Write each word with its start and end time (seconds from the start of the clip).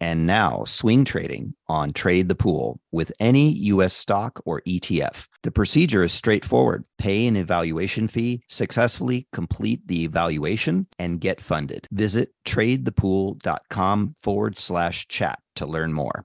and 0.00 0.26
now 0.26 0.64
swing 0.64 1.04
trading 1.04 1.54
on 1.68 1.92
Trade 1.92 2.28
the 2.28 2.34
Pool 2.34 2.80
with 2.90 3.12
any 3.20 3.50
U.S. 3.50 3.94
stock 3.94 4.40
or 4.44 4.62
ETF. 4.62 5.28
The 5.42 5.50
procedure 5.50 6.02
is 6.02 6.12
straightforward. 6.12 6.84
Pay 6.98 7.26
an 7.26 7.36
evaluation 7.36 8.08
fee, 8.08 8.42
successfully 8.48 9.26
complete 9.32 9.86
the 9.86 10.04
evaluation, 10.04 10.86
and 10.98 11.20
get 11.20 11.40
funded. 11.40 11.86
Visit 11.90 12.30
tradethepool.com 12.46 14.14
forward 14.18 14.58
slash 14.58 15.08
chat 15.08 15.38
to 15.56 15.66
learn 15.66 15.92
more. 15.92 16.24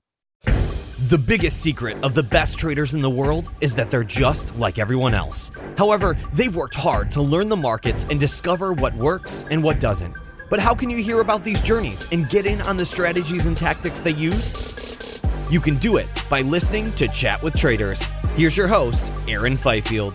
The 0.97 1.17
biggest 1.17 1.61
secret 1.61 2.01
of 2.03 2.15
the 2.15 2.23
best 2.23 2.57
traders 2.57 2.93
in 2.93 3.01
the 3.01 3.09
world 3.09 3.51
is 3.59 3.75
that 3.75 3.91
they're 3.91 4.03
just 4.03 4.57
like 4.57 4.79
everyone 4.79 5.13
else. 5.13 5.51
However, 5.77 6.15
they've 6.31 6.55
worked 6.55 6.75
hard 6.75 7.11
to 7.11 7.21
learn 7.21 7.49
the 7.49 7.57
markets 7.57 8.05
and 8.09 8.17
discover 8.17 8.71
what 8.71 8.95
works 8.95 9.45
and 9.51 9.61
what 9.61 9.81
doesn't. 9.81 10.15
But 10.47 10.59
how 10.59 10.75
can 10.75 10.91
you 10.91 10.97
hear 10.97 11.21
about 11.21 11.43
these 11.43 11.63
journeys 11.63 12.07
and 12.11 12.29
get 12.29 12.45
in 12.45 12.61
on 12.61 12.77
the 12.77 12.85
strategies 12.85 13.47
and 13.47 13.57
tactics 13.57 13.99
they 13.99 14.13
use? 14.13 15.19
You 15.49 15.59
can 15.59 15.77
do 15.77 15.97
it 15.97 16.07
by 16.29 16.41
listening 16.41 16.91
to 16.93 17.07
Chat 17.07 17.41
with 17.41 17.55
Traders. 17.55 18.03
Here's 18.35 18.55
your 18.55 18.67
host, 18.67 19.11
Aaron 19.27 19.57
Fifield. 19.57 20.13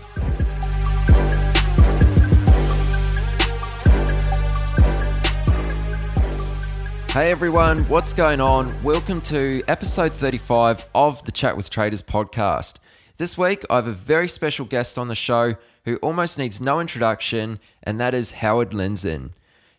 Hey 7.10 7.32
everyone, 7.32 7.80
what's 7.88 8.12
going 8.12 8.40
on? 8.40 8.72
Welcome 8.84 9.20
to 9.22 9.64
episode 9.66 10.12
35 10.12 10.88
of 10.94 11.24
the 11.24 11.32
Chat 11.32 11.56
with 11.56 11.70
Traders 11.70 12.02
podcast. 12.02 12.76
This 13.16 13.36
week, 13.36 13.64
I 13.68 13.76
have 13.76 13.88
a 13.88 13.92
very 13.92 14.28
special 14.28 14.64
guest 14.64 14.96
on 14.96 15.08
the 15.08 15.16
show 15.16 15.56
who 15.84 15.96
almost 15.96 16.38
needs 16.38 16.60
no 16.60 16.78
introduction, 16.78 17.58
and 17.82 18.00
that 18.00 18.14
is 18.14 18.30
Howard 18.30 18.70
Lindzen. 18.70 19.30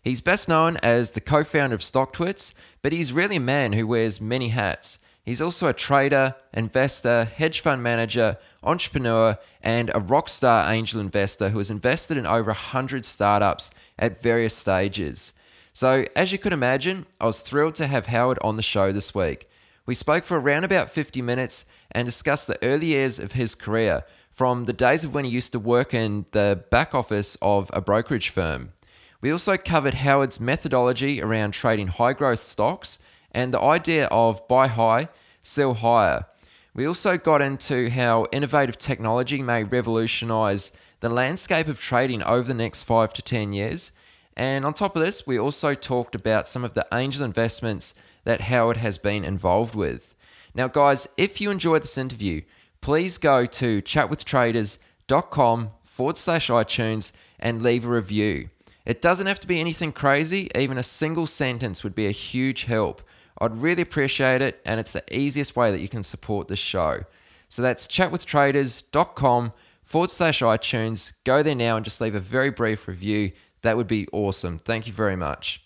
He's 0.02 0.22
best 0.22 0.50
known 0.50 0.78
as 0.78 1.12
the 1.12 1.22
co 1.22 1.44
founder 1.44 1.76
of 1.76 1.82
StockTwits, 1.82 2.54
but 2.82 2.92
he's 2.92 3.14
really 3.14 3.36
a 3.36 3.42
man 3.42 3.74
who 3.74 3.86
wears 3.86 4.20
many 4.20 4.48
hats. 4.48 4.98
He's 5.24 5.42
also 5.42 5.68
a 5.68 5.74
trader, 5.74 6.36
investor, 6.52 7.26
hedge 7.26 7.60
fund 7.60 7.84
manager, 7.84 8.38
entrepreneur, 8.64 9.38
and 9.62 9.92
a 9.94 10.00
rock 10.00 10.28
star 10.28 10.72
angel 10.72 11.00
investor 11.00 11.50
who 11.50 11.60
has 11.60 11.70
invested 11.70 12.18
in 12.18 12.26
over 12.26 12.50
100 12.50 13.06
startups 13.06 13.70
at 14.00 14.24
various 14.24 14.58
stages. 14.58 15.34
So, 15.74 16.06
as 16.16 16.32
you 16.32 16.40
could 16.40 16.54
imagine, 16.54 17.06
I 17.20 17.28
was 17.28 17.42
thrilled 17.42 17.76
to 17.76 17.88
have 17.88 18.08
Howard 18.08 18.40
on 18.42 18.58
the 18.58 18.64
show 18.64 18.92
this 18.92 19.14
week. 19.14 19.48
We 19.86 19.94
spoke 19.94 20.24
for 20.24 20.40
around 20.40 20.64
about 20.64 20.90
50 20.90 21.22
minutes 21.22 21.66
and 21.92 22.08
discussed 22.08 22.48
the 22.48 22.62
early 22.64 22.88
years 22.88 23.20
of 23.20 23.34
his 23.34 23.54
career, 23.54 24.04
from 24.32 24.66
the 24.66 24.74
days 24.74 25.04
of 25.04 25.14
when 25.14 25.26
he 25.26 25.32
used 25.32 25.52
to 25.52 25.60
work 25.60 25.94
in 25.94 26.26
the 26.32 26.64
back 26.72 26.96
office 26.96 27.38
of 27.42 27.70
a 27.74 27.82
brokerage 27.82 28.30
firm. 28.30 28.74
We 29.22 29.32
also 29.32 29.56
covered 29.56 29.94
Howard's 29.94 30.40
methodology 30.40 31.22
around 31.22 31.52
trading 31.52 31.88
high 31.88 32.14
growth 32.14 32.40
stocks 32.40 32.98
and 33.32 33.54
the 33.54 33.62
idea 33.62 34.08
of 34.08 34.48
buy 34.48 34.66
high, 34.68 35.10
sell 35.44 35.76
higher. 35.76 36.26
We 36.74 36.88
also 36.88 37.18
got 37.20 37.42
into 37.42 37.92
how 37.92 38.26
innovative 38.32 38.80
technology 38.80 39.42
may 39.44 39.64
revolutionize 39.64 40.72
the 41.02 41.10
landscape 41.10 41.68
of 41.68 41.80
trading 41.80 42.24
over 42.24 42.48
the 42.48 42.56
next 42.56 42.84
five 42.84 43.14
to 43.14 43.22
10 43.22 43.54
years. 43.54 43.92
And 44.36 44.66
on 44.66 44.74
top 44.74 44.96
of 44.96 45.04
this, 45.04 45.28
we 45.28 45.38
also 45.38 45.76
talked 45.76 46.16
about 46.16 46.48
some 46.48 46.64
of 46.64 46.74
the 46.74 46.88
angel 46.92 47.24
investments 47.24 47.94
that 48.24 48.42
Howard 48.42 48.78
has 48.78 48.98
been 48.98 49.24
involved 49.24 49.76
with. 49.76 50.16
Now, 50.56 50.68
guys, 50.68 51.08
if 51.18 51.40
you 51.40 51.52
enjoyed 51.52 51.84
this 51.84 51.98
interview, 51.98 52.42
please 52.82 53.18
go 53.18 53.46
to 53.46 53.82
chatwithtraders.com 53.84 55.72
forward 55.84 56.18
slash 56.18 56.50
iTunes 56.50 57.12
and 57.40 57.62
leave 57.62 57.86
a 57.86 57.90
review. 57.90 58.50
It 58.86 59.02
doesn't 59.02 59.28
have 59.28 59.40
to 59.42 59.48
be 59.48 59.60
anything 59.60 59.92
crazy, 59.92 60.50
even 60.56 60.78
a 60.78 60.84
single 60.84 61.28
sentence 61.28 61.84
would 61.84 61.94
be 61.94 62.08
a 62.08 62.12
huge 62.12 62.64
help. 62.64 63.02
I'd 63.40 63.58
really 63.58 63.82
appreciate 63.82 64.42
it, 64.42 64.62
and 64.66 64.80
it's 64.80 64.92
the 64.92 65.04
easiest 65.16 65.56
way 65.56 65.72
that 65.72 65.82
you 65.82 65.90
can 65.90 66.04
support 66.04 66.48
this 66.48 66.60
show. 66.60 67.02
So 67.50 67.62
that's 67.62 67.88
chatwithtraders.com 67.88 69.54
forward 69.84 70.12
slash 70.12 70.42
iTunes. 70.42 71.12
Go 71.26 71.44
there 71.44 71.56
now 71.56 71.76
and 71.76 71.86
just 71.86 72.02
leave 72.02 72.16
a 72.16 72.20
very 72.20 72.50
brief 72.50 72.88
review. 72.88 73.32
That 73.62 73.78
would 73.78 73.88
be 73.88 74.08
awesome. 74.12 74.58
Thank 74.58 74.88
you 74.88 74.94
very 74.94 75.16
much. 75.16 75.64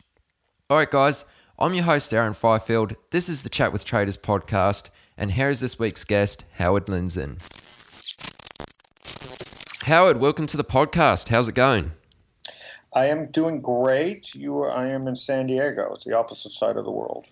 All 0.70 0.78
right, 0.78 0.90
guys, 0.90 1.26
I'm 1.58 1.74
your 1.74 1.86
host, 1.86 2.14
Aaron 2.14 2.34
Fifield. 2.34 2.96
This 3.12 3.30
is 3.30 3.44
the 3.44 3.50
Chat 3.50 3.72
with 3.72 3.86
Traders 3.86 4.18
podcast, 4.18 4.90
and 5.18 5.32
here 5.32 5.50
is 5.50 5.62
this 5.62 5.80
week's 5.80 6.04
guest, 6.04 6.44
Howard 6.56 6.88
Lindzen. 6.88 7.40
Howard, 9.84 10.20
welcome 10.20 10.48
to 10.48 10.58
the 10.58 10.64
podcast. 10.64 11.30
How's 11.30 11.48
it 11.48 11.56
going? 11.56 11.92
I 12.96 13.08
am 13.08 13.30
doing 13.30 13.62
great. 13.62 14.34
You, 14.34 14.64
I 14.64 14.88
am 14.88 15.08
in 15.08 15.18
San 15.18 15.48
Diego. 15.48 15.94
It's 15.94 16.06
the 16.06 16.18
opposite 16.18 16.54
side 16.54 16.78
of 16.78 16.86
the 16.86 16.92
world. 16.92 17.26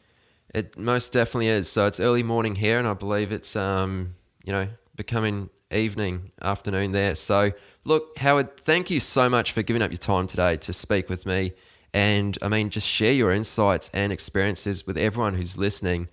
It 0.53 0.77
most 0.77 1.13
definitely 1.13 1.47
is. 1.47 1.71
So 1.71 1.87
it's 1.87 2.01
early 2.01 2.21
morning 2.21 2.55
here, 2.55 2.77
and 2.77 2.87
I 2.87 2.93
believe 2.93 3.31
it's 3.31 3.55
um, 3.55 4.15
you 4.43 4.51
know, 4.51 4.67
becoming 4.95 5.49
evening, 5.71 6.31
afternoon 6.41 6.91
there. 6.91 7.15
So 7.15 7.53
look, 7.85 8.17
Howard, 8.17 8.57
thank 8.57 8.91
you 8.91 8.99
so 8.99 9.29
much 9.29 9.53
for 9.53 9.63
giving 9.63 9.81
up 9.81 9.89
your 9.89 9.97
time 9.97 10.27
today 10.27 10.57
to 10.57 10.73
speak 10.73 11.09
with 11.09 11.25
me, 11.25 11.53
and 11.93 12.37
I 12.41 12.49
mean, 12.49 12.69
just 12.69 12.87
share 12.87 13.13
your 13.13 13.31
insights 13.31 13.89
and 13.93 14.11
experiences 14.11 14.85
with 14.85 14.97
everyone 14.97 15.33
who's 15.33 15.57
listening. 15.57 16.09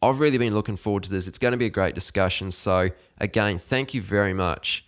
I've 0.00 0.20
really 0.20 0.38
been 0.38 0.54
looking 0.54 0.76
forward 0.76 1.02
to 1.04 1.10
this. 1.10 1.26
It's 1.26 1.38
going 1.38 1.52
to 1.52 1.58
be 1.58 1.66
a 1.66 1.70
great 1.70 1.94
discussion. 1.94 2.50
So 2.50 2.90
again, 3.18 3.58
thank 3.58 3.94
you 3.94 4.02
very 4.02 4.32
much. 4.32 4.84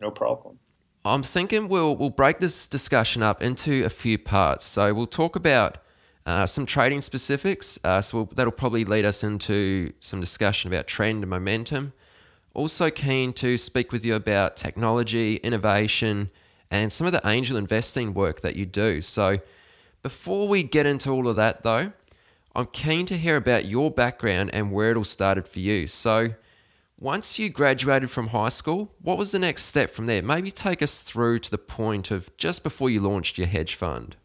No 0.00 0.10
problem. 0.10 0.58
I'm 1.02 1.22
thinking 1.22 1.68
we'll 1.68 1.96
we'll 1.96 2.10
break 2.10 2.40
this 2.40 2.66
discussion 2.66 3.22
up 3.22 3.42
into 3.42 3.86
a 3.86 3.88
few 3.88 4.18
parts. 4.18 4.66
So 4.66 4.92
we'll 4.92 5.06
talk 5.06 5.34
about 5.34 5.78
uh, 6.26 6.44
some 6.44 6.66
trading 6.66 7.00
specifics. 7.00 7.78
Uh, 7.82 8.02
so 8.02 8.18
we'll, 8.18 8.26
that'll 8.34 8.52
probably 8.52 8.84
lead 8.84 9.06
us 9.06 9.24
into 9.24 9.94
some 10.00 10.20
discussion 10.20 10.70
about 10.70 10.86
trend 10.86 11.22
and 11.22 11.30
momentum. 11.30 11.94
Also 12.52 12.90
keen 12.90 13.32
to 13.32 13.56
speak 13.56 13.92
with 13.92 14.04
you 14.04 14.14
about 14.14 14.56
technology, 14.56 15.36
innovation, 15.36 16.28
and 16.70 16.92
some 16.92 17.06
of 17.06 17.14
the 17.14 17.26
angel 17.26 17.56
investing 17.56 18.12
work 18.12 18.42
that 18.42 18.54
you 18.54 18.66
do. 18.66 19.00
So 19.00 19.38
before 20.02 20.48
we 20.48 20.62
get 20.62 20.84
into 20.84 21.10
all 21.10 21.28
of 21.28 21.36
that, 21.36 21.62
though, 21.62 21.92
I'm 22.54 22.66
keen 22.66 23.06
to 23.06 23.16
hear 23.16 23.36
about 23.36 23.64
your 23.64 23.90
background 23.90 24.50
and 24.52 24.70
where 24.70 24.90
it 24.90 24.98
all 24.98 25.04
started 25.04 25.48
for 25.48 25.60
you. 25.60 25.86
So 25.86 26.34
once 27.00 27.38
you 27.38 27.48
graduated 27.48 28.10
from 28.10 28.28
high 28.28 28.50
school, 28.50 28.92
what 29.00 29.16
was 29.16 29.32
the 29.32 29.38
next 29.38 29.64
step 29.64 29.90
from 29.90 30.06
there? 30.06 30.22
Maybe 30.22 30.50
take 30.50 30.82
us 30.82 31.02
through 31.02 31.38
to 31.40 31.50
the 31.50 31.58
point 31.58 32.10
of 32.10 32.36
just 32.36 32.62
before 32.62 32.90
you 32.90 33.00
launched 33.00 33.38
your 33.38 33.46
hedge 33.46 33.74
fund. 33.74 34.16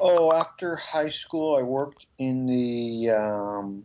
Oh, 0.00 0.32
after 0.32 0.76
high 0.76 1.08
school, 1.08 1.56
I 1.56 1.62
worked 1.62 2.06
in 2.18 2.46
the. 2.46 3.10
Um, 3.10 3.84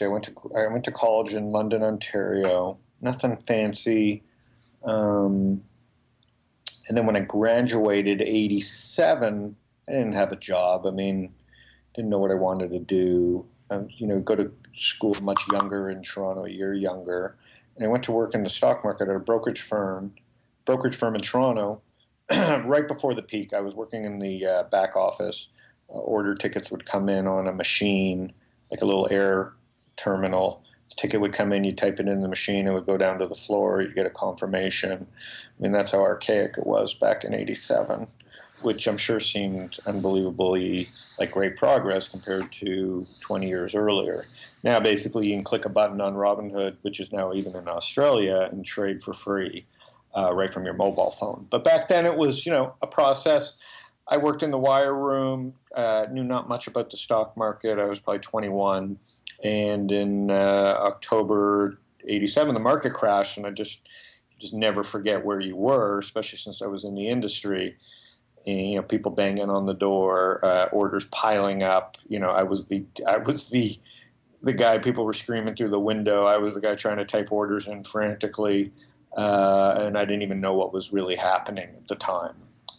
I 0.00 0.06
went 0.06 0.24
to 0.24 0.32
I 0.56 0.66
went 0.68 0.84
to 0.84 0.92
college 0.92 1.34
in 1.34 1.50
London, 1.50 1.82
Ontario. 1.82 2.78
Nothing 3.00 3.36
fancy. 3.46 4.22
Um, 4.84 5.62
and 6.88 6.96
then 6.96 7.04
when 7.04 7.16
I 7.16 7.20
graduated, 7.20 8.22
'87, 8.22 9.56
I 9.88 9.92
didn't 9.92 10.12
have 10.12 10.30
a 10.30 10.36
job. 10.36 10.86
I 10.86 10.90
mean, 10.90 11.32
didn't 11.94 12.10
know 12.10 12.18
what 12.18 12.30
I 12.30 12.34
wanted 12.34 12.70
to 12.70 12.78
do. 12.78 13.46
Um, 13.70 13.88
you 13.90 14.06
know, 14.06 14.20
go 14.20 14.36
to 14.36 14.52
school 14.78 15.14
much 15.22 15.42
younger 15.52 15.90
in 15.90 16.02
Toronto, 16.02 16.44
a 16.44 16.50
year 16.50 16.74
younger. 16.74 17.36
And 17.76 17.84
I 17.84 17.88
went 17.88 18.04
to 18.04 18.12
work 18.12 18.34
in 18.34 18.42
the 18.42 18.50
stock 18.50 18.84
market 18.84 19.08
at 19.08 19.16
a 19.16 19.20
brokerage 19.20 19.60
firm, 19.60 20.14
brokerage 20.64 20.96
firm 20.96 21.14
in 21.14 21.20
Toronto, 21.20 21.82
right 22.30 22.86
before 22.86 23.14
the 23.14 23.22
peak. 23.22 23.52
I 23.52 23.60
was 23.60 23.74
working 23.74 24.04
in 24.04 24.18
the 24.18 24.46
uh, 24.46 24.62
back 24.64 24.96
office. 24.96 25.48
Uh, 25.88 25.98
order 25.98 26.34
tickets 26.34 26.70
would 26.70 26.84
come 26.84 27.08
in 27.08 27.26
on 27.26 27.46
a 27.46 27.52
machine, 27.52 28.32
like 28.70 28.82
a 28.82 28.86
little 28.86 29.08
air 29.10 29.54
terminal. 29.96 30.62
The 30.90 30.96
ticket 30.96 31.20
would 31.20 31.32
come 31.32 31.52
in, 31.52 31.64
you 31.64 31.72
type 31.72 32.00
it 32.00 32.08
in 32.08 32.20
the 32.20 32.28
machine, 32.28 32.66
it 32.66 32.72
would 32.72 32.86
go 32.86 32.96
down 32.96 33.18
to 33.18 33.26
the 33.26 33.34
floor, 33.34 33.82
you 33.82 33.92
get 33.94 34.06
a 34.06 34.10
confirmation. 34.10 35.06
I 35.06 35.62
mean, 35.62 35.72
that's 35.72 35.92
how 35.92 36.00
archaic 36.00 36.56
it 36.58 36.66
was 36.66 36.94
back 36.94 37.24
in 37.24 37.34
87, 37.34 38.06
which 38.62 38.86
I'm 38.86 38.96
sure 38.96 39.20
seemed 39.20 39.78
unbelievably 39.86 40.88
like 41.18 41.30
great 41.30 41.56
progress 41.56 42.08
compared 42.08 42.52
to 42.54 43.06
20 43.20 43.48
years 43.48 43.74
earlier. 43.74 44.26
Now, 44.62 44.80
basically, 44.80 45.28
you 45.28 45.34
can 45.36 45.44
click 45.44 45.64
a 45.64 45.68
button 45.68 46.00
on 46.00 46.14
Robinhood, 46.14 46.76
which 46.82 47.00
is 47.00 47.12
now 47.12 47.32
even 47.32 47.54
in 47.54 47.68
Australia, 47.68 48.48
and 48.50 48.64
trade 48.64 49.02
for 49.02 49.12
free 49.12 49.66
uh, 50.16 50.34
right 50.34 50.52
from 50.52 50.64
your 50.64 50.74
mobile 50.74 51.10
phone. 51.10 51.46
But 51.50 51.64
back 51.64 51.88
then, 51.88 52.06
it 52.06 52.16
was, 52.16 52.46
you 52.46 52.52
know, 52.52 52.74
a 52.82 52.86
process. 52.86 53.54
I 54.06 54.16
worked 54.16 54.42
in 54.42 54.50
the 54.50 54.58
wire 54.58 54.94
room, 54.94 55.54
uh, 55.74 56.06
knew 56.10 56.24
not 56.24 56.48
much 56.48 56.66
about 56.66 56.90
the 56.90 56.96
stock 56.96 57.36
market. 57.36 57.78
I 57.78 57.84
was 57.84 57.98
probably 57.98 58.20
21. 58.20 58.98
And 59.44 59.92
in 59.92 60.30
uh, 60.30 60.78
October 60.80 61.78
87, 62.06 62.54
the 62.54 62.60
market 62.60 62.92
crashed, 62.92 63.36
and 63.36 63.46
I 63.46 63.50
just 63.50 63.88
just 64.38 64.54
never 64.54 64.84
forget 64.84 65.24
where 65.24 65.40
you 65.40 65.56
were, 65.56 65.98
especially 65.98 66.38
since 66.38 66.62
I 66.62 66.66
was 66.66 66.84
in 66.84 66.94
the 66.94 67.08
industry. 67.08 67.76
You 68.48 68.76
know, 68.76 68.82
people 68.82 69.10
banging 69.10 69.50
on 69.50 69.66
the 69.66 69.74
door, 69.74 70.44
uh, 70.44 70.66
orders 70.72 71.06
piling 71.06 71.62
up. 71.62 71.98
You 72.08 72.18
know, 72.18 72.30
I 72.30 72.42
was 72.42 72.66
the 72.66 72.84
I 73.06 73.18
was 73.18 73.50
the 73.50 73.78
the 74.42 74.52
guy 74.52 74.78
people 74.78 75.04
were 75.04 75.12
screaming 75.12 75.56
through 75.56 75.70
the 75.70 75.80
window. 75.80 76.24
I 76.24 76.38
was 76.38 76.54
the 76.54 76.60
guy 76.60 76.74
trying 76.74 76.98
to 76.98 77.04
type 77.04 77.32
orders 77.32 77.66
in 77.66 77.84
frantically, 77.84 78.72
uh, 79.16 79.74
and 79.80 79.98
I 79.98 80.04
didn't 80.04 80.22
even 80.22 80.40
know 80.40 80.54
what 80.54 80.72
was 80.72 80.92
really 80.92 81.16
happening 81.16 81.70
at 81.76 81.88
the 81.88 81.96
time 81.96 82.36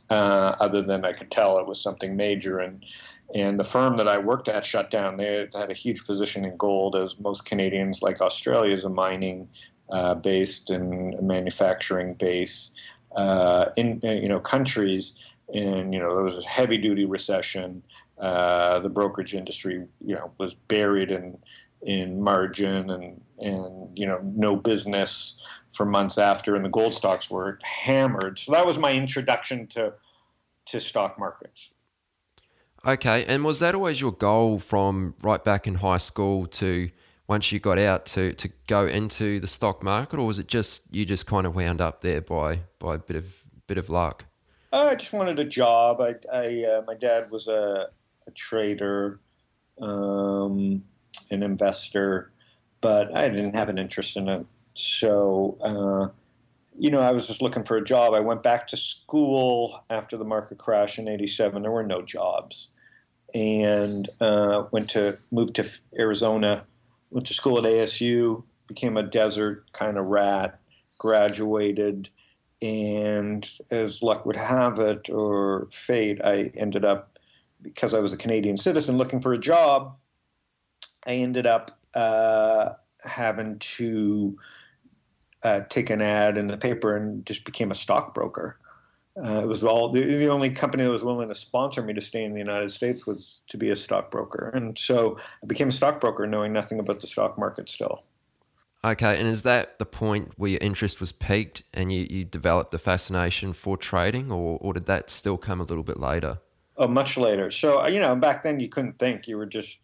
uh, 0.10 0.56
other 0.60 0.82
than 0.82 1.06
I 1.06 1.14
could 1.14 1.32
tell 1.32 1.60
it 1.60 1.68
was 1.68 1.82
something 1.82 2.16
major. 2.16 2.60
And 2.60 2.86
and 3.34 3.60
the 3.60 3.64
firm 3.64 3.98
that 3.98 4.08
I 4.08 4.18
worked 4.18 4.48
at 4.48 4.66
shut 4.66 4.90
down. 4.90 5.18
They 5.18 5.48
had 5.54 5.70
a 5.70 5.76
huge 5.76 6.06
position 6.06 6.46
in 6.46 6.58
gold, 6.58 6.96
as 6.96 7.20
most 7.20 7.46
Canadians, 7.46 8.02
like 8.02 8.22
Australia, 8.22 8.76
is 8.76 8.86
a 8.86 8.90
mining 8.90 9.50
uh, 9.92 10.16
based 10.16 10.70
and 10.72 11.20
manufacturing 11.22 12.16
base 12.16 12.72
uh, 13.16 13.66
in 13.76 14.00
you 14.04 14.30
know 14.30 14.40
countries. 14.40 15.14
And 15.54 15.94
you 15.94 16.00
know 16.00 16.14
there 16.16 16.24
was 16.24 16.44
a 16.44 16.48
heavy 16.48 16.78
duty 16.78 17.06
recession. 17.06 17.84
Uh, 18.20 18.80
the 18.80 18.90
brokerage 18.90 19.34
industry, 19.34 19.86
you 20.00 20.16
know, 20.16 20.32
was 20.38 20.54
buried 20.54 21.12
in 21.12 21.38
in 21.82 22.22
margin 22.22 22.90
and 22.90 23.22
and 23.40 23.98
you 23.98 24.06
know 24.06 24.20
no 24.24 24.56
business 24.56 25.42
for 25.72 25.86
months 25.86 26.18
after, 26.18 26.56
and 26.56 26.66
the 26.66 26.70
gold 26.70 26.94
stocks 26.94 27.30
were 27.30 27.60
hammered. 27.64 28.40
So 28.40 28.52
that 28.52 28.66
was 28.66 28.78
my 28.78 28.94
introduction 28.94 29.68
to 29.68 29.94
to 30.68 30.80
stock 30.80 31.18
markets. 31.18 31.72
Okay, 32.86 33.26
and 33.26 33.44
was 33.44 33.60
that 33.60 33.76
always 33.76 34.00
your 34.00 34.12
goal 34.12 34.60
from 34.60 35.16
right 35.22 35.44
back 35.44 35.68
in 35.68 35.76
high 35.76 35.98
school 35.98 36.46
to 36.48 36.90
once 37.28 37.52
you 37.52 37.60
got 37.60 37.78
out 37.78 38.06
to, 38.08 38.34
to 38.34 38.50
go 38.68 38.88
into 38.88 39.40
the 39.40 39.48
stock 39.48 39.84
market, 39.84 40.18
or 40.18 40.26
was 40.26 40.40
it 40.40 40.48
just 40.48 40.94
you 40.94 41.06
just 41.06 41.26
kind 41.26 41.46
of 41.46 41.56
wound 41.56 41.82
up 41.82 42.02
there 42.02 42.22
by 42.22 42.62
by 42.80 42.96
a 42.96 42.98
bit 42.98 43.16
of 43.16 43.44
bit 43.68 43.78
of 43.78 43.90
luck? 43.90 44.26
I 44.72 44.96
just 44.96 45.14
wanted 45.14 45.40
a 45.40 45.46
job. 45.46 46.00
I, 46.02 46.16
I 46.32 46.64
uh, 46.64 46.82
my 46.86 46.96
dad 46.96 47.32
was 47.32 47.48
a, 47.48 47.90
a 48.28 48.32
trader, 48.32 49.20
um, 49.82 50.84
an 51.32 51.44
investor, 51.44 52.32
but 52.82 53.16
I 53.16 53.30
didn't 53.30 53.56
have 53.56 53.70
an 53.70 53.78
interest 53.78 54.16
in 54.16 54.28
it. 54.30 54.46
So, 54.76 55.58
uh, 55.62 56.14
you 56.78 56.92
know, 56.92 57.02
I 57.02 57.12
was 57.12 57.28
just 57.28 57.42
looking 57.42 57.64
for 57.64 57.78
a 57.78 57.84
job. 57.84 58.14
I 58.14 58.20
went 58.20 58.44
back 58.44 58.68
to 58.68 58.78
school 58.78 59.84
after 59.90 60.18
the 60.18 60.24
market 60.24 60.60
crash 60.60 61.00
in 61.00 61.08
'87. 61.08 61.64
There 61.64 61.72
were 61.72 61.84
no 61.84 62.02
jobs, 62.04 62.68
and 63.34 64.08
uh, 64.22 64.66
went 64.72 64.90
to 64.92 65.18
moved 65.32 65.56
to 65.56 65.68
Arizona. 65.98 66.66
Went 67.10 67.26
to 67.28 67.34
school 67.34 67.58
at 67.58 67.64
ASU. 67.64 68.44
Became 68.68 68.98
a 68.98 69.04
desert 69.04 69.72
kind 69.74 69.98
of 69.98 70.06
rat. 70.06 70.60
Graduated, 71.00 72.10
and 72.62 73.50
as 73.72 74.02
luck 74.02 74.26
would 74.26 74.36
have 74.36 74.80
it, 74.80 75.10
or 75.10 75.70
fate, 75.72 76.20
I 76.24 76.52
ended 76.56 76.84
up 76.84 77.18
because 77.62 77.94
I 77.94 78.00
was 78.00 78.14
a 78.14 78.18
Canadian 78.18 78.58
citizen 78.58 78.98
looking 78.98 79.22
for 79.22 79.34
a 79.34 79.38
job. 79.38 79.96
I 81.06 81.16
ended 81.16 81.46
up 81.46 81.80
uh, 81.94 82.70
having 83.04 83.60
to 83.60 84.38
uh, 85.44 85.62
take 85.70 85.90
an 85.90 86.02
ad 86.02 86.38
in 86.38 86.48
the 86.48 86.58
paper 86.58 86.96
and 86.96 87.26
just 87.26 87.46
became 87.46 87.72
a 87.72 87.76
stockbroker. 87.76 88.60
Uh, 89.22 89.42
it 89.44 89.48
was 89.48 89.64
all 89.64 89.90
the, 89.90 90.02
the, 90.02 90.30
only 90.30 90.50
company 90.50 90.84
that 90.84 90.90
was 90.90 91.04
willing 91.04 91.28
to 91.28 91.36
sponsor 91.36 91.82
me 91.82 91.94
to 91.94 92.00
stay 92.00 92.24
in 92.24 92.34
the 92.34 92.40
United 92.40 92.72
States 92.72 93.06
was 93.06 93.42
to 93.48 93.58
be 93.58 93.70
a 93.70 93.76
stockbroker, 93.76 94.50
and 94.54 94.78
so 94.78 95.18
I 95.44 95.46
became 95.46 95.70
a 95.70 95.74
stockbroker, 95.74 96.26
knowing 96.26 96.54
nothing 96.54 96.80
about 96.80 97.02
the 97.02 97.08
stock 97.08 97.38
market 97.38 97.70
still. 97.70 98.04
Okay, 98.84 99.20
and 99.20 99.28
is 99.28 99.42
that 99.42 99.78
the 99.78 99.86
point 99.86 100.32
where 100.38 100.52
your 100.52 100.60
interest 100.62 101.02
was 101.02 101.12
peaked 101.12 101.64
and 101.74 101.92
you, 101.92 102.08
you 102.10 102.24
developed 102.24 102.72
the 102.72 102.80
fascination 102.80 103.52
for 103.52 103.76
trading, 103.76 104.32
or, 104.32 104.58
or 104.62 104.74
did 104.74 104.86
that 104.86 105.10
still 105.10 105.38
come 105.38 105.60
a 105.60 105.66
little 105.66 105.84
bit 105.84 106.00
later? 106.00 106.40
Oh, 106.78 106.88
much 106.88 107.18
later. 107.18 107.52
So 107.52 107.86
you 107.88 108.00
know, 108.00 108.16
back 108.16 108.44
then 108.44 108.60
you 108.62 108.70
couldn't 108.70 108.98
think; 108.98 109.28
you 109.28 109.36
were 109.36 109.46
just 109.46 109.80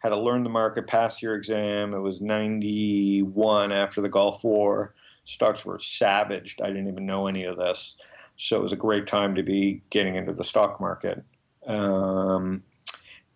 had 0.00 0.08
to 0.08 0.18
learn 0.18 0.42
the 0.42 0.50
market, 0.50 0.88
pass 0.88 1.22
your 1.22 1.36
exam. 1.36 1.94
It 1.94 2.00
was 2.00 2.20
'91 2.20 3.70
after 3.70 4.00
the 4.00 4.08
Gulf 4.08 4.42
War 4.42 4.94
stocks 5.24 5.64
were 5.64 5.78
savaged. 5.78 6.60
I 6.60 6.66
didn't 6.66 6.88
even 6.88 7.06
know 7.06 7.28
any 7.28 7.44
of 7.44 7.56
this. 7.56 7.94
So 8.36 8.56
it 8.56 8.62
was 8.62 8.72
a 8.72 8.76
great 8.76 9.06
time 9.06 9.34
to 9.36 9.42
be 9.42 9.82
getting 9.90 10.16
into 10.16 10.32
the 10.32 10.42
stock 10.42 10.80
market. 10.80 11.22
Um, 11.66 12.62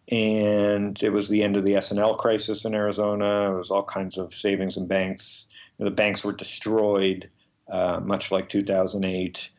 and 0.09 1.03
it 1.03 1.11
was 1.11 1.29
the 1.29 1.43
end 1.43 1.57
of 1.57 1.65
the 1.65 1.77
S&L 1.77 2.17
crisis 2.17 2.65
in 2.65 2.75
Arizona. 2.75 3.55
It 3.55 3.59
was 3.59 3.71
all 3.71 3.85
kinds 3.85 4.19
of 4.19 4.35
savings 4.35 4.77
and 4.77 4.89
banks. 4.89 5.47
You 5.79 5.85
know, 5.85 5.91
the 5.91 5.97
banks 5.97 6.23
were 6.23 6.33
destroyed, 6.33 7.31
uh, 7.71 8.01
much 8.03 8.31
like 8.31 8.49
2008, 8.49 9.51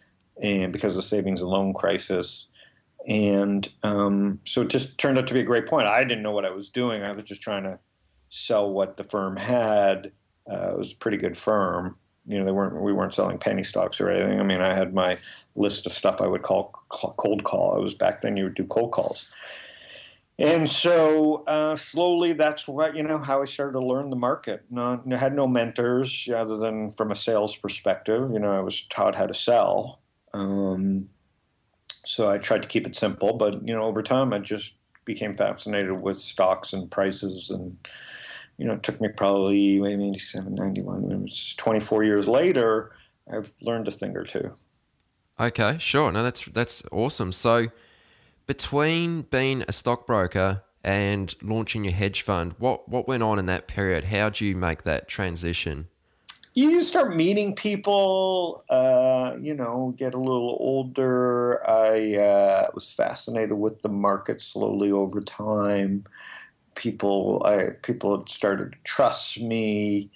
and 0.42 0.71
because 0.71 0.92
of 0.92 0.97
the 0.97 1.01
savings 1.01 1.42
and 1.42 1.50
loan 1.50 1.74
crisis. 1.74 2.47
And 3.07 3.68
um, 3.83 4.39
so 4.45 4.62
it 4.62 4.69
just 4.69 4.97
turned 4.97 5.18
out 5.18 5.27
to 5.27 5.33
be 5.33 5.39
a 5.39 5.45
great 5.45 5.68
point. 5.68 5.88
I 5.88 6.03
didn't 6.03 6.24
know 6.24 6.31
what 6.31 6.45
I 6.45 6.51
was 6.51 6.69
doing. 6.69 7.03
I 7.03 7.12
was 7.12 7.25
just 7.25 7.41
trying 7.41 7.63
to 7.63 7.80
sell 8.30 8.69
what 8.71 8.98
the 8.98 9.03
firm 9.03 9.38
had. 9.38 10.12
Uh, 10.50 10.71
it 10.74 10.77
was 10.77 10.91
a 10.91 10.98
pretty 10.98 11.18
good 11.18 11.38
firm 11.38 11.98
you 12.27 12.39
know, 12.39 12.45
they 12.45 12.51
weren't 12.51 12.81
we 12.81 12.94
weren't 12.94 13.13
selling 13.13 13.38
penny 13.38 13.63
stocks 13.63 14.01
or 14.01 14.09
anything. 14.09 14.39
I 14.39 14.44
mean, 14.44 14.62
I 14.62 14.74
had 14.74 14.94
my 14.94 15.18
list 15.56 15.86
of 15.86 15.91
stuff 15.91 16.21
I 16.21 16.27
would 16.27 16.41
call 16.41 16.71
cold 16.89 17.44
call. 17.44 17.77
It 17.77 17.81
was 17.81 17.94
back 17.94 18.21
then 18.21 18.36
you 18.36 18.45
would 18.45 18.56
do 18.56 18.65
cold 18.65 18.91
calls, 18.91 19.25
and 20.38 20.70
so 20.70 21.44
uh, 21.48 21.75
slowly 21.75 22.34
that's 22.34 22.68
what 22.68 22.96
you 22.96 23.04
know 23.04 23.20
how 23.20 23.42
I 23.42 23.46
started 23.46 23.74
to 23.74 23.86
learn 23.86 24.10
the 24.10 24.15
market. 24.15 24.63
I 24.75 25.00
had 25.15 25.36
no 25.36 25.48
mentors 25.48 26.27
other 26.34 26.58
than 26.58 26.92
from 26.92 27.12
a 27.12 27.15
sales 27.15 27.56
perspective. 27.56 28.32
You 28.32 28.39
know, 28.39 28.51
I 28.51 28.60
was 28.60 28.84
taught 28.89 29.15
how 29.15 29.27
to 29.27 29.34
sell. 29.34 30.01
Um, 30.34 31.10
so 32.06 32.30
I 32.30 32.38
tried 32.38 32.62
to 32.62 32.68
keep 32.68 32.86
it 32.86 32.96
simple, 32.96 33.34
but 33.34 33.68
you 33.68 33.74
know, 33.74 33.84
over 33.84 34.04
time 34.04 34.34
I 34.34 34.39
just 34.39 34.74
became 35.06 35.36
fascinated 35.36 36.01
with 36.01 36.18
stocks 36.18 36.74
and 36.74 36.92
prices 36.92 37.50
and 37.50 37.77
you 38.58 38.65
know, 38.65 38.74
it 38.74 38.84
took 38.84 39.01
me 39.01 39.10
probably 39.10 39.80
maybe 39.80 40.08
87, 40.10 40.56
91. 40.56 41.12
It 41.12 41.22
was 41.22 41.56
24 41.58 42.04
years 42.04 42.27
later, 42.27 42.92
I've 43.32 43.51
learned 43.62 43.88
a 43.88 43.92
thing 43.92 44.15
or 44.15 44.24
two. 44.24 44.51
Okay, 45.39 45.77
sure. 45.80 46.12
No, 46.12 46.24
that's 46.24 46.46
that's 46.46 46.84
awesome. 46.92 47.34
So, 47.34 47.68
between 48.48 49.24
being 49.24 49.64
a 49.68 49.72
stockbroker 49.72 50.64
and 50.84 51.34
launching 51.42 51.84
your 51.84 51.94
hedge 51.94 52.22
fund, 52.22 52.56
what 52.58 52.88
what 52.88 53.08
went 53.08 53.24
on 53.24 53.40
in 53.40 53.46
that 53.48 53.68
period? 53.68 54.06
How 54.06 54.30
did 54.30 54.42
you 54.42 54.56
make 54.56 54.84
that 54.84 55.08
transition? 55.08 55.88
You 56.54 56.82
start 56.84 57.16
meeting 57.16 57.56
people. 57.56 58.64
Uh, 58.70 59.36
you 59.42 59.54
know, 59.54 59.94
get 59.98 60.14
a 60.14 60.20
little 60.20 60.58
older. 60.60 61.68
I 61.70 62.16
uh, 62.16 62.68
was 62.74 62.94
fascinated 62.94 63.54
with 63.54 63.82
the 63.82 63.90
market 63.90 64.42
slowly 64.42 64.92
over 64.92 65.22
time 65.22 66.06
people 66.75 67.42
I, 67.46 67.70
people 67.82 68.25
started 68.28 68.74
to 68.74 68.78
trust 68.84 69.40
me, 69.40 70.12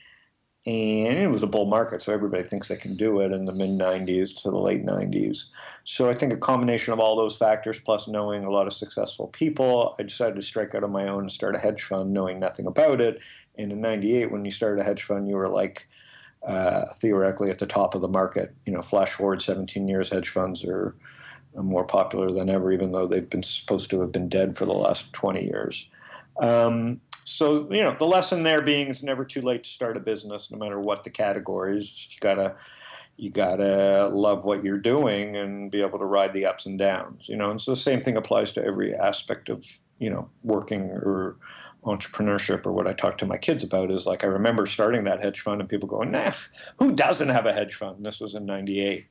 and 0.70 1.18
it 1.18 1.32
was 1.32 1.42
a 1.42 1.48
bull 1.48 1.66
market, 1.66 2.02
so 2.02 2.14
everybody 2.14 2.44
thinks 2.44 2.68
they 2.68 2.76
can 2.76 2.96
do 2.96 3.22
it 3.22 3.32
in 3.32 3.46
the 3.46 3.52
mid 3.52 3.72
'90s 3.72 4.40
to 4.44 4.52
the 4.52 4.58
late 4.58 4.86
'90s. 4.86 5.46
So 5.84 6.08
I 6.08 6.14
think 6.14 6.32
a 6.32 6.38
combination 6.38 6.94
of 6.94 7.00
all 7.00 7.16
those 7.16 7.36
factors, 7.36 7.80
plus 7.80 8.08
knowing 8.08 8.44
a 8.44 8.52
lot 8.52 8.68
of 8.68 8.74
successful 8.74 9.28
people, 9.30 9.96
I 10.00 10.04
decided 10.04 10.36
to 10.36 10.44
strike 10.44 10.76
out 10.76 10.84
on 10.84 10.92
my 10.92 11.08
own 11.08 11.22
and 11.22 11.32
start 11.32 11.56
a 11.56 11.60
hedge 11.60 11.84
fund, 11.84 12.14
knowing 12.14 12.40
nothing 12.40 12.68
about 12.68 13.02
it. 13.02 13.20
And 13.58 13.72
in 13.72 13.82
'98, 13.82 14.32
when 14.32 14.46
you 14.46 14.52
started 14.52 14.82
a 14.82 14.84
hedge 14.84 15.02
fund, 15.04 15.28
you 15.28 15.38
were 15.38 15.50
like 15.50 15.88
uh, 16.46 16.86
theoretically 17.02 17.50
at 17.50 17.58
the 17.58 17.66
top 17.66 17.96
of 17.96 18.02
the 18.02 18.08
market. 18.08 18.54
You 18.66 18.74
know, 18.74 18.84
flash 18.84 19.14
forward 19.14 19.42
17 19.42 19.88
years, 19.88 20.10
hedge 20.10 20.30
funds 20.30 20.64
are 20.66 20.96
more 21.56 21.84
popular 21.84 22.32
than 22.32 22.48
ever, 22.48 22.72
even 22.72 22.92
though 22.92 23.08
they've 23.08 23.30
been 23.30 23.44
supposed 23.44 23.90
to 23.90 24.02
have 24.02 24.12
been 24.12 24.30
dead 24.30 24.56
for 24.56 24.66
the 24.66 24.74
last 24.74 25.12
20 25.14 25.44
years. 25.44 25.88
Um, 26.40 27.02
so 27.30 27.72
you 27.72 27.84
know 27.84 27.96
the 27.98 28.06
lesson 28.06 28.44
there 28.44 28.62
being 28.62 28.88
it's 28.88 29.04
never 29.04 29.24
too 29.24 29.42
late 29.42 29.64
to 29.64 29.70
start 29.70 29.98
a 29.98 30.00
business, 30.00 30.50
no 30.52 30.58
matter 30.58 30.80
what 30.80 31.04
the 31.04 31.10
category 31.10 31.78
is. 31.78 32.08
You 32.12 32.18
gotta 32.20 32.56
you 33.18 33.30
gotta 33.30 34.10
love 34.12 34.46
what 34.46 34.64
you're 34.64 34.78
doing 34.78 35.36
and 35.36 35.70
be 35.70 35.82
able 35.82 36.00
to 36.00 36.06
ride 36.06 36.34
the 36.34 36.46
ups 36.46 36.66
and 36.66 36.80
downs. 36.80 37.28
You 37.28 37.38
know, 37.38 37.52
and 37.52 37.62
so 37.62 37.72
the 37.72 37.78
same 37.78 38.02
thing 38.02 38.18
applies 38.18 38.52
to 38.54 38.64
every 38.64 38.96
aspect 38.96 39.50
of 39.50 39.66
you 40.00 40.10
know 40.10 40.30
working 40.44 40.90
or 40.90 41.38
entrepreneurship 41.84 42.66
or 42.66 42.74
what 42.74 42.88
I 42.88 42.94
talk 42.94 43.18
to 43.20 43.26
my 43.26 43.38
kids 43.38 43.64
about 43.64 43.92
is 43.92 44.06
like 44.06 44.24
I 44.24 44.28
remember 44.28 44.66
starting 44.66 45.06
that 45.06 45.22
hedge 45.22 45.40
fund 45.40 45.62
and 45.62 45.70
people 45.70 45.88
going, 45.88 46.12
nah, 46.12 46.32
who 46.78 46.94
doesn't 46.94 47.30
have 47.30 47.46
a 47.46 47.54
hedge 47.54 47.76
fund? 47.76 48.06
This 48.06 48.20
was 48.20 48.36
in 48.36 48.46
'98, 48.46 49.06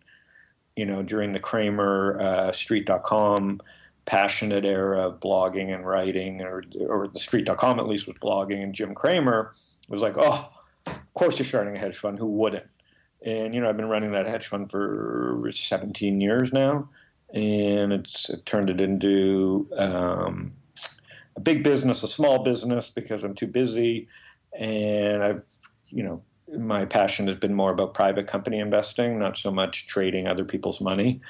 you 0.76 0.86
know, 0.86 1.02
during 1.02 1.32
the 1.32 1.40
Cramer 1.40 2.18
uh, 2.20 2.52
Street.com 2.52 3.60
passionate 4.08 4.64
era 4.64 5.06
of 5.06 5.20
blogging 5.20 5.72
and 5.72 5.86
writing, 5.86 6.40
or 6.40 6.64
or 6.88 7.06
the 7.08 7.20
Street.com 7.20 7.78
at 7.78 7.86
least 7.86 8.06
was 8.06 8.16
blogging, 8.16 8.62
and 8.62 8.74
Jim 8.74 8.94
Cramer 8.94 9.52
was 9.88 10.00
like, 10.00 10.14
oh, 10.16 10.50
of 10.86 11.14
course 11.14 11.38
you're 11.38 11.46
starting 11.46 11.76
a 11.76 11.78
hedge 11.78 11.98
fund. 11.98 12.18
Who 12.18 12.26
wouldn't? 12.26 12.66
And 13.22 13.54
you 13.54 13.60
know, 13.60 13.68
I've 13.68 13.76
been 13.76 13.88
running 13.88 14.12
that 14.12 14.26
hedge 14.26 14.46
fund 14.46 14.70
for 14.70 15.50
17 15.52 16.20
years 16.22 16.52
now, 16.54 16.88
and 17.34 17.92
it's 17.92 18.30
it 18.30 18.46
turned 18.46 18.70
it 18.70 18.80
into 18.80 19.68
um, 19.76 20.54
a 21.36 21.40
big 21.40 21.62
business, 21.62 22.02
a 22.02 22.08
small 22.08 22.42
business 22.42 22.88
because 22.88 23.22
I'm 23.24 23.34
too 23.34 23.46
busy, 23.46 24.08
and 24.58 25.22
I've 25.22 25.44
you 25.88 26.02
know 26.02 26.22
my 26.56 26.86
passion 26.86 27.26
has 27.26 27.36
been 27.36 27.52
more 27.52 27.72
about 27.72 27.92
private 27.92 28.26
company 28.26 28.58
investing, 28.58 29.18
not 29.18 29.36
so 29.36 29.50
much 29.50 29.86
trading 29.86 30.26
other 30.26 30.46
people's 30.46 30.80
money. 30.80 31.20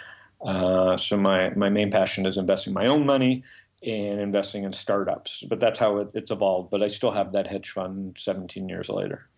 Uh, 0.40 0.97
so 0.97 1.16
my 1.16 1.50
my 1.50 1.68
main 1.68 1.90
passion 1.90 2.26
is 2.26 2.37
investing 2.37 2.73
my 2.73 2.87
own 2.87 3.04
money 3.04 3.42
and 3.83 4.21
investing 4.21 4.64
in 4.64 4.73
startups. 4.73 5.45
But 5.49 5.61
that's 5.61 5.78
how 5.78 5.99
it, 5.99 6.11
it's 6.14 6.30
evolved. 6.30 6.71
But 6.71 6.83
I 6.83 6.88
still 6.88 7.12
have 7.12 7.33
that 7.33 7.47
hedge 7.47 7.71
fund 7.71 8.16
17 8.18 8.68
years 8.68 8.88
later. 8.88 9.28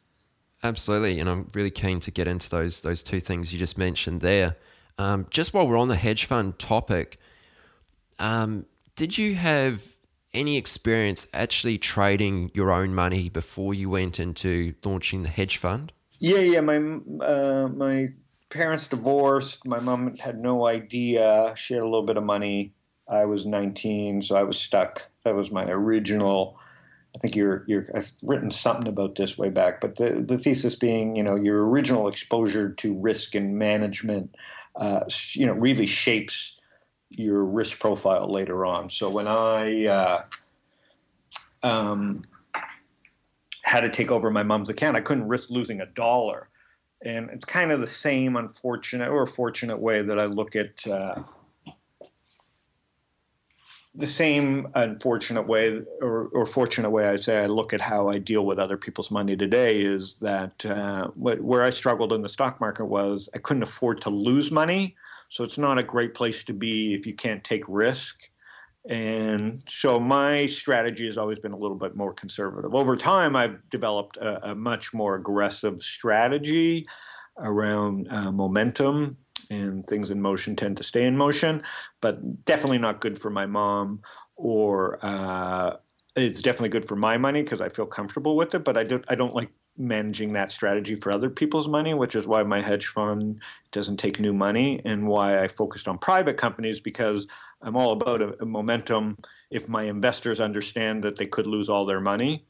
Absolutely, 0.62 1.18
and 1.20 1.28
I'm 1.28 1.50
really 1.54 1.70
keen 1.70 2.00
to 2.00 2.10
get 2.10 2.28
into 2.28 2.50
those 2.50 2.80
those 2.82 3.02
two 3.02 3.20
things 3.20 3.52
you 3.52 3.58
just 3.58 3.78
mentioned 3.78 4.20
there. 4.20 4.56
Um, 4.98 5.26
just 5.30 5.54
while 5.54 5.66
we're 5.66 5.78
on 5.78 5.88
the 5.88 5.96
hedge 5.96 6.26
fund 6.26 6.58
topic, 6.58 7.18
um, 8.18 8.66
did 8.94 9.16
you 9.16 9.36
have 9.36 9.82
any 10.34 10.58
experience 10.58 11.26
actually 11.32 11.78
trading 11.78 12.50
your 12.54 12.70
own 12.70 12.94
money 12.94 13.30
before 13.30 13.72
you 13.72 13.88
went 13.88 14.20
into 14.20 14.74
launching 14.84 15.22
the 15.22 15.28
hedge 15.28 15.56
fund? 15.56 15.92
Yeah, 16.18 16.40
yeah. 16.40 16.60
My 16.60 16.76
uh, 16.76 17.68
my 17.68 18.08
parents 18.50 18.88
divorced. 18.88 19.66
My 19.66 19.80
mom 19.80 20.16
had 20.16 20.38
no 20.38 20.66
idea. 20.66 21.54
She 21.56 21.74
had 21.74 21.82
a 21.82 21.86
little 21.86 22.02
bit 22.02 22.16
of 22.16 22.24
money. 22.24 22.74
I 23.08 23.24
was 23.24 23.46
19, 23.46 24.22
so 24.22 24.36
I 24.36 24.42
was 24.42 24.58
stuck. 24.58 25.10
That 25.24 25.34
was 25.34 25.50
my 25.50 25.64
original. 25.66 26.58
I 27.14 27.18
think 27.18 27.34
you're 27.34 27.64
you're 27.66 27.86
I've 27.94 28.12
written 28.22 28.52
something 28.52 28.86
about 28.86 29.16
this 29.16 29.36
way 29.36 29.48
back, 29.48 29.80
but 29.80 29.96
the 29.96 30.24
the 30.26 30.38
thesis 30.38 30.76
being, 30.76 31.16
you 31.16 31.24
know, 31.24 31.34
your 31.34 31.68
original 31.68 32.06
exposure 32.06 32.70
to 32.70 32.94
risk 32.94 33.34
and 33.34 33.58
management, 33.58 34.36
uh, 34.76 35.04
you 35.32 35.46
know, 35.46 35.54
really 35.54 35.86
shapes 35.86 36.56
your 37.08 37.44
risk 37.44 37.80
profile 37.80 38.30
later 38.30 38.64
on. 38.64 38.90
So 38.90 39.10
when 39.10 39.26
I 39.26 39.86
uh, 39.86 40.22
um, 41.64 42.22
had 43.64 43.80
to 43.80 43.88
take 43.88 44.12
over 44.12 44.30
my 44.30 44.44
mom's 44.44 44.68
account, 44.68 44.96
I 44.96 45.00
couldn't 45.00 45.26
risk 45.26 45.50
losing 45.50 45.80
a 45.80 45.86
dollar. 45.86 46.49
And 47.02 47.30
it's 47.30 47.44
kind 47.44 47.72
of 47.72 47.80
the 47.80 47.86
same 47.86 48.36
unfortunate 48.36 49.08
or 49.08 49.26
fortunate 49.26 49.78
way 49.78 50.02
that 50.02 50.18
I 50.18 50.26
look 50.26 50.54
at 50.54 50.86
uh, 50.86 51.22
the 53.94 54.06
same 54.06 54.68
unfortunate 54.74 55.46
way 55.46 55.82
or, 56.00 56.28
or, 56.32 56.46
fortunate 56.46 56.90
way 56.90 57.08
I 57.08 57.16
say 57.16 57.42
I 57.42 57.46
look 57.46 57.72
at 57.72 57.80
how 57.80 58.08
I 58.08 58.18
deal 58.18 58.46
with 58.46 58.58
other 58.58 58.76
people's 58.76 59.10
money 59.10 59.36
today 59.36 59.80
is 59.80 60.20
that 60.20 60.64
uh, 60.64 61.08
where 61.16 61.64
I 61.64 61.70
struggled 61.70 62.12
in 62.12 62.22
the 62.22 62.28
stock 62.28 62.60
market 62.60 62.84
was 62.84 63.28
I 63.34 63.38
couldn't 63.38 63.64
afford 63.64 64.00
to 64.02 64.10
lose 64.10 64.52
money 64.52 64.94
so 65.30 65.44
it's 65.44 65.58
not 65.58 65.78
a 65.78 65.82
great 65.82 66.12
place 66.12 66.44
to 66.44 66.52
be 66.52 66.92
if 66.92 67.06
you 67.06 67.14
can't 67.14 67.42
take 67.42 67.64
risk. 67.68 68.30
And 68.88 69.62
so 69.68 70.00
my 70.00 70.46
strategy 70.46 71.06
has 71.06 71.18
always 71.18 71.38
been 71.38 71.52
a 71.52 71.58
little 71.58 71.76
bit 71.76 71.94
more 71.94 72.14
conservative. 72.14 72.74
Over 72.74 72.96
time, 72.96 73.36
I've 73.36 73.68
developed 73.68 74.16
a, 74.16 74.52
a 74.52 74.54
much 74.54 74.94
more 74.94 75.14
aggressive 75.16 75.82
strategy 75.82 76.86
around 77.38 78.08
uh, 78.10 78.32
momentum 78.32 79.18
and 79.50 79.86
things 79.86 80.10
in 80.10 80.20
motion 80.22 80.56
tend 80.56 80.76
to 80.78 80.82
stay 80.82 81.04
in 81.04 81.16
motion, 81.16 81.62
but 82.00 82.44
definitely 82.44 82.78
not 82.78 83.00
good 83.00 83.18
for 83.18 83.30
my 83.30 83.46
mom 83.46 84.00
or 84.36 84.98
uh, 85.04 85.76
it's 86.16 86.40
definitely 86.40 86.68
good 86.70 86.86
for 86.86 86.96
my 86.96 87.18
money 87.18 87.42
because 87.42 87.60
I 87.60 87.68
feel 87.68 87.86
comfortable 87.86 88.36
with 88.36 88.54
it, 88.54 88.64
but 88.64 88.76
I 88.76 88.84
don't 88.84 89.04
I 89.08 89.14
don't 89.14 89.34
like 89.34 89.50
managing 89.76 90.32
that 90.32 90.52
strategy 90.52 90.94
for 90.94 91.12
other 91.12 91.30
people's 91.30 91.68
money, 91.68 91.94
which 91.94 92.14
is 92.14 92.26
why 92.26 92.42
my 92.42 92.60
hedge 92.60 92.86
fund 92.86 93.40
doesn't 93.72 93.98
take 93.98 94.20
new 94.20 94.32
money 94.32 94.80
and 94.84 95.06
why 95.06 95.42
I 95.42 95.48
focused 95.48 95.88
on 95.88 95.98
private 95.98 96.36
companies 96.36 96.80
because 96.80 97.26
I'm 97.62 97.76
all 97.76 97.92
about 97.92 98.22
a, 98.22 98.42
a 98.42 98.46
momentum 98.46 99.18
if 99.50 99.68
my 99.68 99.84
investors 99.84 100.40
understand 100.40 101.02
that 101.04 101.16
they 101.16 101.26
could 101.26 101.46
lose 101.46 101.68
all 101.68 101.84
their 101.84 102.00
money. 102.00 102.44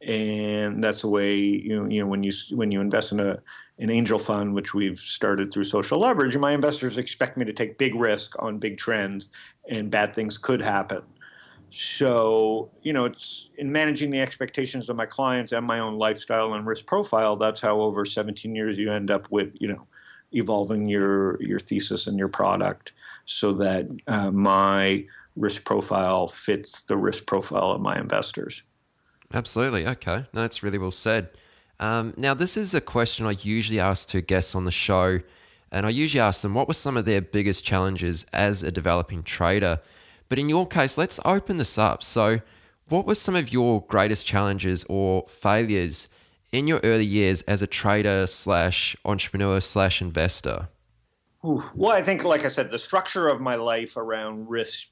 And 0.00 0.82
that's 0.82 1.00
the 1.00 1.08
way 1.08 1.34
you 1.34 1.76
know, 1.76 1.88
you 1.88 2.00
know 2.00 2.06
when 2.06 2.22
you 2.22 2.32
when 2.52 2.70
you 2.70 2.80
invest 2.80 3.12
in 3.12 3.20
a 3.20 3.38
an 3.78 3.90
angel 3.90 4.18
fund, 4.18 4.54
which 4.54 4.72
we've 4.72 4.98
started 4.98 5.52
through 5.52 5.64
social 5.64 5.98
leverage, 5.98 6.36
my 6.36 6.52
investors 6.52 6.96
expect 6.96 7.36
me 7.36 7.44
to 7.44 7.52
take 7.52 7.76
big 7.76 7.94
risk 7.94 8.34
on 8.38 8.58
big 8.58 8.78
trends, 8.78 9.28
and 9.68 9.90
bad 9.90 10.14
things 10.14 10.38
could 10.38 10.60
happen. 10.60 11.02
So, 11.70 12.70
you 12.82 12.92
know, 12.92 13.06
it's 13.06 13.50
in 13.58 13.72
managing 13.72 14.10
the 14.10 14.20
expectations 14.20 14.88
of 14.88 14.96
my 14.96 15.04
clients 15.04 15.52
and 15.52 15.66
my 15.66 15.80
own 15.80 15.98
lifestyle 15.98 16.54
and 16.54 16.66
risk 16.66 16.86
profile. 16.86 17.36
That's 17.36 17.60
how 17.60 17.80
over 17.80 18.04
17 18.04 18.54
years 18.54 18.78
you 18.78 18.92
end 18.92 19.10
up 19.10 19.30
with, 19.30 19.52
you 19.58 19.68
know, 19.68 19.86
evolving 20.32 20.88
your 20.88 21.42
your 21.42 21.58
thesis 21.58 22.06
and 22.06 22.18
your 22.18 22.28
product 22.28 22.92
so 23.26 23.52
that 23.52 23.88
uh, 24.06 24.30
my 24.30 25.04
risk 25.36 25.64
profile 25.64 26.28
fits 26.28 26.82
the 26.84 26.96
risk 26.96 27.26
profile 27.26 27.72
of 27.72 27.80
my 27.80 27.98
investors. 27.98 28.62
Absolutely. 29.34 29.86
Okay. 29.86 30.24
No, 30.32 30.40
that's 30.40 30.62
really 30.62 30.78
well 30.78 30.92
said. 30.92 31.28
Um, 31.78 32.14
now, 32.16 32.32
this 32.32 32.56
is 32.56 32.72
a 32.72 32.80
question 32.80 33.26
I 33.26 33.32
usually 33.42 33.80
ask 33.80 34.08
to 34.08 34.20
guests 34.22 34.54
on 34.54 34.64
the 34.64 34.70
show, 34.70 35.20
and 35.70 35.84
I 35.84 35.90
usually 35.90 36.20
ask 36.20 36.40
them 36.40 36.54
what 36.54 36.68
were 36.68 36.74
some 36.74 36.96
of 36.96 37.04
their 37.04 37.20
biggest 37.20 37.64
challenges 37.64 38.24
as 38.32 38.62
a 38.62 38.70
developing 38.70 39.22
trader. 39.22 39.80
But 40.28 40.38
in 40.38 40.48
your 40.48 40.66
case, 40.66 40.96
let's 40.96 41.20
open 41.24 41.58
this 41.58 41.76
up. 41.76 42.02
So, 42.02 42.40
what 42.88 43.06
were 43.06 43.14
some 43.14 43.36
of 43.36 43.52
your 43.52 43.82
greatest 43.82 44.26
challenges 44.26 44.84
or 44.88 45.26
failures 45.28 46.08
in 46.52 46.66
your 46.66 46.80
early 46.84 47.04
years 47.04 47.42
as 47.42 47.60
a 47.60 47.66
trader 47.66 48.26
slash 48.26 48.96
entrepreneur 49.04 49.60
slash 49.60 50.00
investor? 50.00 50.68
Well, 51.42 51.92
I 51.92 52.02
think, 52.02 52.24
like 52.24 52.44
I 52.44 52.48
said, 52.48 52.70
the 52.70 52.78
structure 52.78 53.28
of 53.28 53.40
my 53.40 53.54
life 53.54 53.96
around 53.96 54.48
risk 54.48 54.88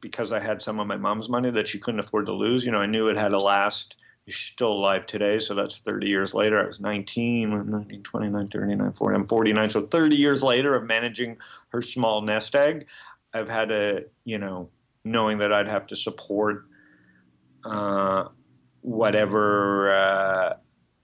because 0.00 0.32
I 0.32 0.40
had 0.40 0.60
some 0.60 0.80
of 0.80 0.86
my 0.86 0.96
mom's 0.96 1.28
money 1.28 1.50
that 1.50 1.68
she 1.68 1.78
couldn't 1.78 2.00
afford 2.00 2.26
to 2.26 2.32
lose. 2.32 2.64
You 2.64 2.72
know, 2.72 2.80
I 2.80 2.86
knew 2.86 3.08
it 3.08 3.16
had 3.16 3.28
to 3.28 3.38
last. 3.38 3.94
She's 4.26 4.36
still 4.36 4.72
alive 4.72 5.06
today, 5.06 5.38
so 5.38 5.54
that's 5.54 5.78
30 5.80 6.08
years 6.08 6.34
later. 6.34 6.62
I 6.62 6.66
was 6.66 6.80
19, 6.80 7.50
19 7.70 8.02
29, 8.02 8.48
39, 8.48 8.92
40, 8.92 9.16
I'm 9.16 9.26
49. 9.26 9.70
So 9.70 9.86
30 9.86 10.16
years 10.16 10.42
later 10.42 10.74
of 10.74 10.84
managing 10.84 11.36
her 11.68 11.82
small 11.82 12.22
nest 12.22 12.54
egg, 12.54 12.86
I've 13.34 13.48
had 13.48 13.70
a 13.70 14.04
you 14.24 14.38
know, 14.38 14.70
knowing 15.04 15.38
that 15.38 15.52
I'd 15.52 15.68
have 15.68 15.86
to 15.88 15.96
support 15.96 16.64
uh, 17.64 18.28
whatever 18.80 19.92
uh, 19.92 20.54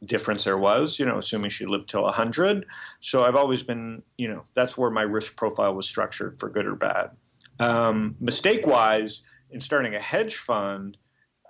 difference 0.04 0.44
there 0.44 0.58
was, 0.58 0.98
you 0.98 1.06
know, 1.06 1.18
assuming 1.18 1.50
she 1.50 1.66
lived 1.66 1.88
till 1.88 2.02
100. 2.02 2.66
So 3.00 3.24
I've 3.24 3.36
always 3.36 3.62
been, 3.62 4.02
you 4.16 4.28
know, 4.28 4.42
that's 4.54 4.76
where 4.76 4.90
my 4.90 5.02
risk 5.02 5.36
profile 5.36 5.74
was 5.74 5.86
structured 5.86 6.38
for 6.38 6.48
good 6.48 6.66
or 6.66 6.76
bad. 6.76 7.10
Um, 7.58 8.16
mistake 8.20 8.66
wise, 8.66 9.22
in 9.50 9.60
starting 9.60 9.94
a 9.94 10.00
hedge 10.00 10.36
fund, 10.36 10.96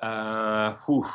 uh, 0.01 0.75
whew, 0.87 1.07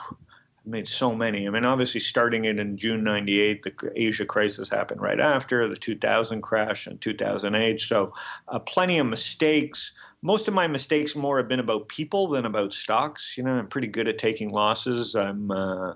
made 0.65 0.87
so 0.87 1.13
many. 1.15 1.47
I 1.47 1.49
mean, 1.49 1.65
obviously, 1.65 1.99
starting 1.99 2.45
it 2.45 2.59
in 2.59 2.77
June 2.77 3.03
'98, 3.03 3.63
the 3.63 3.91
Asia 3.95 4.25
crisis 4.25 4.69
happened 4.69 5.01
right 5.01 5.19
after 5.19 5.67
the 5.67 5.75
2000 5.75 6.41
crash 6.41 6.87
in 6.87 6.97
2008. 6.99 7.79
So, 7.79 8.13
uh, 8.47 8.59
plenty 8.59 8.99
of 8.99 9.07
mistakes. 9.07 9.93
Most 10.21 10.47
of 10.47 10.53
my 10.53 10.67
mistakes 10.67 11.15
more 11.15 11.37
have 11.37 11.49
been 11.49 11.59
about 11.59 11.89
people 11.89 12.29
than 12.29 12.45
about 12.45 12.73
stocks. 12.73 13.37
You 13.37 13.43
know, 13.43 13.53
I'm 13.53 13.67
pretty 13.67 13.87
good 13.87 14.07
at 14.07 14.17
taking 14.17 14.51
losses. 14.51 15.15
I'm, 15.15 15.51
uh, 15.51 15.93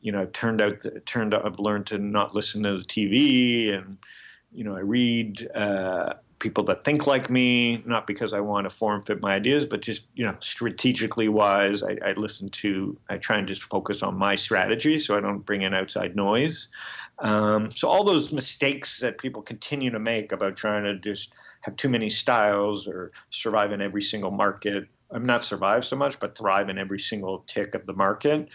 you 0.00 0.12
know, 0.12 0.26
turned 0.26 0.60
out 0.60 0.84
turned 1.06 1.34
out 1.34 1.44
I've 1.44 1.58
learned 1.58 1.86
to 1.88 1.98
not 1.98 2.34
listen 2.34 2.62
to 2.62 2.78
the 2.78 2.84
TV, 2.84 3.74
and 3.76 3.98
you 4.52 4.64
know, 4.64 4.76
I 4.76 4.80
read. 4.80 5.48
Uh, 5.54 6.14
people 6.38 6.62
that 6.62 6.84
think 6.84 7.06
like 7.06 7.28
me, 7.28 7.82
not 7.84 8.06
because 8.06 8.32
I 8.32 8.40
want 8.40 8.68
to 8.68 8.70
form 8.70 9.02
fit 9.02 9.20
my 9.20 9.34
ideas, 9.34 9.66
but 9.66 9.82
just 9.82 10.04
you 10.14 10.24
know 10.24 10.36
strategically 10.40 11.28
wise, 11.28 11.82
I, 11.82 11.98
I, 12.04 12.12
listen 12.12 12.48
to. 12.50 12.96
I 13.08 13.18
try 13.18 13.38
and 13.38 13.48
just 13.48 13.62
focus 13.64 14.02
on 14.02 14.16
my 14.16 14.34
strategy, 14.34 14.98
so 14.98 15.16
I 15.16 15.20
don't 15.20 15.44
bring 15.44 15.62
in 15.62 15.74
outside 15.74 16.14
noise. 16.14 16.68
Um, 17.18 17.70
so 17.70 17.88
all 17.88 18.04
those 18.04 18.32
mistakes 18.32 19.00
that 19.00 19.18
people 19.18 19.42
continue 19.42 19.90
to 19.90 19.98
make 19.98 20.30
about 20.32 20.56
trying 20.56 20.84
to 20.84 20.96
just 20.96 21.32
have 21.62 21.76
too 21.76 21.88
many 21.88 22.08
styles 22.08 22.86
or 22.86 23.10
survive 23.30 23.72
in 23.72 23.82
every 23.82 24.02
single 24.02 24.30
market. 24.30 24.86
I'm 25.10 25.24
not 25.24 25.44
survive 25.44 25.84
so 25.84 25.96
much, 25.96 26.20
but 26.20 26.38
thrive 26.38 26.68
in 26.68 26.78
every 26.78 27.00
single 27.00 27.44
tick 27.48 27.74
of 27.74 27.86
the 27.86 27.94
market. 27.94 28.48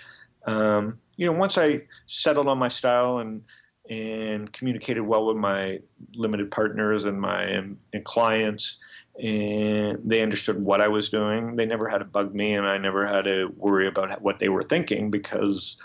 Um, 0.46 1.00
you 1.16 1.26
know, 1.26 1.38
once 1.38 1.58
I 1.58 1.84
settled 2.08 2.48
on 2.48 2.58
my 2.58 2.70
style 2.70 3.20
and 3.20 3.44
and 3.90 4.52
communicated 4.54 5.02
well 5.02 5.26
with 5.26 5.36
my 5.36 5.80
limited 6.16 6.50
partners 6.52 7.04
and 7.04 7.20
my 7.20 7.44
and 7.44 7.78
clients 8.06 8.78
and 9.22 10.00
they 10.04 10.22
understood 10.22 10.64
what 10.64 10.82
I 10.82 10.88
was 10.88 11.10
doing. 11.10 11.56
They 11.56 11.66
never 11.66 11.88
had 11.88 12.00
to 12.00 12.06
bug 12.06 12.34
me, 12.34 12.54
and 12.54 12.66
I 12.66 12.78
never 12.78 13.06
had 13.06 13.26
to 13.26 13.54
worry 13.58 13.88
about 13.88 14.22
what 14.22 14.40
they 14.40 14.50
were 14.50 14.64
thinking 14.64 15.12
because 15.12 15.78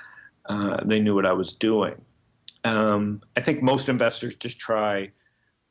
uh, 0.49 0.79
they 0.85 0.99
knew 0.99 1.15
what 1.15 1.27
I 1.27 1.33
was 1.33 1.53
doing. 1.53 2.01
Um, 2.65 3.23
I 3.37 3.41
think 3.41 3.63
most 3.63 3.89
investors 3.89 4.35
just 4.35 4.59
try 4.59 5.11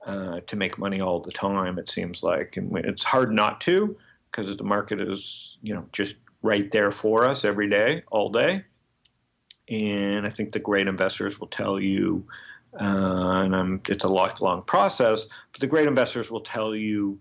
uh, 0.05 0.41
to 0.41 0.55
make 0.55 0.77
money 0.77 1.01
all 1.01 1.19
the 1.19 1.31
time. 1.31 1.79
It 1.79 1.89
seems 1.89 2.21
like, 2.21 2.57
and 2.57 2.75
it's 2.77 3.03
hard 3.03 3.31
not 3.31 3.59
to 3.61 3.97
because 4.31 4.55
the 4.55 4.63
market 4.63 5.01
is, 5.01 5.57
you 5.63 5.73
know, 5.73 5.87
just 5.91 6.15
right 6.43 6.71
there 6.71 6.91
for 6.91 7.25
us 7.25 7.43
every 7.43 7.69
day, 7.69 8.03
all 8.11 8.29
day. 8.29 8.63
And 9.69 10.25
I 10.25 10.29
think 10.29 10.51
the 10.51 10.59
great 10.59 10.87
investors 10.87 11.39
will 11.39 11.47
tell 11.47 11.79
you, 11.79 12.25
uh, 12.79 13.41
and 13.43 13.55
I'm, 13.55 13.81
it's 13.89 14.03
a 14.03 14.09
lifelong 14.09 14.63
process, 14.63 15.25
but 15.51 15.61
the 15.61 15.67
great 15.67 15.87
investors 15.87 16.31
will 16.31 16.41
tell 16.41 16.75
you 16.75 17.19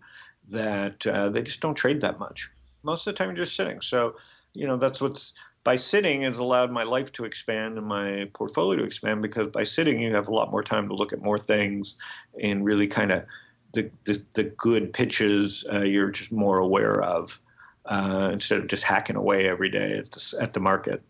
that 0.49 1.07
uh, 1.07 1.29
they 1.29 1.43
just 1.43 1.61
don't 1.61 1.75
trade 1.75 2.01
that 2.03 2.19
much. 2.19 2.51
Most 2.83 3.07
of 3.07 3.15
the 3.15 3.19
time, 3.19 3.29
you're 3.29 3.45
just 3.45 3.57
sitting. 3.57 3.81
So, 3.81 4.17
you 4.53 4.67
know, 4.67 4.77
that's 4.77 5.01
what's 5.01 5.35
by 5.65 5.75
sitting 5.75 6.23
has 6.23 6.39
allowed 6.39 6.71
my 6.71 6.85
life 6.85 7.11
to 7.11 7.25
expand 7.25 7.77
and 7.77 7.87
my 7.89 8.31
portfolio 8.35 8.79
to 8.79 8.85
expand 8.85 9.21
because 9.21 9.49
by 9.49 9.65
sitting, 9.65 10.01
you 10.01 10.15
have 10.15 10.29
a 10.29 10.33
lot 10.33 10.53
more 10.53 10.63
time 10.63 10.89
to 10.89 10.95
look 10.95 11.13
at 11.13 11.21
more 11.21 11.41
things 11.41 11.97
and 12.41 12.65
really 12.65 12.87
kind 12.87 13.11
of 13.11 13.25
the, 13.73 13.91
the, 14.05 14.23
the 14.35 14.45
good 14.45 14.93
pitches 14.93 15.65
uh, 15.73 15.81
you're 15.81 16.13
just 16.13 16.31
more 16.31 16.59
aware 16.59 17.03
of 17.03 17.41
uh, 17.87 18.31
instead 18.33 18.61
of 18.61 18.69
just 18.69 18.85
hacking 18.85 19.17
away 19.17 19.49
every 19.49 19.69
day 19.69 19.99
at 19.99 20.13
the, 20.13 20.37
at 20.41 20.53
the 20.55 20.61
market. 20.61 21.03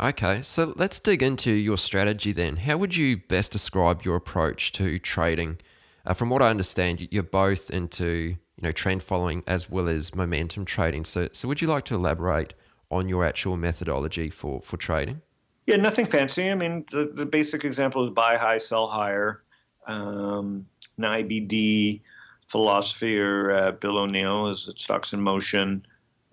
Okay, 0.00 0.42
so 0.42 0.74
let's 0.76 1.00
dig 1.00 1.24
into 1.24 1.50
your 1.50 1.76
strategy 1.76 2.30
then. 2.30 2.58
How 2.58 2.76
would 2.76 2.94
you 2.94 3.16
best 3.16 3.50
describe 3.50 4.02
your 4.04 4.14
approach 4.14 4.70
to 4.72 4.96
trading? 5.00 5.58
Uh, 6.06 6.14
from 6.14 6.30
what 6.30 6.40
I 6.40 6.50
understand, 6.50 7.08
you're 7.10 7.24
both 7.24 7.68
into 7.68 8.06
you 8.06 8.62
know 8.62 8.70
trend 8.70 9.02
following 9.02 9.42
as 9.48 9.68
well 9.68 9.88
as 9.88 10.14
momentum 10.14 10.64
trading. 10.64 11.04
So, 11.04 11.28
so 11.32 11.48
would 11.48 11.60
you 11.60 11.66
like 11.66 11.84
to 11.86 11.96
elaborate 11.96 12.54
on 12.90 13.08
your 13.08 13.24
actual 13.24 13.56
methodology 13.56 14.30
for 14.30 14.60
for 14.62 14.76
trading? 14.76 15.20
Yeah, 15.66 15.76
nothing 15.76 16.06
fancy. 16.06 16.48
I 16.48 16.54
mean, 16.54 16.86
the, 16.92 17.10
the 17.12 17.26
basic 17.26 17.64
example 17.64 18.04
is 18.04 18.10
buy 18.10 18.36
high, 18.36 18.58
sell 18.58 18.86
higher. 18.86 19.42
Um, 19.86 20.66
an 20.96 21.04
IBD 21.04 22.02
philosophy 22.46 23.20
or 23.20 23.50
uh, 23.50 23.72
Bill 23.72 23.98
O'Neil 23.98 24.48
is 24.48 24.66
that 24.66 24.78
stocks 24.78 25.12
in 25.12 25.20
motion 25.20 25.84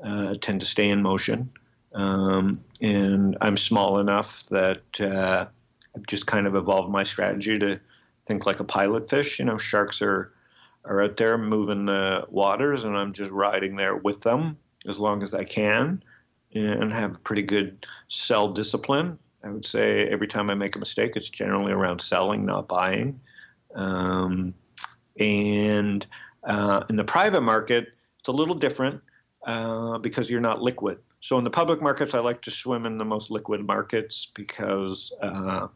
uh, 0.03 0.35
tend 0.39 0.59
to 0.59 0.65
stay 0.65 0.89
in 0.89 1.01
motion. 1.01 1.51
Um, 1.95 2.59
and 2.81 3.37
I'm 3.41 3.57
small 3.57 3.99
enough 3.99 4.43
that 4.49 4.83
uh, 4.99 5.47
I've 5.95 6.07
just 6.07 6.27
kind 6.27 6.45
of 6.45 6.55
evolved 6.55 6.91
my 6.91 7.03
strategy 7.03 7.57
to 7.57 7.79
think 8.25 8.45
like 8.45 8.59
a 8.59 8.65
pilot 8.65 9.09
fish. 9.09 9.39
You 9.39 9.45
know, 9.45 9.57
sharks 9.57 10.01
are 10.01 10.31
are 10.83 11.01
out 11.01 11.17
there 11.17 11.37
moving 11.37 11.85
the 11.85 12.25
waters, 12.29 12.83
and 12.83 12.95
I'm 12.95 13.13
just 13.13 13.31
riding 13.31 13.75
there 13.75 13.95
with 13.95 14.21
them 14.21 14.57
as 14.85 14.99
long 14.99 15.23
as 15.23 15.33
I 15.33 15.43
can, 15.43 16.03
and 16.53 16.93
have 16.93 17.23
pretty 17.23 17.41
good 17.41 17.85
sell 18.07 18.51
discipline. 18.51 19.17
I 19.43 19.49
would 19.49 19.65
say 19.65 20.07
every 20.07 20.27
time 20.27 20.49
I 20.49 20.55
make 20.55 20.75
a 20.75 20.79
mistake, 20.79 21.13
it's 21.15 21.29
generally 21.29 21.71
around 21.71 22.01
selling, 22.01 22.45
not 22.45 22.67
buying. 22.67 23.19
Um, 23.73 24.53
and 25.19 26.05
uh, 26.43 26.83
in 26.89 26.95
the 26.97 27.03
private 27.03 27.41
market, 27.41 27.93
it's 28.19 28.27
a 28.27 28.31
little 28.31 28.55
different 28.55 29.01
uh, 29.45 29.97
because 29.99 30.29
you're 30.29 30.41
not 30.41 30.61
liquid. 30.61 30.99
So 31.25 31.39
in 31.39 31.43
the 31.43 31.49
public 31.49 31.81
markets, 31.81 32.13
I 32.13 32.19
like 32.19 32.43
to 32.43 32.51
swim 32.51 32.85
in 32.85 32.99
the 32.99 33.03
most 33.03 33.31
liquid 33.31 33.65
markets 33.65 34.27
because 34.35 35.11
uh, 35.23 35.69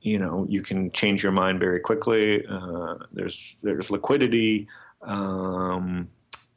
you 0.00 0.18
know 0.18 0.46
you 0.48 0.62
can 0.62 0.90
change 0.92 1.22
your 1.22 1.32
mind 1.32 1.60
very 1.60 1.80
quickly. 1.80 2.46
Uh, 2.46 2.94
there's 3.12 3.56
there's 3.62 3.90
liquidity, 3.90 4.68
um, 5.02 6.08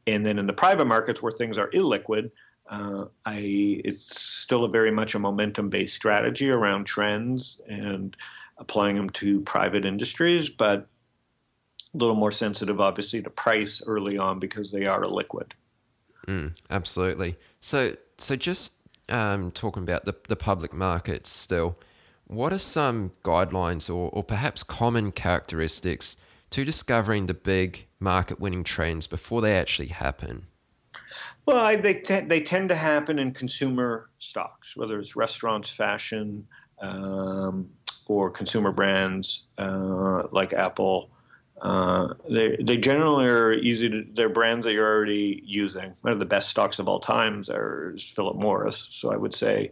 and 0.07 0.25
then 0.25 0.39
in 0.39 0.47
the 0.47 0.53
private 0.53 0.85
markets 0.85 1.21
where 1.21 1.33
things 1.33 1.57
are 1.57 1.69
illiquid, 1.71 2.31
uh, 2.69 3.07
I 3.25 3.81
it's 3.83 4.17
still 4.21 4.63
a 4.63 4.69
very 4.69 4.89
much 4.89 5.15
a 5.15 5.19
momentum 5.19 5.67
based 5.67 5.93
strategy 5.93 6.49
around 6.49 6.85
trends 6.85 7.59
and 7.67 8.15
applying 8.57 8.95
them 8.95 9.09
to 9.09 9.41
private 9.41 9.83
industries, 9.83 10.49
but 10.49 10.87
a 11.93 11.97
little 11.97 12.15
more 12.15 12.31
sensitive, 12.31 12.79
obviously, 12.79 13.21
to 13.21 13.29
price 13.29 13.81
early 13.85 14.17
on 14.17 14.39
because 14.39 14.71
they 14.71 14.85
are 14.85 15.03
illiquid. 15.03 15.51
Mm, 16.25 16.55
absolutely. 16.69 17.35
So, 17.59 17.97
so 18.23 18.35
just 18.35 18.71
um, 19.09 19.51
talking 19.51 19.83
about 19.83 20.05
the 20.05 20.15
the 20.27 20.35
public 20.35 20.73
markets 20.73 21.29
still 21.29 21.77
what 22.27 22.53
are 22.53 22.59
some 22.59 23.11
guidelines 23.23 23.89
or, 23.89 24.09
or 24.09 24.23
perhaps 24.23 24.63
common 24.63 25.11
characteristics 25.11 26.15
to 26.51 26.63
discovering 26.63 27.25
the 27.25 27.33
big 27.33 27.85
market 27.99 28.39
winning 28.39 28.63
trends 28.63 29.07
before 29.07 29.41
they 29.41 29.55
actually 29.55 29.89
happen? 29.89 30.47
Well, 31.45 31.77
they, 31.81 31.93
they 32.27 32.41
tend 32.41 32.69
to 32.69 32.75
happen 32.75 33.19
in 33.19 33.31
consumer 33.31 34.09
stocks, 34.19 34.77
whether 34.77 34.99
it's 34.99 35.15
restaurants, 35.15 35.69
fashion, 35.69 36.47
um, 36.79 37.69
or 38.05 38.29
consumer 38.29 38.71
brands 38.71 39.43
uh, 39.57 40.23
like 40.31 40.53
Apple. 40.53 41.09
Uh, 41.63 42.13
they, 42.29 42.57
they 42.57 42.75
generally 42.75 43.25
are 43.25 43.53
easy 43.53 43.89
to, 43.89 44.05
they're 44.11 44.27
brands 44.27 44.65
that 44.65 44.73
you're 44.73 44.85
already 44.85 45.41
using. 45.45 45.93
One 46.01 46.11
of 46.11 46.19
the 46.19 46.25
best 46.25 46.49
stocks 46.49 46.77
of 46.77 46.89
all 46.89 46.99
times 46.99 47.49
is 47.49 48.03
Philip 48.03 48.35
Morris. 48.35 48.87
So 48.91 49.13
I 49.13 49.17
would 49.17 49.33
say 49.33 49.71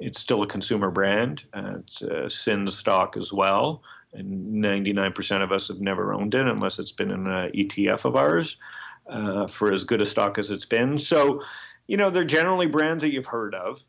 it's 0.00 0.20
still 0.20 0.42
a 0.42 0.48
consumer 0.48 0.90
brand. 0.90 1.44
Uh, 1.54 1.76
it's 1.78 2.02
a 2.02 2.28
SIN 2.28 2.66
stock 2.66 3.16
as 3.16 3.32
well. 3.32 3.82
And 4.12 4.64
99% 4.64 5.42
of 5.42 5.52
us 5.52 5.68
have 5.68 5.80
never 5.80 6.12
owned 6.12 6.34
it 6.34 6.46
unless 6.46 6.80
it's 6.80 6.92
been 6.92 7.12
in 7.12 7.28
an 7.28 7.52
ETF 7.52 8.04
of 8.04 8.16
ours 8.16 8.56
uh, 9.06 9.46
for 9.46 9.72
as 9.72 9.84
good 9.84 10.00
a 10.00 10.06
stock 10.06 10.38
as 10.38 10.50
it's 10.50 10.66
been. 10.66 10.98
So, 10.98 11.42
you 11.86 11.96
know, 11.96 12.10
they're 12.10 12.24
generally 12.24 12.66
brands 12.66 13.02
that 13.04 13.12
you've 13.12 13.26
heard 13.26 13.54
of, 13.54 13.84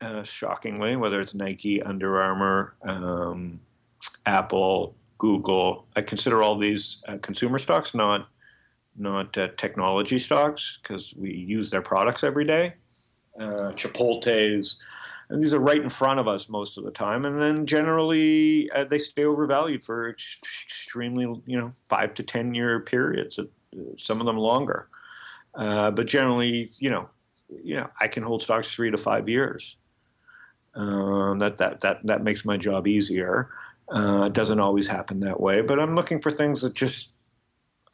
uh, 0.00 0.22
shockingly, 0.22 0.96
whether 0.96 1.20
it's 1.20 1.34
Nike, 1.34 1.82
Under 1.82 2.22
Armour, 2.22 2.76
um, 2.82 3.60
Apple, 4.24 4.94
Google. 5.18 5.86
I 5.96 6.02
consider 6.02 6.42
all 6.42 6.56
these 6.56 7.02
uh, 7.08 7.18
consumer 7.18 7.58
stocks, 7.58 7.94
not 7.94 8.28
not 8.96 9.36
uh, 9.38 9.48
technology 9.56 10.18
stocks, 10.18 10.78
because 10.82 11.14
we 11.16 11.32
use 11.32 11.70
their 11.70 11.82
products 11.82 12.24
every 12.24 12.44
day. 12.44 12.74
Uh, 13.38 13.70
Chipotle's, 13.72 14.78
and 15.28 15.40
these 15.40 15.54
are 15.54 15.60
right 15.60 15.80
in 15.80 15.88
front 15.88 16.18
of 16.18 16.26
us 16.26 16.48
most 16.48 16.76
of 16.78 16.84
the 16.84 16.90
time. 16.90 17.24
And 17.24 17.40
then 17.40 17.66
generally 17.66 18.68
uh, 18.72 18.84
they 18.84 18.98
stay 18.98 19.24
overvalued 19.24 19.84
for 19.84 20.08
ex- 20.08 20.40
extremely, 20.66 21.24
you 21.46 21.58
know, 21.58 21.70
five 21.88 22.14
to 22.14 22.22
ten 22.22 22.54
year 22.54 22.80
periods. 22.80 23.38
Uh, 23.38 23.44
some 23.96 24.18
of 24.20 24.26
them 24.26 24.38
longer, 24.38 24.88
uh, 25.54 25.90
but 25.90 26.06
generally, 26.06 26.68
you 26.78 26.90
know, 26.90 27.08
you 27.62 27.76
know, 27.76 27.88
I 28.00 28.08
can 28.08 28.22
hold 28.22 28.42
stocks 28.42 28.74
three 28.74 28.90
to 28.90 28.98
five 28.98 29.28
years. 29.28 29.76
Um, 30.74 31.38
that 31.38 31.56
that 31.58 31.80
that 31.82 32.06
that 32.06 32.22
makes 32.22 32.44
my 32.44 32.56
job 32.56 32.86
easier. 32.86 33.50
Uh, 33.90 34.24
it 34.26 34.32
doesn't 34.32 34.60
always 34.60 34.86
happen 34.86 35.20
that 35.20 35.40
way, 35.40 35.62
but 35.62 35.80
I'm 35.80 35.94
looking 35.94 36.20
for 36.20 36.30
things 36.30 36.60
that 36.60 36.74
just 36.74 37.10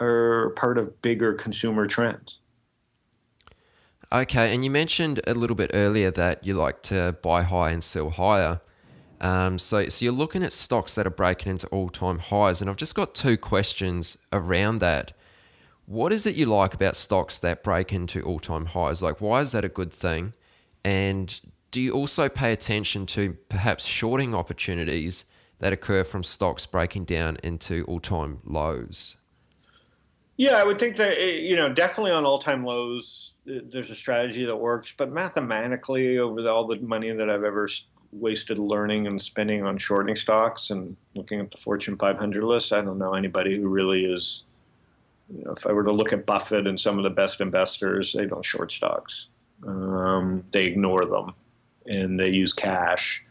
are 0.00 0.50
part 0.56 0.76
of 0.76 1.00
bigger 1.02 1.34
consumer 1.34 1.86
trends. 1.86 2.40
Okay, 4.12 4.52
and 4.54 4.64
you 4.64 4.70
mentioned 4.70 5.20
a 5.26 5.34
little 5.34 5.56
bit 5.56 5.70
earlier 5.74 6.10
that 6.10 6.44
you 6.44 6.54
like 6.54 6.82
to 6.84 7.16
buy 7.22 7.42
high 7.42 7.70
and 7.70 7.82
sell 7.82 8.10
higher. 8.10 8.60
Um, 9.20 9.58
so, 9.58 9.88
so 9.88 10.04
you're 10.04 10.12
looking 10.12 10.42
at 10.42 10.52
stocks 10.52 10.94
that 10.96 11.06
are 11.06 11.10
breaking 11.10 11.50
into 11.50 11.66
all-time 11.68 12.18
highs, 12.18 12.60
and 12.60 12.68
I've 12.68 12.76
just 12.76 12.94
got 12.94 13.14
two 13.14 13.36
questions 13.36 14.18
around 14.32 14.80
that. 14.80 15.12
What 15.86 16.12
is 16.12 16.26
it 16.26 16.34
you 16.34 16.46
like 16.46 16.74
about 16.74 16.96
stocks 16.96 17.38
that 17.38 17.62
break 17.62 17.92
into 17.92 18.22
all-time 18.22 18.66
highs? 18.66 19.02
Like, 19.02 19.20
why 19.20 19.40
is 19.40 19.52
that 19.52 19.64
a 19.64 19.68
good 19.68 19.92
thing? 19.92 20.34
And 20.84 21.40
do 21.70 21.80
you 21.80 21.92
also 21.92 22.28
pay 22.28 22.52
attention 22.52 23.06
to 23.06 23.36
perhaps 23.48 23.84
shorting 23.84 24.34
opportunities 24.34 25.24
that 25.58 25.72
occur 25.72 26.04
from 26.04 26.22
stocks 26.22 26.66
breaking 26.66 27.04
down 27.04 27.38
into 27.42 27.84
all-time 27.84 28.40
lows? 28.44 29.16
Yeah, 30.36 30.56
I 30.56 30.64
would 30.64 30.78
think 30.78 30.96
that 30.96 31.16
eh, 31.18 31.38
you 31.38 31.56
know 31.56 31.72
definitely 31.72 32.12
on 32.12 32.24
all-time 32.24 32.64
lows 32.64 33.34
there's 33.46 33.90
a 33.90 33.94
strategy 33.94 34.44
that 34.44 34.56
works, 34.56 34.92
but 34.96 35.12
mathematically, 35.12 36.18
over 36.18 36.42
the, 36.42 36.50
all 36.50 36.66
the 36.66 36.80
money 36.80 37.10
that 37.12 37.28
I've 37.28 37.44
ever 37.44 37.68
wasted 38.12 38.58
learning 38.58 39.06
and 39.06 39.20
spending 39.20 39.64
on 39.64 39.76
shorting 39.76 40.16
stocks 40.16 40.70
and 40.70 40.96
looking 41.14 41.40
at 41.40 41.50
the 41.50 41.56
Fortune 41.56 41.96
500 41.96 42.42
list, 42.44 42.72
I 42.72 42.80
don't 42.80 42.98
know 42.98 43.14
anybody 43.14 43.60
who 43.60 43.68
really 43.68 44.04
is. 44.04 44.44
You 45.34 45.44
know, 45.44 45.52
if 45.52 45.66
I 45.66 45.72
were 45.72 45.84
to 45.84 45.92
look 45.92 46.12
at 46.12 46.26
Buffett 46.26 46.66
and 46.66 46.78
some 46.78 46.98
of 46.98 47.04
the 47.04 47.10
best 47.10 47.40
investors, 47.40 48.12
they 48.12 48.26
don't 48.26 48.44
short 48.44 48.72
stocks. 48.72 49.26
Um, 49.66 50.44
they 50.52 50.66
ignore 50.66 51.04
them, 51.04 51.32
and 51.86 52.18
they 52.18 52.28
use 52.28 52.52
cash. 52.52 53.23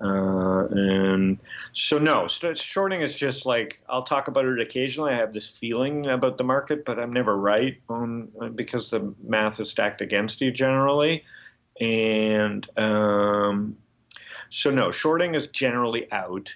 Uh, 0.00 0.66
and 0.70 1.38
so, 1.72 1.98
no, 1.98 2.26
shorting 2.26 3.02
is 3.02 3.14
just 3.14 3.44
like 3.44 3.82
I'll 3.88 4.02
talk 4.02 4.28
about 4.28 4.46
it 4.46 4.60
occasionally. 4.60 5.12
I 5.12 5.16
have 5.16 5.32
this 5.34 5.48
feeling 5.48 6.06
about 6.06 6.38
the 6.38 6.44
market, 6.44 6.84
but 6.84 6.98
I'm 6.98 7.12
never 7.12 7.36
right 7.36 7.78
on 7.88 8.30
because 8.54 8.90
the 8.90 9.14
math 9.22 9.60
is 9.60 9.70
stacked 9.70 10.00
against 10.00 10.40
you 10.40 10.50
generally. 10.50 11.24
And 11.80 12.66
um, 12.78 13.76
so, 14.48 14.70
no, 14.70 14.90
shorting 14.90 15.34
is 15.34 15.48
generally 15.48 16.10
out. 16.12 16.54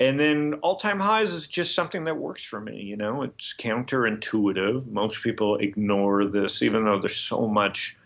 And 0.00 0.18
then 0.18 0.54
all 0.62 0.76
time 0.76 1.00
highs 1.00 1.32
is 1.32 1.46
just 1.46 1.74
something 1.74 2.04
that 2.04 2.16
works 2.16 2.44
for 2.44 2.60
me. 2.60 2.80
You 2.80 2.96
know, 2.96 3.22
it's 3.22 3.54
counterintuitive. 3.58 4.90
Most 4.90 5.22
people 5.22 5.56
ignore 5.56 6.24
this, 6.24 6.62
even 6.62 6.84
though 6.84 6.98
there's 6.98 7.16
so 7.16 7.48
much 7.48 7.97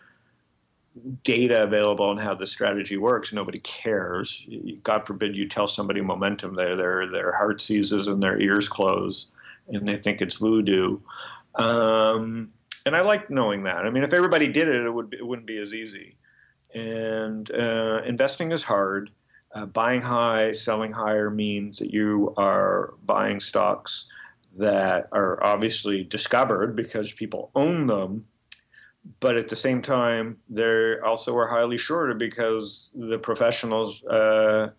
data 1.25 1.63
available 1.63 2.05
on 2.05 2.19
how 2.19 2.35
the 2.35 2.47
strategy 2.47 2.97
works. 2.97 3.33
Nobody 3.33 3.59
cares. 3.61 4.47
God 4.83 5.07
forbid 5.07 5.35
you 5.35 5.49
tell 5.49 5.67
somebody 5.67 6.01
momentum, 6.01 6.55
their 6.55 6.77
their 6.77 7.11
their 7.11 7.33
heart 7.33 7.61
seizes 7.61 8.09
and 8.09 8.23
their 8.23 8.41
ears 8.41 8.69
close, 8.69 9.27
and 9.69 9.89
they 9.89 9.97
think 9.97 10.21
it's 10.21 10.37
voodoo. 10.37 10.99
Um, 11.55 12.53
and 12.85 12.97
I 12.97 13.01
like 13.01 13.31
knowing 13.31 13.63
that. 13.65 13.87
I 13.87 13.91
mean, 13.91 14.03
if 14.03 14.13
everybody 14.13 14.49
did 14.49 14.69
it, 14.69 14.85
it 14.85 14.91
would 14.91 15.15
it 15.15 15.27
wouldn't 15.27 15.47
be 15.47 15.59
as 15.59 15.73
easy. 15.73 16.17
And 16.75 17.51
uh, 17.51 18.03
investing 18.05 18.53
is 18.53 18.65
hard. 18.65 19.11
Uh, 19.55 19.67
buying 19.67 20.01
high, 20.01 20.53
selling 20.53 20.93
higher 20.93 21.29
means 21.29 21.79
that 21.79 21.93
you 21.93 22.33
are 22.39 22.95
buying 23.05 23.39
stocks 23.39 24.07
that 24.57 25.09
are 25.13 25.43
obviously 25.43 26.05
discovered 26.05 26.75
because 26.75 27.13
people 27.13 27.51
own 27.55 27.87
them 27.87 28.25
but 29.21 29.37
at 29.37 29.49
the 29.49 29.57
same 29.57 29.83
time, 29.83 30.39
they 30.49 30.97
also 31.05 31.37
are 31.37 31.49
highly 31.49 31.79
shorted 31.79 32.19
because 32.19 32.91
the 32.95 33.19
professionals, 33.19 34.03
uh, 34.05 34.71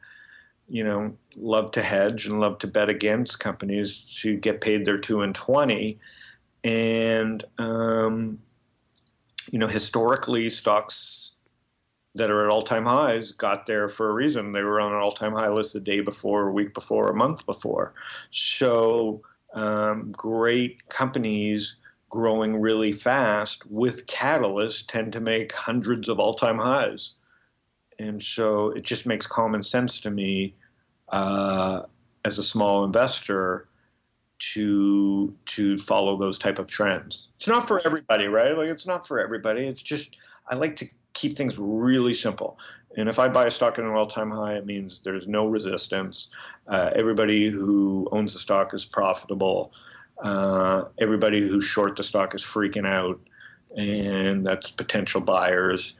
you 0.69 0.83
know, 0.83 1.15
love 1.35 1.71
to 1.71 1.81
hedge 1.81 2.25
and 2.25 2.39
love 2.39 2.57
to 2.59 2.67
bet 2.67 2.89
against 2.89 3.39
companies 3.39 4.17
to 4.21 4.37
get 4.37 4.61
paid 4.61 4.85
their 4.85 4.97
two 4.97 5.21
and 5.21 5.35
twenty, 5.35 5.99
and 6.63 7.43
um, 7.57 8.39
you 9.51 9.59
know, 9.59 9.67
historically, 9.67 10.49
stocks 10.49 11.31
that 12.15 12.29
are 12.29 12.45
at 12.45 12.49
all-time 12.49 12.85
highs 12.85 13.31
got 13.31 13.65
there 13.65 13.89
for 13.89 14.09
a 14.09 14.13
reason. 14.13 14.51
They 14.53 14.61
were 14.61 14.79
on 14.79 14.93
an 14.93 14.99
all-time 14.99 15.33
high 15.33 15.49
list 15.49 15.73
the 15.73 15.79
day 15.79 15.99
before, 15.99 16.47
a 16.47 16.51
week 16.51 16.73
before, 16.73 17.09
a 17.09 17.15
month 17.15 17.45
before. 17.45 17.93
So 18.29 19.21
um, 19.53 20.11
great 20.11 20.87
companies 20.89 21.75
growing 22.13 22.61
really 22.61 22.91
fast 22.91 23.65
with 23.65 24.05
catalysts 24.05 24.85
tend 24.85 25.11
to 25.11 25.19
make 25.19 25.51
hundreds 25.51 26.07
of 26.07 26.19
all-time 26.19 26.59
highs. 26.59 27.13
And 27.97 28.21
so 28.21 28.69
it 28.69 28.83
just 28.83 29.07
makes 29.07 29.25
common 29.25 29.63
sense 29.63 29.99
to 30.01 30.11
me 30.11 30.53
uh, 31.09 31.81
as 32.23 32.37
a 32.37 32.43
small 32.43 32.85
investor 32.85 33.67
to 34.53 35.33
to 35.47 35.79
follow 35.79 36.15
those 36.15 36.37
type 36.37 36.59
of 36.59 36.67
trends. 36.67 37.29
It's 37.37 37.47
not 37.47 37.67
for 37.67 37.81
everybody 37.83 38.27
right? 38.27 38.55
Like 38.55 38.69
it's 38.69 38.85
not 38.85 39.07
for 39.07 39.19
everybody. 39.19 39.65
It's 39.65 39.81
just 39.81 40.15
i 40.47 40.53
like 40.53 40.75
to 40.75 40.89
keep 41.13 41.35
things 41.35 41.57
really 41.57 42.13
simple. 42.13 42.59
And 42.95 43.09
if 43.09 43.17
i 43.17 43.27
buy 43.27 43.47
a 43.47 43.51
stock 43.51 43.79
at 43.79 43.85
an 43.85 43.91
all-time 43.91 44.29
high 44.29 44.53
it 44.53 44.67
means 44.67 45.01
there's 45.01 45.27
no 45.27 45.47
resistance. 45.47 46.27
Uh, 46.67 46.91
everybody 46.93 47.49
who 47.49 48.07
owns 48.11 48.33
the 48.33 48.39
stock 48.39 48.71
is 48.75 48.85
profitable 48.85 49.73
uh, 50.21 50.85
everybody 50.99 51.41
who's 51.41 51.65
short 51.65 51.95
the 51.95 52.03
stock 52.03 52.35
is 52.35 52.43
freaking 52.43 52.87
out, 52.87 53.19
and 53.75 54.45
that's 54.45 54.69
potential 54.69 55.21
buyers. 55.21 55.93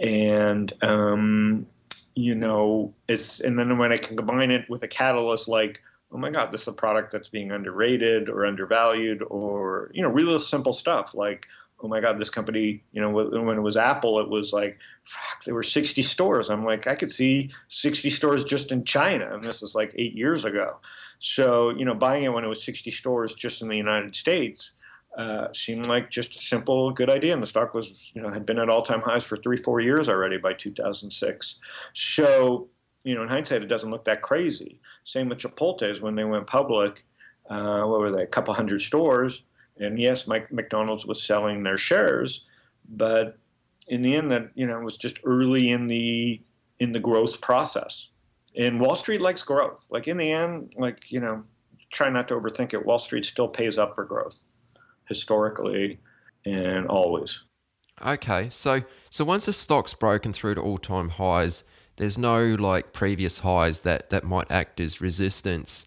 And 0.00 0.72
um, 0.82 1.66
you 2.14 2.34
know, 2.34 2.94
it's 3.08 3.40
and 3.40 3.58
then 3.58 3.78
when 3.78 3.92
I 3.92 3.98
can 3.98 4.16
combine 4.16 4.50
it 4.50 4.68
with 4.68 4.82
a 4.82 4.88
catalyst 4.88 5.48
like, 5.48 5.82
oh 6.12 6.18
my 6.18 6.30
God, 6.30 6.50
this 6.50 6.62
is 6.62 6.68
a 6.68 6.72
product 6.72 7.12
that's 7.12 7.28
being 7.28 7.50
underrated 7.50 8.28
or 8.28 8.46
undervalued, 8.46 9.22
or 9.28 9.90
you 9.94 10.02
know, 10.02 10.08
really 10.08 10.38
simple 10.38 10.72
stuff 10.72 11.14
like, 11.14 11.46
oh 11.82 11.88
my 11.88 12.00
God, 12.00 12.18
this 12.18 12.30
company, 12.30 12.82
you 12.92 13.00
know, 13.00 13.10
when 13.10 13.56
it 13.56 13.62
was 13.62 13.76
Apple, 13.76 14.20
it 14.20 14.28
was 14.28 14.52
like, 14.52 14.78
fuck, 15.04 15.44
there 15.44 15.54
were 15.54 15.62
60 15.62 16.00
stores. 16.02 16.48
I'm 16.48 16.64
like, 16.64 16.86
I 16.86 16.94
could 16.94 17.10
see 17.10 17.50
60 17.68 18.10
stores 18.10 18.44
just 18.44 18.70
in 18.70 18.84
China, 18.84 19.34
and 19.34 19.44
this 19.44 19.62
is 19.62 19.74
like 19.74 19.92
eight 19.96 20.14
years 20.14 20.44
ago. 20.44 20.78
So, 21.24 21.70
you 21.70 21.84
know, 21.84 21.94
buying 21.94 22.24
it 22.24 22.32
when 22.32 22.42
it 22.42 22.48
was 22.48 22.64
60 22.64 22.90
stores 22.90 23.34
just 23.34 23.62
in 23.62 23.68
the 23.68 23.76
United 23.76 24.16
States 24.16 24.72
uh, 25.16 25.52
seemed 25.52 25.86
like 25.86 26.10
just 26.10 26.34
a 26.34 26.38
simple, 26.38 26.90
good 26.90 27.08
idea. 27.08 27.32
And 27.32 27.40
the 27.40 27.46
stock 27.46 27.74
was, 27.74 28.10
you 28.12 28.20
know, 28.20 28.28
had 28.28 28.44
been 28.44 28.58
at 28.58 28.68
all 28.68 28.82
time 28.82 29.02
highs 29.02 29.22
for 29.22 29.36
three, 29.36 29.56
four 29.56 29.78
years 29.78 30.08
already 30.08 30.36
by 30.36 30.52
2006. 30.52 31.60
So, 31.92 32.66
you 33.04 33.14
know, 33.14 33.22
in 33.22 33.28
hindsight, 33.28 33.62
it 33.62 33.68
doesn't 33.68 33.92
look 33.92 34.04
that 34.06 34.20
crazy. 34.20 34.80
Same 35.04 35.28
with 35.28 35.38
Chipotle's 35.38 36.00
when 36.00 36.16
they 36.16 36.24
went 36.24 36.48
public. 36.48 37.06
Uh, 37.48 37.84
what 37.84 38.00
were 38.00 38.10
they? 38.10 38.24
A 38.24 38.26
couple 38.26 38.52
hundred 38.52 38.82
stores. 38.82 39.42
And 39.78 40.00
yes, 40.00 40.26
Mike 40.26 40.50
McDonald's 40.50 41.06
was 41.06 41.22
selling 41.22 41.62
their 41.62 41.78
shares, 41.78 42.46
but 42.88 43.38
in 43.86 44.02
the 44.02 44.16
end, 44.16 44.32
that 44.32 44.50
you 44.54 44.66
know 44.66 44.78
was 44.80 44.96
just 44.96 45.20
early 45.24 45.70
in 45.70 45.86
the 45.86 46.40
in 46.80 46.92
the 46.92 47.00
growth 47.00 47.40
process 47.40 48.08
and 48.56 48.80
Wall 48.80 48.96
Street 48.96 49.20
likes 49.20 49.42
growth. 49.42 49.88
Like 49.90 50.08
in 50.08 50.16
the 50.16 50.30
end, 50.30 50.72
like 50.76 51.10
you 51.10 51.20
know, 51.20 51.42
try 51.90 52.08
not 52.10 52.28
to 52.28 52.34
overthink 52.34 52.74
it. 52.74 52.84
Wall 52.84 52.98
Street 52.98 53.24
still 53.24 53.48
pays 53.48 53.78
up 53.78 53.94
for 53.94 54.04
growth, 54.04 54.36
historically, 55.08 56.00
and 56.44 56.86
always. 56.88 57.42
Okay, 58.04 58.48
so 58.48 58.82
so 59.10 59.24
once 59.24 59.46
a 59.48 59.52
stock's 59.52 59.94
broken 59.94 60.32
through 60.32 60.56
to 60.56 60.60
all 60.60 60.78
time 60.78 61.10
highs, 61.10 61.64
there's 61.96 62.18
no 62.18 62.54
like 62.54 62.92
previous 62.92 63.38
highs 63.38 63.80
that 63.80 64.10
that 64.10 64.24
might 64.24 64.50
act 64.50 64.80
as 64.80 65.00
resistance. 65.00 65.86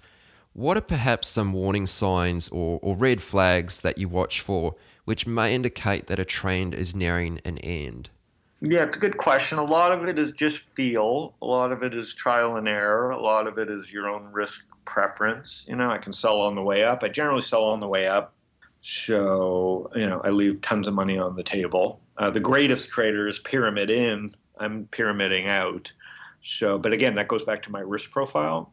What 0.54 0.78
are 0.78 0.82
perhaps 0.82 1.28
some 1.28 1.52
warning 1.52 1.86
signs 1.86 2.48
or, 2.48 2.80
or 2.82 2.96
red 2.96 3.22
flags 3.22 3.82
that 3.82 3.98
you 3.98 4.08
watch 4.08 4.40
for, 4.40 4.76
which 5.04 5.28
may 5.28 5.54
indicate 5.54 6.08
that 6.08 6.18
a 6.18 6.24
trend 6.24 6.74
is 6.74 6.96
nearing 6.96 7.42
an 7.44 7.58
end? 7.58 8.10
Yeah, 8.62 8.84
it's 8.84 8.96
a 8.96 9.00
good 9.00 9.18
question. 9.18 9.58
A 9.58 9.64
lot 9.64 9.92
of 9.92 10.08
it 10.08 10.18
is 10.18 10.32
just 10.32 10.64
feel. 10.76 11.36
A 11.42 11.46
lot 11.46 11.72
of 11.72 11.84
it 11.84 11.94
is 11.94 12.14
trial 12.14 12.56
and 12.56 12.68
error. 12.68 13.12
A 13.12 13.22
lot 13.22 13.48
of 13.48 13.58
it 13.58 13.70
is 13.70 13.92
your 13.92 14.08
own 14.08 14.32
risk 14.32 14.62
preference. 14.86 15.66
You 15.68 15.76
know, 15.76 15.92
I 15.92 15.98
can 15.98 16.14
sell 16.14 16.40
on 16.42 16.56
the 16.56 16.62
way 16.62 16.84
up. 16.84 17.04
I 17.04 17.10
generally 17.10 17.42
sell 17.42 17.66
on 17.66 17.80
the 17.80 17.88
way 17.88 18.08
up. 18.08 18.34
So, 18.82 19.90
you 19.96 20.08
know, 20.08 20.22
I 20.24 20.30
leave 20.30 20.62
tons 20.62 20.88
of 20.88 20.94
money 20.94 21.18
on 21.18 21.36
the 21.36 21.44
table. 21.44 22.00
Uh, 22.18 22.30
the 22.30 22.40
greatest 22.40 22.90
traders 22.90 23.40
pyramid 23.40 23.90
in, 23.90 24.30
I'm 24.58 24.86
pyramiding 24.88 25.48
out. 25.48 25.92
So, 26.42 26.78
but 26.78 26.94
again, 26.94 27.16
that 27.16 27.28
goes 27.28 27.44
back 27.44 27.64
to 27.64 27.72
my 27.72 27.82
risk 27.82 28.12
profile 28.12 28.72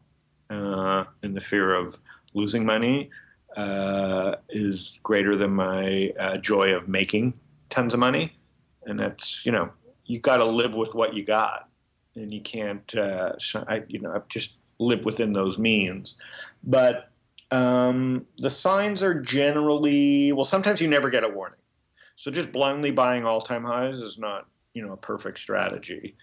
uh, 0.49 1.05
and 1.23 1.35
the 1.35 1.41
fear 1.41 1.73
of 1.73 1.99
losing 2.33 2.65
money 2.65 3.09
uh, 3.57 4.35
is 4.49 4.99
greater 5.03 5.35
than 5.35 5.51
my 5.51 6.11
uh, 6.19 6.37
joy 6.37 6.73
of 6.73 6.87
making 6.87 7.33
tons 7.69 7.93
of 7.93 7.99
money 7.99 8.37
and 8.85 8.99
that's 8.99 9.45
you 9.45 9.51
know 9.51 9.71
you 10.05 10.19
got 10.19 10.37
to 10.37 10.45
live 10.45 10.75
with 10.75 10.95
what 10.95 11.13
you 11.13 11.23
got, 11.23 11.69
and 12.15 12.33
you 12.33 12.41
can't 12.41 12.95
uh, 12.95 13.33
I, 13.67 13.83
you 13.87 13.99
know 13.99 14.13
I've 14.13 14.27
just 14.27 14.55
live 14.79 15.05
within 15.05 15.33
those 15.33 15.57
means. 15.57 16.15
But 16.63 17.09
um, 17.51 18.25
the 18.37 18.49
signs 18.49 19.03
are 19.03 19.13
generally 19.13 20.31
well. 20.31 20.45
Sometimes 20.45 20.81
you 20.81 20.87
never 20.87 21.09
get 21.09 21.23
a 21.23 21.29
warning, 21.29 21.59
so 22.15 22.31
just 22.31 22.51
blindly 22.51 22.91
buying 22.91 23.25
all 23.25 23.41
time 23.41 23.63
highs 23.63 23.99
is 23.99 24.17
not 24.17 24.47
you 24.73 24.85
know 24.85 24.93
a 24.93 24.97
perfect 24.97 25.39
strategy. 25.39 26.15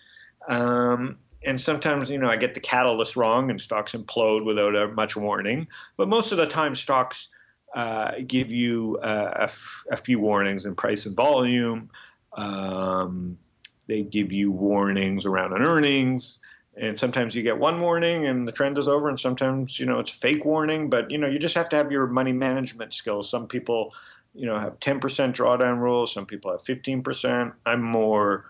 Um, 0.48 1.18
and 1.44 1.60
sometimes 1.60 2.10
you 2.10 2.18
know 2.18 2.28
I 2.28 2.36
get 2.36 2.54
the 2.54 2.60
catalyst 2.60 3.16
wrong 3.16 3.50
and 3.50 3.60
stocks 3.60 3.92
implode 3.92 4.44
without 4.44 4.94
much 4.94 5.16
warning. 5.16 5.68
But 5.96 6.08
most 6.08 6.32
of 6.32 6.38
the 6.38 6.46
time, 6.46 6.74
stocks 6.74 7.28
uh, 7.74 8.12
give 8.26 8.50
you 8.50 8.98
uh, 9.02 9.32
a, 9.36 9.42
f- 9.44 9.84
a 9.90 9.96
few 9.96 10.18
warnings 10.18 10.64
in 10.64 10.74
price 10.74 11.06
and 11.06 11.16
volume. 11.16 11.90
Um, 12.32 13.38
they 13.86 14.02
give 14.02 14.32
you 14.32 14.52
warnings 14.52 15.26
around 15.26 15.52
an 15.52 15.62
earnings, 15.62 16.38
and 16.76 16.98
sometimes 16.98 17.34
you 17.34 17.42
get 17.42 17.58
one 17.58 17.80
warning 17.80 18.26
and 18.26 18.46
the 18.46 18.52
trend 18.52 18.78
is 18.78 18.86
over, 18.86 19.08
and 19.08 19.18
sometimes 19.18 19.80
you 19.80 19.86
know 19.86 19.98
it's 19.98 20.12
a 20.12 20.14
fake 20.14 20.44
warning. 20.44 20.88
But 20.88 21.10
you 21.10 21.18
know 21.18 21.28
you 21.28 21.38
just 21.38 21.56
have 21.56 21.68
to 21.70 21.76
have 21.76 21.90
your 21.90 22.06
money 22.06 22.32
management 22.32 22.94
skills. 22.94 23.28
Some 23.28 23.48
people, 23.48 23.92
you 24.34 24.46
know, 24.46 24.58
have 24.58 24.78
10% 24.78 25.00
drawdown 25.34 25.78
rules. 25.78 26.12
Some 26.12 26.26
people 26.26 26.52
have 26.52 26.62
15%. 26.62 27.52
I'm 27.66 27.82
more, 27.82 28.44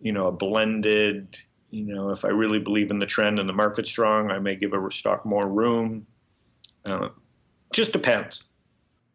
you 0.00 0.12
know, 0.12 0.26
a 0.26 0.32
blended. 0.32 1.38
You 1.70 1.86
know, 1.86 2.10
if 2.10 2.26
I 2.26 2.28
really 2.28 2.58
believe 2.58 2.90
in 2.90 2.98
the 2.98 3.06
trend 3.06 3.38
and 3.38 3.48
the 3.48 3.54
market's 3.54 3.88
strong, 3.88 4.30
I 4.30 4.38
may 4.38 4.56
give 4.56 4.74
a 4.74 4.90
stock 4.90 5.24
more 5.24 5.48
room. 5.48 6.06
Uh, 6.84 7.08
just 7.72 7.92
depends. 7.92 8.44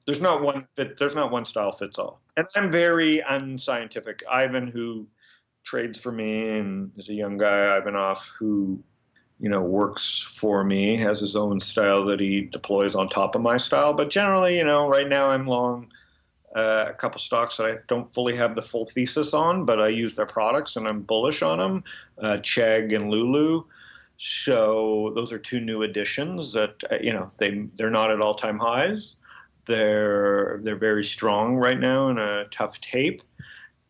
There's 0.07 0.21
not 0.21 0.41
one 0.41 0.67
fit. 0.73 0.97
There's 0.97 1.13
not 1.13 1.31
one 1.31 1.45
style 1.45 1.71
fits 1.71 1.99
all. 1.99 2.19
And 2.37 2.45
I'm 2.55 2.71
very 2.71 3.19
unscientific. 3.19 4.23
Ivan, 4.29 4.67
who 4.67 5.07
trades 5.63 5.99
for 5.99 6.11
me 6.11 6.57
and 6.57 6.91
is 6.95 7.09
a 7.09 7.13
young 7.13 7.37
guy, 7.37 7.79
Ivanhoff, 7.79 8.31
who 8.39 8.81
you 9.39 9.49
know 9.49 9.61
works 9.61 10.21
for 10.21 10.63
me, 10.63 10.97
has 10.97 11.19
his 11.19 11.35
own 11.35 11.59
style 11.59 12.05
that 12.05 12.19
he 12.19 12.41
deploys 12.41 12.95
on 12.95 13.09
top 13.09 13.35
of 13.35 13.41
my 13.41 13.57
style. 13.57 13.93
But 13.93 14.09
generally, 14.09 14.57
you 14.57 14.63
know, 14.63 14.87
right 14.87 15.09
now 15.09 15.29
I'm 15.29 15.47
long 15.47 15.91
uh, 16.55 16.85
a 16.89 16.93
couple 16.93 17.19
stocks 17.19 17.57
that 17.57 17.65
I 17.65 17.77
don't 17.87 18.09
fully 18.09 18.35
have 18.35 18.55
the 18.55 18.61
full 18.61 18.85
thesis 18.85 19.33
on, 19.33 19.65
but 19.65 19.81
I 19.81 19.89
use 19.89 20.15
their 20.15 20.25
products 20.25 20.75
and 20.75 20.87
I'm 20.87 21.01
bullish 21.01 21.41
on 21.41 21.59
them. 21.59 21.83
Uh, 22.17 22.37
Chegg 22.37 22.95
and 22.95 23.11
Lulu. 23.11 23.63
So 24.17 25.11
those 25.13 25.31
are 25.31 25.37
two 25.37 25.59
new 25.59 25.83
additions 25.83 26.53
that 26.53 26.83
uh, 26.91 26.97
you 27.01 27.13
know 27.13 27.29
they 27.39 27.67
they're 27.75 27.91
not 27.91 28.09
at 28.11 28.21
all 28.21 28.33
time 28.33 28.57
highs, 28.57 29.15
they're 29.67 30.59
they're 30.63 30.75
very 30.75 31.03
strong 31.03 31.55
right 31.55 31.79
now 31.79 32.09
in 32.09 32.17
a 32.17 32.45
tough 32.45 32.79
tape, 32.81 33.21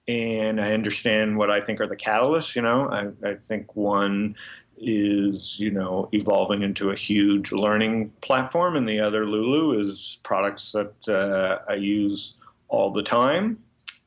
and 0.07 0.59
I 0.59 0.73
understand 0.73 1.37
what 1.37 1.49
I 1.49 1.61
think 1.61 1.79
are 1.79 1.87
the 1.87 1.95
catalysts. 1.95 2.55
You 2.55 2.61
know, 2.63 2.89
I, 2.89 3.29
I 3.29 3.35
think 3.35 3.75
one 3.75 4.35
is 4.79 5.59
you 5.59 5.71
know 5.71 6.09
evolving 6.11 6.61
into 6.61 6.89
a 6.89 6.95
huge 6.95 7.51
learning 7.51 8.11
platform, 8.21 8.75
and 8.75 8.87
the 8.87 8.99
other 8.99 9.25
Lulu 9.25 9.79
is 9.79 10.19
products 10.23 10.71
that 10.73 11.07
uh, 11.07 11.59
I 11.69 11.75
use 11.75 12.33
all 12.67 12.91
the 12.91 13.03
time, 13.03 13.59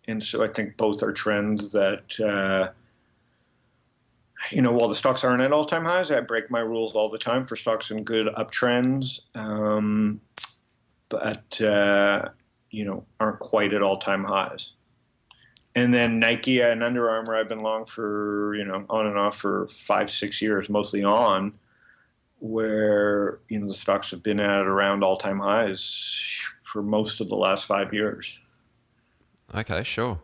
and 0.07 0.23
so 0.23 0.43
I 0.43 0.49
think 0.49 0.77
both 0.77 1.03
are 1.03 1.13
trends 1.13 1.73
that. 1.73 2.21
Uh, 2.21 2.73
you 4.51 4.63
know, 4.63 4.73
while 4.73 4.89
the 4.89 4.95
stocks 4.95 5.23
aren't 5.23 5.43
at 5.43 5.53
all-time 5.53 5.85
highs, 5.85 6.11
I 6.11 6.21
break 6.21 6.51
my 6.51 6.61
rules 6.61 6.95
all 6.95 7.11
the 7.11 7.19
time 7.19 7.45
for 7.45 7.57
stocks 7.57 7.91
in 7.91 8.05
good 8.05 8.27
uptrends, 8.39 9.21
um, 9.35 10.21
but 11.11 11.61
uh, 11.61 12.31
you 12.71 12.87
know, 12.87 13.05
aren't 13.19 13.41
quite 13.41 13.75
at 13.75 13.83
all-time 13.83 14.25
highs 14.25 14.73
and 15.75 15.95
then 15.95 16.19
Nike 16.19 16.61
and 16.61 16.83
Under 16.83 17.11
Armour, 17.11 17.37
I've 17.37 17.49
been 17.49 17.63
long 17.63 17.85
for 17.85 18.55
you 18.55 18.65
know 18.65 18.85
on 18.89 19.07
and 19.07 19.19
off 19.19 19.37
for 19.37 19.69
five 19.69 20.11
six 20.11 20.43
years, 20.43 20.69
mostly 20.69 21.05
on, 21.05 21.59
where 22.39 23.41
you 23.49 23.61
know 23.61 23.69
the 23.69 23.75
stocks 23.75 24.11
have 24.11 24.23
been 24.23 24.41
at 24.41 24.67
around 24.67 25.05
all 25.05 25.17
time 25.17 25.39
highs 25.39 26.41
for 26.63 26.83
most 26.83 27.21
of 27.21 27.29
the 27.29 27.37
last 27.37 27.67
five 27.67 27.95
years. 27.95 28.39
Okay, 29.55 29.83
sure. 29.85 30.21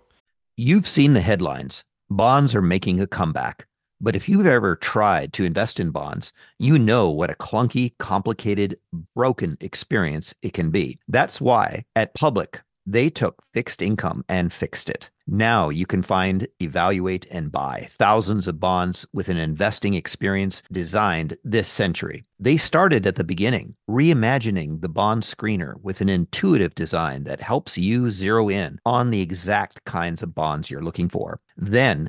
You've 0.56 0.86
seen 0.86 1.12
the 1.12 1.20
headlines. 1.20 1.84
Bonds 2.08 2.54
are 2.54 2.62
making 2.62 3.00
a 3.00 3.06
comeback. 3.06 3.66
But 4.00 4.16
if 4.16 4.28
you've 4.28 4.46
ever 4.46 4.76
tried 4.76 5.32
to 5.34 5.44
invest 5.44 5.80
in 5.80 5.90
bonds, 5.90 6.32
you 6.58 6.78
know 6.78 7.10
what 7.10 7.30
a 7.30 7.34
clunky, 7.34 7.92
complicated, 7.98 8.78
broken 9.14 9.56
experience 9.60 10.34
it 10.42 10.52
can 10.52 10.70
be. 10.70 10.98
That's 11.08 11.40
why 11.40 11.84
at 11.94 12.14
Public, 12.14 12.62
they 12.86 13.10
took 13.10 13.42
fixed 13.52 13.82
income 13.82 14.24
and 14.28 14.52
fixed 14.52 14.88
it. 14.88 15.10
Now 15.26 15.70
you 15.70 15.86
can 15.86 16.02
find, 16.02 16.46
evaluate, 16.62 17.26
and 17.32 17.50
buy 17.50 17.88
thousands 17.90 18.46
of 18.46 18.60
bonds 18.60 19.04
with 19.12 19.28
an 19.28 19.38
investing 19.38 19.94
experience 19.94 20.62
designed 20.70 21.36
this 21.42 21.66
century. 21.66 22.24
They 22.38 22.56
started 22.56 23.06
at 23.08 23.16
the 23.16 23.24
beginning, 23.24 23.74
reimagining 23.90 24.82
the 24.82 24.88
bond 24.88 25.24
screener 25.24 25.82
with 25.82 26.00
an 26.00 26.08
intuitive 26.08 26.76
design 26.76 27.24
that 27.24 27.40
helps 27.40 27.76
you 27.76 28.10
zero 28.10 28.48
in 28.48 28.78
on 28.86 29.10
the 29.10 29.20
exact 29.20 29.84
kinds 29.84 30.22
of 30.22 30.34
bonds 30.34 30.70
you're 30.70 30.84
looking 30.84 31.08
for. 31.08 31.40
Then 31.56 32.08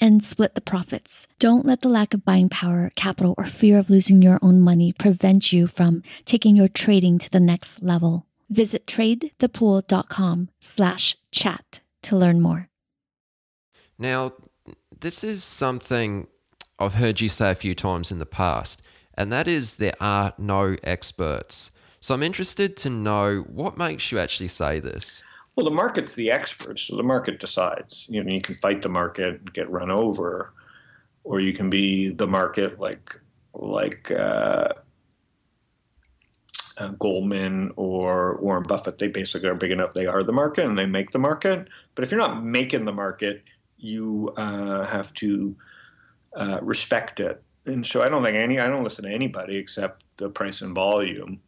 and 0.00 0.22
split 0.22 0.54
the 0.54 0.60
profits. 0.60 1.26
Don't 1.38 1.66
let 1.66 1.82
the 1.82 1.88
lack 1.88 2.14
of 2.14 2.24
buying 2.24 2.48
power, 2.48 2.90
capital, 2.96 3.34
or 3.36 3.44
fear 3.44 3.78
of 3.78 3.90
losing 3.90 4.22
your 4.22 4.38
own 4.42 4.60
money 4.60 4.92
prevent 4.92 5.52
you 5.52 5.66
from 5.66 6.02
taking 6.24 6.56
your 6.56 6.68
trading 6.68 7.18
to 7.18 7.30
the 7.30 7.40
next 7.40 7.82
level. 7.82 8.26
Visit 8.50 8.86
tradethepool.com 8.86 10.48
slash 10.60 11.16
chat 11.30 11.80
to 12.02 12.16
learn 12.16 12.40
more. 12.40 12.68
Now, 13.98 14.32
this 15.00 15.24
is 15.24 15.44
something 15.44 16.26
I've 16.78 16.94
heard 16.94 17.20
you 17.20 17.28
say 17.28 17.50
a 17.50 17.56
few 17.56 17.74
times 17.74 18.12
in 18.12 18.18
the 18.18 18.26
past, 18.26 18.82
and 19.14 19.32
that 19.32 19.48
is 19.48 19.76
there 19.76 19.96
are 20.00 20.32
no 20.38 20.76
experts. 20.84 21.72
So 22.00 22.14
I'm 22.14 22.22
interested 22.22 22.76
to 22.78 22.90
know 22.90 23.44
what 23.48 23.76
makes 23.76 24.12
you 24.12 24.18
actually 24.20 24.48
say 24.48 24.78
this. 24.78 25.22
Well, 25.58 25.64
the 25.64 25.72
market's 25.72 26.12
the 26.12 26.30
expert, 26.30 26.78
so 26.78 26.94
the 26.94 27.02
market 27.02 27.40
decides. 27.40 28.06
You 28.08 28.22
know, 28.22 28.32
you 28.32 28.40
can 28.40 28.54
fight 28.54 28.80
the 28.80 28.88
market 28.88 29.40
and 29.40 29.52
get 29.52 29.68
run 29.68 29.90
over, 29.90 30.54
or 31.24 31.40
you 31.40 31.52
can 31.52 31.68
be 31.68 32.10
the 32.10 32.28
market, 32.28 32.78
like 32.78 33.20
like 33.52 34.08
uh, 34.12 34.68
uh, 36.76 36.88
Goldman 37.00 37.72
or 37.74 38.38
Warren 38.40 38.62
Buffett. 38.68 38.98
They 38.98 39.08
basically 39.08 39.48
are 39.48 39.56
big 39.56 39.72
enough; 39.72 39.94
they 39.94 40.06
are 40.06 40.22
the 40.22 40.30
market 40.30 40.64
and 40.64 40.78
they 40.78 40.86
make 40.86 41.10
the 41.10 41.18
market. 41.18 41.66
But 41.96 42.04
if 42.04 42.12
you're 42.12 42.20
not 42.20 42.44
making 42.44 42.84
the 42.84 42.92
market, 42.92 43.42
you 43.78 44.32
uh, 44.36 44.86
have 44.86 45.12
to 45.14 45.56
uh, 46.36 46.60
respect 46.62 47.18
it. 47.18 47.42
And 47.66 47.84
so, 47.84 48.00
I 48.00 48.08
don't 48.08 48.22
think 48.22 48.36
any. 48.36 48.60
I 48.60 48.68
don't 48.68 48.84
listen 48.84 49.06
to 49.06 49.10
anybody 49.10 49.56
except 49.56 50.04
the 50.18 50.30
price 50.30 50.62
and 50.62 50.72
volume 50.72 51.40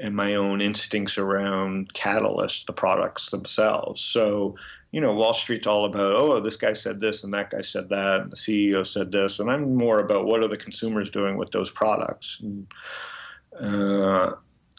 and 0.00 0.14
my 0.14 0.34
own 0.34 0.60
instincts 0.60 1.18
around 1.18 1.92
catalysts, 1.92 2.64
the 2.66 2.72
products 2.72 3.30
themselves. 3.30 4.00
So, 4.00 4.56
you 4.92 5.00
know, 5.00 5.12
Wall 5.12 5.34
Street's 5.34 5.66
all 5.66 5.84
about, 5.84 6.14
oh, 6.14 6.40
this 6.40 6.56
guy 6.56 6.72
said 6.72 7.00
this 7.00 7.24
and 7.24 7.34
that 7.34 7.50
guy 7.50 7.62
said 7.62 7.88
that, 7.88 8.20
and 8.20 8.32
the 8.32 8.36
CEO 8.36 8.86
said 8.86 9.12
this, 9.12 9.40
and 9.40 9.50
I'm 9.50 9.74
more 9.74 10.00
about 10.00 10.24
what 10.24 10.42
are 10.42 10.48
the 10.48 10.56
consumers 10.56 11.10
doing 11.10 11.36
with 11.36 11.50
those 11.50 11.70
products, 11.70 12.40
and, 12.40 12.66
uh, 13.60 14.32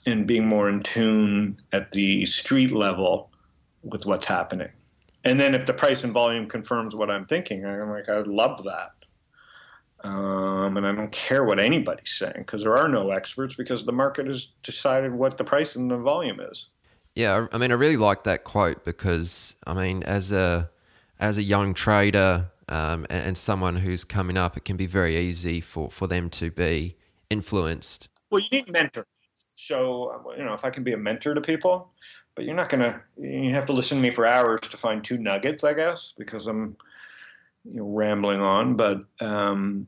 and 0.05 0.25
being 0.25 0.47
more 0.47 0.69
in 0.69 0.81
tune 0.81 1.61
at 1.71 1.91
the 1.91 2.25
street 2.25 2.71
level 2.71 3.29
with 3.83 4.05
what's 4.05 4.25
happening. 4.25 4.69
And 5.25 5.39
then 5.39 5.53
if 5.53 5.65
the 5.65 5.73
price 5.73 6.03
and 6.03 6.13
volume 6.13 6.47
confirms 6.47 6.95
what 6.95 7.11
I'm 7.11 7.25
thinking, 7.25 7.65
I'm 7.65 7.89
like, 7.89 8.07
I 8.07 8.19
love 8.19 8.63
that. 8.63 8.93
Um, 10.01 10.77
and 10.77 10.87
I 10.87 10.93
don't 10.93 11.11
care 11.11 11.43
what 11.43 11.59
anybody's 11.59 12.11
saying 12.11 12.35
because 12.37 12.63
there 12.63 12.77
are 12.77 12.87
no 12.87 13.11
experts 13.11 13.55
because 13.55 13.85
the 13.85 13.91
market 13.91 14.27
has 14.27 14.47
decided 14.63 15.13
what 15.13 15.37
the 15.37 15.43
price 15.43 15.75
and 15.75 15.91
the 15.91 15.97
volume 15.97 16.39
is. 16.39 16.69
Yeah, 17.15 17.47
I 17.51 17.57
mean, 17.57 17.71
I 17.71 17.75
really 17.75 17.97
like 17.97 18.23
that 18.23 18.45
quote 18.45 18.85
because 18.85 19.55
I 19.67 19.73
mean, 19.73 20.03
as 20.03 20.31
a 20.31 20.69
as 21.19 21.37
a 21.37 21.43
young 21.43 21.73
trader 21.73 22.49
um, 22.69 23.05
and, 23.09 23.27
and, 23.27 23.37
someone 23.37 23.75
who's 23.75 24.05
coming 24.05 24.37
up, 24.37 24.55
it 24.55 24.63
can 24.63 24.77
be 24.77 24.85
very 24.85 25.17
easy 25.17 25.59
for 25.59 25.89
for 25.91 26.07
them 26.07 26.29
to 26.29 26.49
be 26.49 26.95
influenced. 27.29 28.07
Well, 28.29 28.41
you 28.41 28.47
need 28.51 28.71
mentor. 28.71 29.05
So 29.35 30.33
you 30.37 30.45
know, 30.45 30.53
if 30.53 30.63
I 30.63 30.69
can 30.69 30.83
be 30.83 30.93
a 30.93 30.97
mentor 30.97 31.33
to 31.33 31.41
people, 31.41 31.91
but 32.35 32.45
you're 32.45 32.55
not 32.55 32.69
gonna. 32.69 33.01
You 33.17 33.53
have 33.53 33.65
to 33.65 33.73
listen 33.73 33.97
to 33.97 34.01
me 34.01 34.11
for 34.11 34.25
hours 34.25 34.61
to 34.61 34.77
find 34.77 35.03
two 35.03 35.17
nuggets, 35.17 35.65
I 35.65 35.73
guess, 35.73 36.13
because 36.17 36.47
I'm 36.47 36.77
you 37.71 37.79
know, 37.79 37.87
rambling 37.87 38.41
on, 38.41 38.75
but 38.75 39.01
um, 39.19 39.87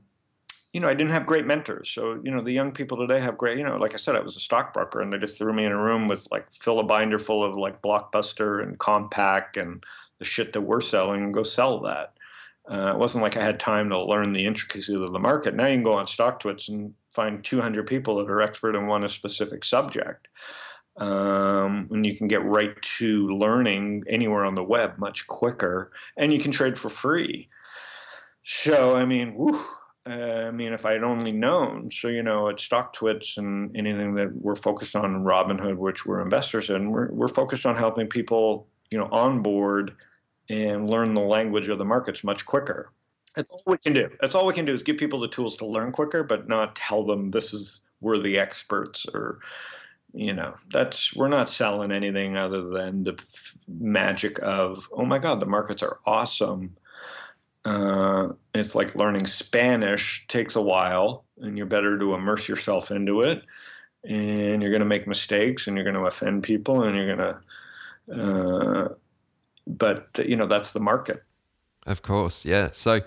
you 0.74 0.80
know, 0.80 0.88
I 0.88 0.94
didn't 0.94 1.12
have 1.12 1.26
great 1.26 1.46
mentors. 1.46 1.89
So, 1.89 2.20
you 2.24 2.32
know, 2.32 2.41
the 2.41 2.52
young 2.52 2.72
people 2.72 2.98
today 2.98 3.20
have 3.20 3.38
great, 3.38 3.58
you 3.58 3.63
know, 3.63 3.76
like 3.78 3.94
I 3.94 3.98
said, 3.98 4.15
I 4.15 4.22
was 4.22 4.38
a 4.38 4.39
stockbroker 4.39 5.02
and 5.02 5.12
they 5.12 5.17
just 5.17 5.38
threw 5.38 5.52
me 5.52 5.65
in 5.65 5.72
a 5.72 5.82
room 5.82 6.08
with 6.08 6.28
like 6.32 6.50
fill 6.52 6.80
a 6.80 6.84
binder 6.84 7.20
full 7.20 7.44
of 7.44 7.56
like 7.56 7.82
Blockbuster 7.82 8.63
and 8.63 8.80
Compaq 8.80 9.58
and 9.62 9.84
the 10.20 10.26
shit 10.26 10.54
that 10.54 10.62
we're 10.62 10.82
selling 10.82 11.24
and 11.24 11.34
go 11.34 11.44
sell 11.44 11.80
that. 11.82 12.13
Uh, 12.70 12.91
it 12.94 12.98
wasn't 12.98 13.22
like 13.22 13.36
I 13.36 13.44
had 13.44 13.60
time 13.60 13.89
to 13.89 14.00
learn 14.00 14.32
the 14.32 14.46
intricacies 14.46 14.96
of 14.96 15.12
the 15.12 15.20
market. 15.20 15.56
Now 15.56 15.65
you 15.65 15.76
can 15.76 15.84
go 15.84 15.94
on 15.94 16.06
StockTwits 16.06 16.70
and 16.70 16.94
find 17.10 17.44
200 17.44 17.86
people 17.86 18.17
that 18.17 18.30
are 18.30 18.41
expert 18.41 18.76
in 18.76 18.88
one 18.88 19.08
specific 19.10 19.65
subject. 19.65 20.30
Um, 20.96 21.89
and 21.91 22.06
you 22.06 22.15
can 22.15 22.28
get 22.28 22.44
right 22.44 22.80
to 23.00 23.28
learning 23.30 24.04
anywhere 24.08 24.46
on 24.46 24.56
the 24.56 24.63
web 24.63 24.98
much 25.00 25.26
quicker, 25.28 25.91
and 26.15 26.32
you 26.32 26.39
can 26.39 26.52
trade 26.52 26.78
for 26.78 26.89
free. 26.89 27.50
So, 28.44 28.96
I 28.96 29.06
mean, 29.06 29.34
whew, 29.34 29.64
uh, 30.08 30.48
I 30.48 30.52
mean, 30.52 30.74
if 30.74 30.86
I'd 30.86 31.04
only 31.04 31.32
known, 31.32 31.92
so 31.92 32.08
you 32.08 32.24
know, 32.24 32.50
at 32.50 32.58
StockTwits 32.58 33.38
and 33.38 33.76
anything 33.78 34.16
that 34.16 34.36
we're 34.36 34.56
focused 34.56 34.96
on 34.96 35.06
in 35.06 35.24
Robinhood, 35.24 35.78
which 35.78 36.06
we're 36.06 36.22
investors 36.22 36.70
in, 36.70 36.92
we're 36.92 37.12
we're 37.12 37.28
focused 37.28 37.66
on 37.66 37.76
helping 37.76 38.08
people, 38.08 38.68
you 38.90 38.98
know, 38.98 39.10
onboard 39.12 39.96
and 40.50 40.90
learn 40.90 41.14
the 41.14 41.22
language 41.22 41.68
of 41.68 41.78
the 41.78 41.86
markets 41.86 42.24
much 42.24 42.46
quicker. 42.46 42.92
That's 43.36 43.52
all 43.52 43.72
we 43.72 43.78
can 43.78 43.94
do. 43.94 44.10
That's 44.20 44.36
all 44.36 44.46
we 44.46 44.54
can 44.54 44.66
do 44.66 44.74
is 44.74 44.84
give 44.84 44.98
people 44.98 45.20
the 45.20 45.28
tools 45.28 45.56
to 45.58 45.66
learn 45.66 45.92
quicker, 45.92 46.24
but 46.24 46.50
not 46.50 46.76
tell 46.76 47.06
them 47.06 47.32
this 47.32 47.54
is 47.54 47.82
we're 48.02 48.18
the 48.18 48.40
experts 48.40 49.06
or 49.14 49.40
you 50.14 50.34
know 50.34 50.54
that's 50.72 51.16
we're 51.16 51.30
not 51.30 51.50
selling 51.50 51.92
anything 51.92 52.36
other 52.36 52.64
than 52.70 53.04
the 53.04 53.14
f- 53.14 53.58
magic 53.68 54.40
of 54.42 54.90
oh 54.92 55.06
my 55.06 55.18
god 55.18 55.40
the 55.40 55.46
markets 55.46 55.82
are 55.82 56.00
awesome 56.06 56.76
uh, 57.65 58.30
it's 58.54 58.76
like 58.76 58.95
learning 58.95 59.26
spanish 59.26 60.26
takes 60.28 60.56
a 60.56 60.62
while 60.62 61.26
and 61.38 61.58
you're 61.58 61.65
better 61.65 61.97
to 61.97 62.13
immerse 62.13 62.47
yourself 62.47 62.91
into 62.91 63.21
it 63.21 63.45
and 64.04 64.62
you're 64.62 64.71
going 64.71 64.80
to 64.80 64.86
make 64.86 65.08
mistakes 65.08 65.67
and 65.67 65.78
you're 65.78 65.84
going 65.84 65.95
to 65.95 66.06
offend 66.06 66.43
people 66.43 66.84
and 66.84 66.97
you're 66.97 67.15
going 67.15 67.17
to 67.17 67.41
uh, 68.21 68.89
but 69.67 70.08
you 70.26 70.36
know 70.36 70.47
that's 70.47 70.71
the 70.71 70.80
market 70.80 71.24
of 71.86 72.02
course 72.02 72.45
yeah 72.45 72.69
so 72.71 73.02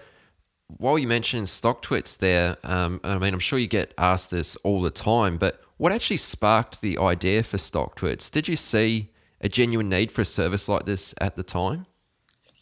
while 0.78 0.98
you 0.98 1.06
mentioned 1.06 1.46
StockTwits 1.46 2.18
there 2.18 2.56
um, 2.62 3.00
i 3.04 3.18
mean 3.18 3.34
i'm 3.34 3.40
sure 3.40 3.58
you 3.58 3.66
get 3.66 3.92
asked 3.98 4.30
this 4.30 4.56
all 4.56 4.80
the 4.80 4.90
time 4.90 5.36
but 5.36 5.64
what 5.76 5.92
actually 5.92 6.18
sparked 6.18 6.80
the 6.80 6.98
idea 6.98 7.42
for 7.42 7.56
StockTwits? 7.56 8.30
Did 8.30 8.48
you 8.48 8.56
see 8.56 9.10
a 9.40 9.48
genuine 9.48 9.88
need 9.88 10.12
for 10.12 10.20
a 10.20 10.24
service 10.24 10.68
like 10.68 10.86
this 10.86 11.14
at 11.18 11.36
the 11.36 11.42
time? 11.42 11.86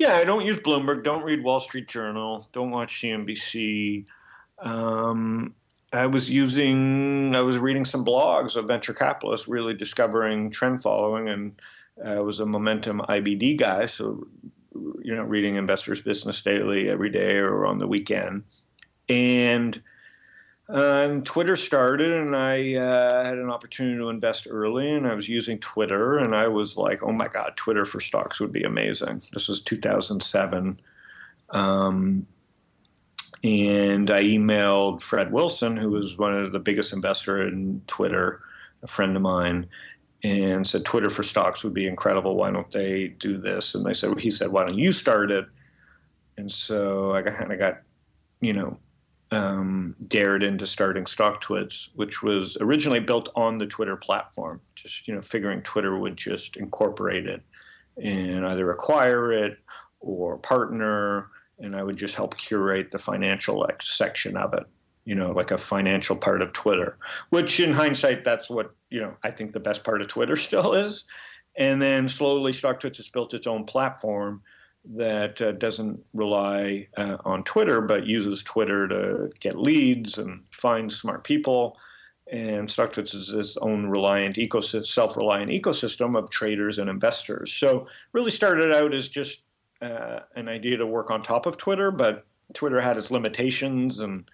Yeah, 0.02 0.16
I 0.16 0.24
don't 0.24 0.44
use 0.44 0.58
Bloomberg, 0.58 1.04
don't 1.04 1.22
read 1.22 1.44
Wall 1.44 1.60
Street 1.60 1.86
Journal, 1.86 2.44
don't 2.50 2.72
watch 2.72 3.00
CNBC. 3.00 4.04
Um, 4.58 5.54
I 5.92 6.06
was 6.06 6.28
using, 6.28 7.36
I 7.36 7.42
was 7.42 7.56
reading 7.56 7.84
some 7.84 8.04
blogs 8.04 8.56
of 8.56 8.66
venture 8.66 8.94
capitalists, 8.94 9.46
really 9.46 9.74
discovering 9.74 10.50
trend 10.50 10.82
following, 10.82 11.28
and 11.28 11.54
I 12.04 12.18
was 12.18 12.40
a 12.40 12.46
momentum 12.46 13.00
IBD 13.08 13.56
guy, 13.58 13.86
so 13.86 14.26
you 14.74 15.14
know, 15.14 15.22
reading 15.22 15.54
Investors 15.54 16.00
Business 16.00 16.42
Daily 16.42 16.90
every 16.90 17.08
day 17.08 17.36
or 17.36 17.64
on 17.64 17.78
the 17.78 17.86
weekend, 17.86 18.42
and 19.08 19.80
and 20.72 21.26
Twitter 21.26 21.56
started, 21.56 22.12
and 22.12 22.34
I 22.34 22.76
uh, 22.76 23.24
had 23.24 23.36
an 23.36 23.50
opportunity 23.50 23.98
to 23.98 24.08
invest 24.08 24.46
early, 24.48 24.90
and 24.90 25.06
I 25.06 25.14
was 25.14 25.28
using 25.28 25.58
Twitter, 25.58 26.18
and 26.18 26.34
I 26.34 26.48
was 26.48 26.76
like, 26.76 27.02
"Oh 27.02 27.12
my 27.12 27.28
God, 27.28 27.52
Twitter 27.56 27.84
for 27.84 28.00
stocks 28.00 28.40
would 28.40 28.52
be 28.52 28.62
amazing." 28.62 29.20
This 29.32 29.48
was 29.48 29.60
2007, 29.60 30.80
um, 31.50 32.26
and 33.44 34.10
I 34.10 34.22
emailed 34.22 35.02
Fred 35.02 35.30
Wilson, 35.30 35.76
who 35.76 35.90
was 35.90 36.16
one 36.16 36.34
of 36.34 36.52
the 36.52 36.58
biggest 36.58 36.92
investor 36.94 37.46
in 37.46 37.82
Twitter, 37.86 38.40
a 38.82 38.86
friend 38.86 39.14
of 39.14 39.22
mine, 39.22 39.66
and 40.24 40.66
said, 40.66 40.86
"Twitter 40.86 41.10
for 41.10 41.22
stocks 41.22 41.62
would 41.64 41.74
be 41.74 41.86
incredible. 41.86 42.34
Why 42.34 42.50
don't 42.50 42.72
they 42.72 43.08
do 43.08 43.36
this?" 43.36 43.74
And 43.74 43.84
they 43.84 43.92
said, 43.92 44.18
"He 44.18 44.30
said, 44.30 44.48
why 44.50 44.64
don't 44.64 44.78
you 44.78 44.92
start 44.92 45.30
it?" 45.30 45.46
And 46.38 46.50
so 46.50 47.14
I 47.14 47.22
kind 47.22 47.52
of 47.52 47.58
got, 47.58 47.82
you 48.40 48.54
know 48.54 48.78
um, 49.32 49.96
dared 50.06 50.42
into 50.42 50.66
starting 50.66 51.04
StockTwits, 51.04 51.88
which 51.94 52.22
was 52.22 52.58
originally 52.60 53.00
built 53.00 53.30
on 53.34 53.56
the 53.58 53.66
Twitter 53.66 53.96
platform. 53.96 54.60
Just 54.76 55.08
you 55.08 55.14
know, 55.14 55.22
figuring 55.22 55.62
Twitter 55.62 55.96
would 55.96 56.16
just 56.16 56.56
incorporate 56.56 57.26
it 57.26 57.42
and 58.00 58.46
either 58.46 58.70
acquire 58.70 59.32
it 59.32 59.58
or 60.00 60.38
partner, 60.38 61.28
and 61.58 61.74
I 61.74 61.82
would 61.82 61.96
just 61.96 62.14
help 62.14 62.36
curate 62.36 62.90
the 62.90 62.98
financial 62.98 63.58
like, 63.58 63.82
section 63.82 64.36
of 64.36 64.52
it. 64.52 64.64
You 65.04 65.14
know, 65.16 65.32
like 65.32 65.50
a 65.50 65.58
financial 65.58 66.14
part 66.14 66.42
of 66.42 66.52
Twitter, 66.52 66.98
which 67.30 67.58
in 67.58 67.72
hindsight, 67.72 68.24
that's 68.24 68.48
what 68.48 68.74
you 68.90 69.00
know. 69.00 69.16
I 69.24 69.30
think 69.30 69.52
the 69.52 69.60
best 69.60 69.82
part 69.82 70.02
of 70.02 70.08
Twitter 70.08 70.36
still 70.48 70.74
is. 70.74 71.04
And 71.56 71.82
then 71.82 72.08
slowly, 72.08 72.52
StockTwits 72.52 72.96
has 72.98 73.08
built 73.08 73.34
its 73.34 73.46
own 73.46 73.64
platform 73.64 74.42
that 74.84 75.40
uh, 75.40 75.52
doesn't 75.52 76.04
rely 76.12 76.88
uh, 76.96 77.16
on 77.24 77.44
Twitter, 77.44 77.80
but 77.80 78.06
uses 78.06 78.42
Twitter 78.42 78.88
to 78.88 79.30
get 79.40 79.58
leads 79.58 80.18
and 80.18 80.42
find 80.50 80.92
smart 80.92 81.24
people. 81.24 81.78
And 82.30 82.68
StockTwits 82.68 83.14
is 83.14 83.28
its 83.28 83.56
own 83.58 83.86
reliant 83.86 84.36
ecosystem, 84.36 84.86
self-reliant 84.86 85.50
ecosystem 85.50 86.18
of 86.18 86.30
traders 86.30 86.78
and 86.78 86.88
investors. 86.88 87.52
So 87.52 87.86
really 88.12 88.30
started 88.30 88.72
out 88.72 88.94
as 88.94 89.08
just 89.08 89.42
uh, 89.80 90.20
an 90.34 90.48
idea 90.48 90.76
to 90.78 90.86
work 90.86 91.10
on 91.10 91.22
top 91.22 91.46
of 91.46 91.56
Twitter, 91.58 91.90
but 91.90 92.26
Twitter 92.54 92.80
had 92.80 92.96
its 92.96 93.10
limitations, 93.10 93.98
and 93.98 94.30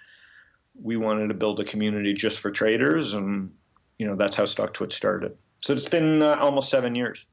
we 0.80 0.96
wanted 0.96 1.28
to 1.28 1.34
build 1.34 1.61
a 1.61 1.64
community 1.64 2.12
just 2.12 2.38
for 2.38 2.50
traders, 2.50 3.14
and 3.14 3.52
you 3.98 4.06
know 4.06 4.14
that's 4.14 4.37
how 4.37 4.44
StockTwits 4.44 4.92
started. 4.92 5.37
So 5.62 5.72
it's 5.72 5.88
been 5.88 6.22
uh, 6.22 6.37
almost 6.40 6.70
seven 6.70 6.94
years. 6.94 7.26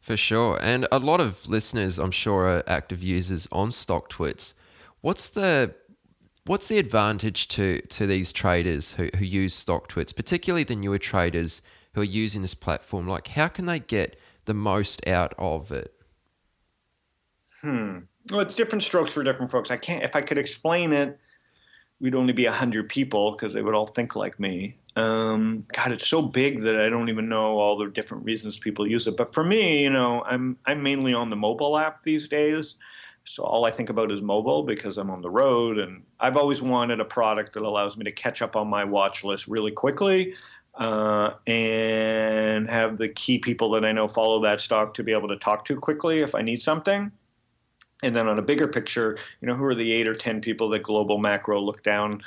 For 0.00 0.16
sure. 0.16 0.58
And 0.60 0.88
a 0.90 0.98
lot 0.98 1.20
of 1.20 1.46
listeners, 1.46 1.98
I'm 1.98 2.10
sure, 2.10 2.46
are 2.46 2.64
active 2.66 3.02
users 3.02 3.46
on 3.52 3.68
StockTwits. 3.68 4.54
What's 5.02 5.28
the 5.28 5.74
what's 6.46 6.68
the 6.68 6.78
advantage 6.78 7.48
to 7.48 7.82
to 7.82 8.06
these 8.06 8.32
traders 8.32 8.92
who, 8.92 9.10
who 9.16 9.24
use 9.24 9.62
StockTwits, 9.62 10.16
particularly 10.16 10.64
the 10.64 10.74
newer 10.74 10.98
traders 10.98 11.60
who 11.94 12.00
are 12.00 12.04
using 12.04 12.42
this 12.42 12.54
platform? 12.54 13.06
Like 13.06 13.28
how 13.28 13.48
can 13.48 13.66
they 13.66 13.78
get 13.78 14.18
the 14.46 14.54
most 14.54 15.06
out 15.06 15.34
of 15.38 15.70
it? 15.70 15.94
Hmm. 17.60 17.98
Well, 18.30 18.40
it's 18.40 18.54
different 18.54 18.82
strokes 18.82 19.10
for 19.12 19.22
different 19.22 19.50
folks. 19.50 19.70
I 19.70 19.76
can't 19.76 20.02
if 20.02 20.16
I 20.16 20.22
could 20.22 20.38
explain 20.38 20.92
it, 20.94 21.18
we'd 22.00 22.14
only 22.14 22.32
be 22.32 22.46
a 22.46 22.52
hundred 22.52 22.88
people 22.88 23.32
because 23.32 23.52
they 23.52 23.62
would 23.62 23.74
all 23.74 23.86
think 23.86 24.16
like 24.16 24.40
me. 24.40 24.78
Um, 24.96 25.64
God, 25.72 25.92
it's 25.92 26.08
so 26.08 26.20
big 26.20 26.60
that 26.60 26.80
I 26.80 26.88
don't 26.88 27.08
even 27.08 27.28
know 27.28 27.58
all 27.58 27.78
the 27.78 27.86
different 27.86 28.24
reasons 28.24 28.58
people 28.58 28.86
use 28.86 29.06
it. 29.06 29.16
But 29.16 29.32
for 29.32 29.44
me, 29.44 29.82
you 29.82 29.90
know, 29.90 30.22
I'm 30.24 30.58
I'm 30.66 30.82
mainly 30.82 31.14
on 31.14 31.30
the 31.30 31.36
mobile 31.36 31.78
app 31.78 32.02
these 32.02 32.28
days. 32.28 32.76
So 33.24 33.44
all 33.44 33.64
I 33.64 33.70
think 33.70 33.90
about 33.90 34.10
is 34.10 34.22
mobile 34.22 34.62
because 34.64 34.98
I'm 34.98 35.10
on 35.10 35.22
the 35.22 35.30
road, 35.30 35.78
and 35.78 36.02
I've 36.18 36.36
always 36.36 36.60
wanted 36.60 37.00
a 37.00 37.04
product 37.04 37.52
that 37.52 37.62
allows 37.62 37.96
me 37.96 38.04
to 38.04 38.10
catch 38.10 38.42
up 38.42 38.56
on 38.56 38.66
my 38.68 38.82
watch 38.82 39.22
list 39.22 39.46
really 39.46 39.70
quickly, 39.70 40.34
uh, 40.74 41.32
and 41.46 42.68
have 42.68 42.98
the 42.98 43.08
key 43.08 43.38
people 43.38 43.70
that 43.70 43.84
I 43.84 43.92
know 43.92 44.08
follow 44.08 44.40
that 44.40 44.60
stock 44.60 44.94
to 44.94 45.04
be 45.04 45.12
able 45.12 45.28
to 45.28 45.36
talk 45.36 45.64
to 45.66 45.76
quickly 45.76 46.20
if 46.20 46.34
I 46.34 46.42
need 46.42 46.62
something. 46.62 47.12
And 48.02 48.16
then 48.16 48.26
on 48.26 48.38
a 48.38 48.42
bigger 48.42 48.66
picture, 48.66 49.18
you 49.40 49.46
know, 49.46 49.54
who 49.54 49.64
are 49.64 49.74
the 49.74 49.92
eight 49.92 50.08
or 50.08 50.14
ten 50.14 50.40
people 50.40 50.70
that 50.70 50.82
Global 50.82 51.18
Macro 51.18 51.60
look 51.60 51.82
down 51.82 52.22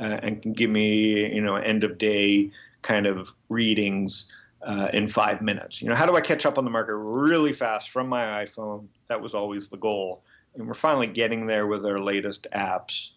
uh, 0.00 0.20
and 0.22 0.40
can 0.42 0.52
give 0.52 0.70
me 0.70 1.34
you 1.34 1.40
know 1.40 1.56
end 1.56 1.84
of 1.84 1.98
day 1.98 2.50
kind 2.82 3.06
of 3.06 3.32
readings 3.48 4.26
uh, 4.62 4.88
in 4.92 5.08
five 5.08 5.42
minutes. 5.42 5.80
You 5.82 5.88
know, 5.88 5.94
how 5.94 6.06
do 6.06 6.16
I 6.16 6.20
catch 6.20 6.46
up 6.46 6.58
on 6.58 6.64
the 6.64 6.70
market 6.70 6.96
really 6.96 7.52
fast 7.52 7.90
from 7.90 8.08
my 8.08 8.44
iPhone? 8.44 8.86
That 9.08 9.20
was 9.20 9.34
always 9.34 9.68
the 9.68 9.76
goal, 9.76 10.22
and 10.54 10.66
we're 10.66 10.74
finally 10.74 11.06
getting 11.06 11.46
there 11.46 11.66
with 11.66 11.84
our 11.84 11.98
latest 11.98 12.46
apps. 12.54 13.10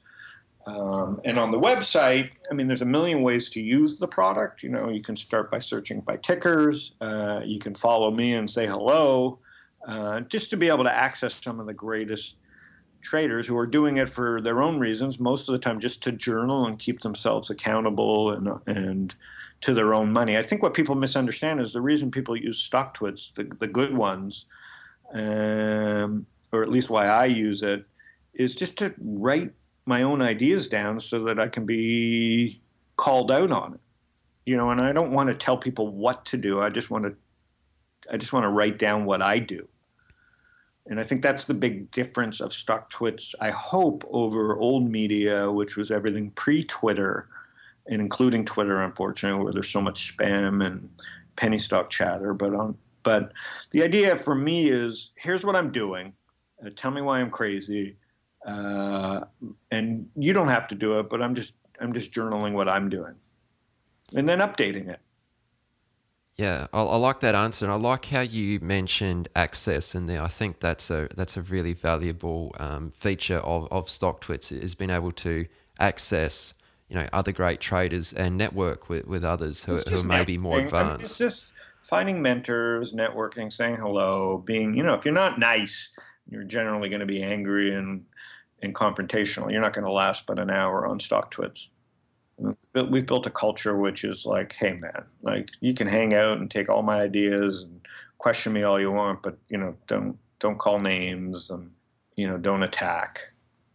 Um, 0.68 1.20
and 1.26 1.40
on 1.40 1.50
the 1.50 1.60
website, 1.60 2.30
I 2.50 2.54
mean, 2.54 2.68
there's 2.68 2.84
a 2.84 2.86
million 2.86 3.24
ways 3.24 3.50
to 3.50 3.62
use 3.62 3.98
the 3.98 4.08
product. 4.08 4.62
You 4.62 4.70
know, 4.70 4.90
you 4.90 5.02
can 5.02 5.16
start 5.16 5.50
by 5.50 5.60
searching 5.60 6.02
by 6.02 6.18
tickers. 6.18 6.92
Uh, 7.02 7.42
you 7.44 7.60
can 7.60 7.74
follow 7.74 8.12
me 8.12 8.36
and 8.36 8.50
say 8.50 8.68
hello, 8.68 9.40
uh, 9.88 10.22
just 10.22 10.50
to 10.52 10.58
be 10.58 10.68
able 10.68 10.84
to 10.84 10.94
access 10.94 11.40
some 11.42 11.60
of 11.60 11.66
the 11.66 11.74
greatest 11.74 12.36
traders 13.02 13.48
who 13.48 13.58
are 13.58 13.68
doing 13.68 13.98
it 13.98 14.10
for 14.10 14.42
their 14.42 14.62
own 14.62 14.80
reasons, 14.80 15.20
most 15.20 15.48
of 15.48 15.54
the 15.54 15.60
time 15.60 15.80
just 15.80 16.02
to 16.04 16.12
journal 16.12 16.66
and 16.66 16.80
keep 16.80 17.02
themselves 17.02 17.50
accountable 17.50 18.32
and 18.32 18.50
and 18.66 19.16
to 19.62 19.74
their 19.74 19.94
own 19.94 20.12
money. 20.12 20.38
I 20.38 20.44
think 20.44 20.64
what 20.64 20.74
people 20.74 20.96
misunderstand 20.96 21.62
is 21.62 21.74
the 21.74 21.82
reason 21.82 22.12
people 22.12 22.36
use 22.36 22.68
StockTwits, 22.68 23.36
the, 23.36 23.44
the 23.60 23.68
good 23.68 23.96
ones, 23.96 24.46
um, 25.14 26.26
or 26.52 26.64
at 26.64 26.70
least 26.70 26.90
why 26.90 27.06
I 27.08 27.26
use 27.26 27.62
it, 27.62 27.86
is 28.34 28.56
just 28.56 28.78
to 28.78 28.94
write 29.00 29.54
my 29.86 30.02
own 30.02 30.22
ideas 30.22 30.68
down 30.68 31.00
so 31.00 31.24
that 31.26 31.40
I 31.40 31.48
can 31.48 31.66
be 31.66 32.62
called 32.96 33.32
out 33.32 33.52
on 33.52 33.76
it. 33.76 33.82
You 34.46 34.58
know, 34.58 34.72
and 34.72 34.82
I 34.82 34.92
don't 34.92 35.12
want 35.12 35.30
to 35.30 35.36
tell 35.36 35.58
people 35.58 35.88
what 35.90 36.26
to 36.26 36.38
do. 36.38 36.60
I 36.60 36.70
just 36.70 36.90
want 36.90 37.06
to 37.06 37.16
I 38.12 38.18
just 38.18 38.34
want 38.34 38.44
to 38.46 38.50
write 38.50 38.80
down 38.80 39.06
what 39.06 39.22
I 39.22 39.38
do. 39.40 39.68
And 40.88 41.00
I 41.00 41.04
think 41.04 41.22
that's 41.22 41.46
the 41.46 41.54
big 41.54 41.92
difference 41.92 42.42
of 42.42 42.52
StockTwits, 42.52 43.36
I 43.40 43.52
hope, 43.52 44.04
over 44.10 44.58
old 44.58 44.90
media, 44.90 45.52
which 45.52 45.78
was 45.78 45.92
everything 45.92 46.32
pre 46.32 46.64
Twitter, 46.64 47.30
and 47.88 48.02
including 48.02 48.46
Twitter, 48.46 48.82
unfortunately, 48.82 49.44
where 49.44 49.54
there's 49.54 49.70
so 49.70 49.82
much 49.82 50.16
spam 50.16 50.66
and 50.66 50.90
penny 51.36 51.60
stock 51.60 51.90
chatter. 51.90 52.34
But, 52.34 52.56
um, 52.56 52.78
but 53.04 53.32
the 53.72 53.84
idea 53.84 54.16
for 54.16 54.36
me 54.36 54.70
is 54.70 55.12
here's 55.18 55.46
what 55.46 55.56
I'm 55.56 55.72
doing. 55.72 56.14
Uh, 56.66 56.70
tell 56.76 56.92
me 56.92 57.02
why 57.02 57.20
I'm 57.20 57.30
crazy. 57.30 57.98
Uh, 58.46 59.22
and 59.70 60.10
you 60.16 60.34
don't 60.34 60.48
have 60.48 60.68
to 60.70 60.76
do 60.76 61.00
it, 61.00 61.10
but 61.10 61.22
I'm 61.22 61.36
just 61.36 61.54
I'm 61.80 61.94
just 61.94 62.12
journaling 62.12 62.54
what 62.54 62.68
I'm 62.68 62.90
doing, 62.90 63.16
and 64.16 64.28
then 64.28 64.40
updating 64.40 64.88
it. 64.88 65.00
Yeah, 66.36 66.68
I, 66.72 66.82
I, 66.82 66.96
like 66.96 67.20
that 67.20 67.36
answer, 67.36 67.66
and 67.66 67.74
I 67.74 67.76
like 67.76 68.06
how 68.06 68.22
you 68.22 68.60
mentioned 68.62 69.28
access 69.36 69.94
in 69.94 70.08
there. 70.08 70.22
I 70.22 70.30
think 70.30 70.60
that's 70.60 70.90
a 70.90 71.10
that's 71.16 71.36
a 71.36 71.42
really 71.42 71.74
valuable 71.74 72.56
um, 72.58 72.92
feature 72.92 73.40
of 73.40 73.68
of 73.70 73.88
StockTwits 73.88 74.52
is 74.52 74.74
being 74.74 74.92
able 74.92 75.12
to 75.12 75.46
access 75.80 76.54
you 76.88 76.96
know 76.96 77.08
other 77.12 77.32
great 77.32 77.60
traders 77.60 78.14
and 78.14 78.38
network 78.38 78.90
with, 78.90 79.08
with 79.08 79.24
others 79.24 79.64
who, 79.64 79.78
who 79.78 80.04
may 80.04 80.24
be 80.24 80.38
more 80.38 80.60
advanced. 80.60 80.76
I 80.76 80.94
mean, 80.94 81.02
it's 81.02 81.18
just 81.18 81.54
finding 81.82 82.22
mentors, 82.22 82.94
networking, 82.94 83.52
saying 83.52 83.78
hello, 83.78 84.38
being 84.38 84.74
you 84.74 84.84
know 84.84 84.94
if 84.94 85.06
you're 85.06 85.14
not 85.14 85.40
nice, 85.40 85.90
you're 86.28 86.44
generally 86.44 86.90
going 86.90 87.00
to 87.02 87.06
be 87.06 87.22
angry 87.22 87.74
and 87.74 88.06
and 88.62 88.76
confrontational. 88.76 89.52
You're 89.52 89.62
not 89.62 89.74
going 89.74 89.86
to 89.86 89.92
last 89.92 90.26
but 90.26 90.40
an 90.40 90.50
hour 90.50 90.86
on 90.86 91.00
StockTwits. 91.00 91.68
We've 92.90 93.06
built 93.06 93.28
a 93.28 93.32
culture 93.32 93.78
which 93.78 94.04
is 94.04 94.26
like, 94.26 94.54
hey 94.54 94.74
man, 94.74 95.04
like 95.22 95.50
you 95.60 95.74
can 95.74 95.88
hang 95.88 96.14
out 96.14 96.40
and 96.40 96.50
take 96.50 96.70
all 96.70 96.82
my 96.82 97.02
ideas 97.02 97.62
and 97.62 97.82
question 98.18 98.54
me 98.54 98.64
all 98.64 98.80
you 98.80 98.92
want, 98.92 99.22
but 99.22 99.38
you 99.50 99.58
know, 99.58 99.76
don't 99.88 100.18
don't 100.40 100.58
call 100.58 100.80
names 100.80 101.50
and 101.50 101.72
you 102.16 102.28
know, 102.28 102.38
don't 102.38 102.64
attack. 102.64 103.32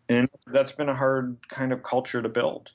And 0.08 0.28
that's 0.46 0.72
been 0.72 0.88
a 0.88 0.94
hard 0.94 1.36
kind 1.48 1.72
of 1.72 1.82
culture 1.82 2.22
to 2.22 2.28
build. 2.28 2.72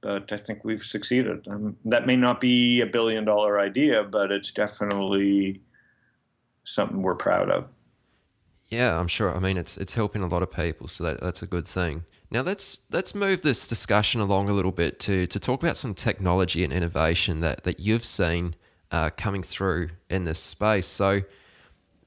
But 0.00 0.30
I 0.32 0.36
think 0.36 0.64
we've 0.64 0.82
succeeded. 0.82 1.46
Um, 1.48 1.78
that 1.86 2.06
may 2.06 2.16
not 2.16 2.40
be 2.40 2.82
a 2.82 2.86
billion 2.86 3.24
dollar 3.24 3.58
idea, 3.58 4.04
but 4.04 4.30
it's 4.30 4.50
definitely 4.50 5.62
something 6.64 7.00
we're 7.00 7.14
proud 7.14 7.50
of. 7.50 7.68
Yeah, 8.68 8.98
I'm 8.98 9.08
sure. 9.08 9.34
I 9.34 9.38
mean, 9.38 9.56
it's 9.56 9.76
it's 9.76 9.94
helping 9.94 10.22
a 10.22 10.26
lot 10.26 10.42
of 10.42 10.50
people, 10.50 10.88
so 10.88 11.04
that, 11.04 11.20
that's 11.20 11.42
a 11.42 11.46
good 11.46 11.66
thing. 11.66 12.04
Now 12.34 12.42
let's 12.42 12.78
let's 12.90 13.14
move 13.14 13.42
this 13.42 13.64
discussion 13.64 14.20
along 14.20 14.48
a 14.48 14.52
little 14.52 14.72
bit 14.72 14.98
to 15.00 15.24
to 15.28 15.38
talk 15.38 15.62
about 15.62 15.76
some 15.76 15.94
technology 15.94 16.64
and 16.64 16.72
innovation 16.72 17.38
that 17.40 17.62
that 17.62 17.78
you've 17.78 18.04
seen 18.04 18.56
uh, 18.90 19.10
coming 19.16 19.44
through 19.44 19.90
in 20.10 20.24
this 20.24 20.40
space. 20.40 20.88
So, 20.88 21.22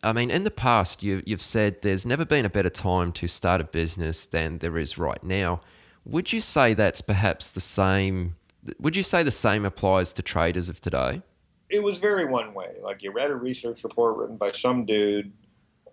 I 0.03 0.11
mean, 0.11 0.30
in 0.30 0.43
the 0.43 0.51
past, 0.51 1.01
you 1.01 1.23
you've 1.25 1.41
said 1.41 1.82
there's 1.82 2.05
never 2.05 2.25
been 2.25 2.43
a 2.43 2.49
better 2.49 2.69
time 2.69 3.13
to 3.13 3.28
start 3.30 3.61
a 3.61 3.63
business 3.63 4.25
than 4.25 4.57
there 4.57 4.78
is 4.78 4.97
right 4.97 5.23
now. 5.23 5.61
Would 6.03 6.34
you 6.34 6.41
say 6.41 6.73
that's 6.73 6.99
perhaps 6.99 7.53
the 7.53 7.61
same? 7.61 8.36
Would 8.80 8.97
you 8.97 9.03
say 9.03 9.23
the 9.23 9.32
same 9.32 9.63
applies 9.63 10.11
to 10.11 10.21
traders 10.21 10.67
of 10.67 10.82
today? 10.82 11.21
It 11.69 11.82
was 11.82 11.99
very 11.99 12.25
one 12.25 12.53
way. 12.53 12.75
Like 12.84 13.01
you 13.01 13.13
read 13.13 13.32
a 13.32 13.36
research 13.36 13.82
report 13.86 14.17
written 14.17 14.36
by 14.36 14.51
some 14.51 14.84
dude 14.84 15.32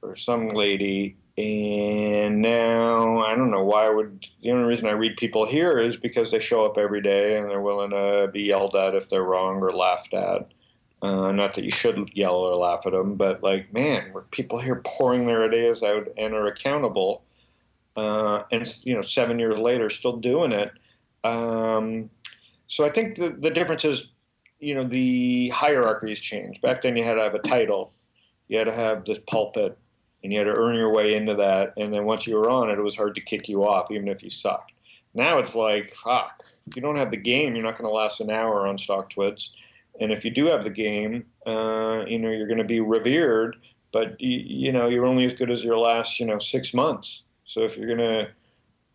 or 0.03 0.17
some 0.17 0.49
lady 0.49 1.19
and 1.37 2.41
now 2.41 3.19
I 3.19 3.35
don't 3.35 3.51
know 3.51 3.65
why 3.65 3.87
I 3.87 3.91
would. 3.91 4.29
The 4.43 4.53
only 4.53 4.69
reason 4.69 4.87
I 4.87 4.93
read 4.93 5.17
people 5.17 5.47
here 5.47 5.79
is 5.79 5.97
because 5.97 6.31
they 6.31 6.39
show 6.39 6.65
up 6.65 6.79
every 6.79 7.03
day 7.03 7.37
and 7.37 7.51
they're 7.51 7.61
willing 7.61 7.91
to 7.91 8.31
be 8.33 8.43
yelled 8.43 8.77
at 8.77 8.95
if 8.95 9.11
they're 9.11 9.25
wrong 9.25 9.63
or 9.63 9.73
laughed 9.73 10.15
at. 10.15 10.49
Uh, 11.03 11.33
not 11.33 11.55
that 11.55 11.65
you 11.65 11.71
should 11.71 12.09
yell 12.15 12.37
or 12.37 12.57
laugh 12.57 12.87
at 12.87 12.93
them, 12.93 13.17
but 13.17 13.43
like, 13.43 13.73
man, 13.75 14.13
were 14.13 14.23
people 14.31 14.59
here 14.59 14.81
pouring 14.87 15.27
their 15.27 15.45
ideas 15.45 15.83
out 15.83 16.09
and 16.17 16.33
are 16.33 16.47
accountable, 16.47 17.25
uh, 17.97 18.45
and 18.51 18.73
you 18.85 18.95
know, 18.95 19.03
seven 19.03 19.39
years 19.39 19.59
later, 19.59 19.91
still 19.91 20.17
doing 20.17 20.51
it. 20.51 20.71
Um, 21.23 22.09
so 22.69 22.87
I 22.87 22.91
think 22.91 23.17
the, 23.17 23.37
the 23.39 23.51
difference 23.51 23.85
is, 23.85 24.07
you 24.61 24.75
know, 24.75 24.85
the 24.85 25.51
hierarchy 25.51 26.09
has 26.09 26.21
changed. 26.21 26.63
Back 26.63 26.81
then, 26.81 26.97
you 26.97 27.05
had 27.05 27.15
to 27.15 27.23
have 27.23 27.35
a 27.35 27.41
title, 27.41 27.93
you 28.49 28.57
had 28.57 28.65
to 28.65 28.73
have 28.73 29.05
this 29.05 29.19
pulpit, 29.19 29.77
and 30.25 30.33
you 30.33 30.39
had 30.39 30.47
to 30.47 30.59
earn 30.59 30.75
your 30.75 30.91
way 30.91 31.15
into 31.15 31.35
that. 31.35 31.75
And 31.77 31.93
then 31.93 32.07
once 32.07 32.27
you 32.27 32.37
were 32.37 32.49
on 32.49 32.71
it, 32.71 32.79
it 32.79 32.83
was 32.83 32.97
hard 32.97 33.15
to 33.15 33.21
kick 33.21 33.47
you 33.47 33.63
off, 33.63 33.91
even 33.91 34.09
if 34.09 34.23
you 34.23 34.31
sucked. 34.31 34.73
Now 35.13 35.39
it's 35.39 35.55
like, 35.55 35.95
fuck, 35.95 36.43
if 36.67 36.75
you 36.75 36.83
don't 36.83 36.97
have 36.97 37.11
the 37.11 37.19
game, 37.19 37.55
you're 37.55 37.63
not 37.63 37.77
going 37.77 37.89
to 37.89 37.95
last 37.95 38.21
an 38.21 38.31
hour 38.31 38.67
on 38.67 38.79
StockTwits. 38.79 39.51
And 40.01 40.11
if 40.11 40.25
you 40.25 40.31
do 40.31 40.47
have 40.47 40.65
the 40.65 40.71
game, 40.71 41.27
uh, 41.47 42.05
you 42.09 42.19
know, 42.19 42.31
you're 42.31 42.49
going 42.49 42.59
to 42.59 42.65
be 42.65 42.81
revered, 42.81 43.57
but 43.93 44.19
you, 44.19 44.67
you 44.67 44.73
know, 44.73 44.89
you're 44.89 45.05
only 45.05 45.27
as 45.27 45.35
good 45.35 45.51
as 45.51 45.63
your 45.63 45.79
last, 45.79 46.19
you 46.19 46.27
know, 46.27 46.39
six 46.39 46.73
months. 46.73 47.23
So 47.45 47.61
if 47.61 47.77
you're 47.77 47.87
going 47.87 47.99
to, 47.99 48.31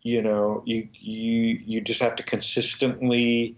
you 0.02 0.22
know, 0.22 0.62
you, 0.66 0.88
you, 0.92 1.60
you 1.64 1.80
just 1.80 2.00
have 2.00 2.16
to 2.16 2.22
consistently 2.24 3.56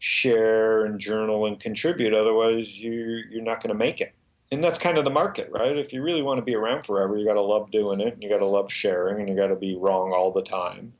share 0.00 0.84
and 0.86 0.98
journal 0.98 1.46
and 1.46 1.60
contribute. 1.60 2.12
Otherwise 2.12 2.76
you, 2.76 3.22
you're 3.30 3.42
not 3.42 3.62
going 3.62 3.72
to 3.72 3.78
make 3.78 4.00
it 4.00 4.12
and 4.52 4.62
that's 4.62 4.78
kind 4.78 4.98
of 4.98 5.04
the 5.04 5.10
market, 5.10 5.48
right? 5.50 5.78
If 5.78 5.94
you 5.94 6.02
really 6.02 6.22
want 6.22 6.36
to 6.36 6.44
be 6.44 6.54
around 6.54 6.84
forever, 6.84 7.16
you 7.16 7.24
got 7.24 7.34
to 7.34 7.40
love 7.40 7.70
doing 7.70 8.00
it, 8.00 8.12
and 8.12 8.22
you 8.22 8.28
got 8.28 8.38
to 8.38 8.46
love 8.46 8.70
sharing, 8.70 9.18
and 9.18 9.28
you 9.28 9.34
got 9.34 9.46
to 9.46 9.56
be 9.56 9.76
wrong 9.76 10.12
all 10.12 10.30
the 10.30 10.42
time. 10.42 10.92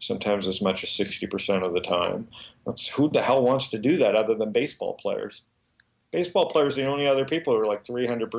Sometimes 0.00 0.48
as 0.48 0.62
much 0.62 0.82
as 0.82 0.90
sixty 0.90 1.26
percent 1.26 1.62
of 1.62 1.74
the 1.74 1.80
time. 1.80 2.28
That's 2.66 2.88
who 2.88 3.10
the 3.10 3.22
hell 3.22 3.42
wants 3.42 3.68
to 3.68 3.78
do 3.78 3.98
that 3.98 4.16
other 4.16 4.34
than 4.34 4.52
baseball 4.52 4.94
players? 4.94 5.42
Baseball 6.12 6.46
players, 6.46 6.78
are 6.78 6.82
the 6.82 6.88
only 6.88 7.06
other 7.06 7.26
people 7.26 7.52
who 7.52 7.60
are 7.60 7.66
like 7.66 7.86
three 7.86 8.06
hundred. 8.06 8.32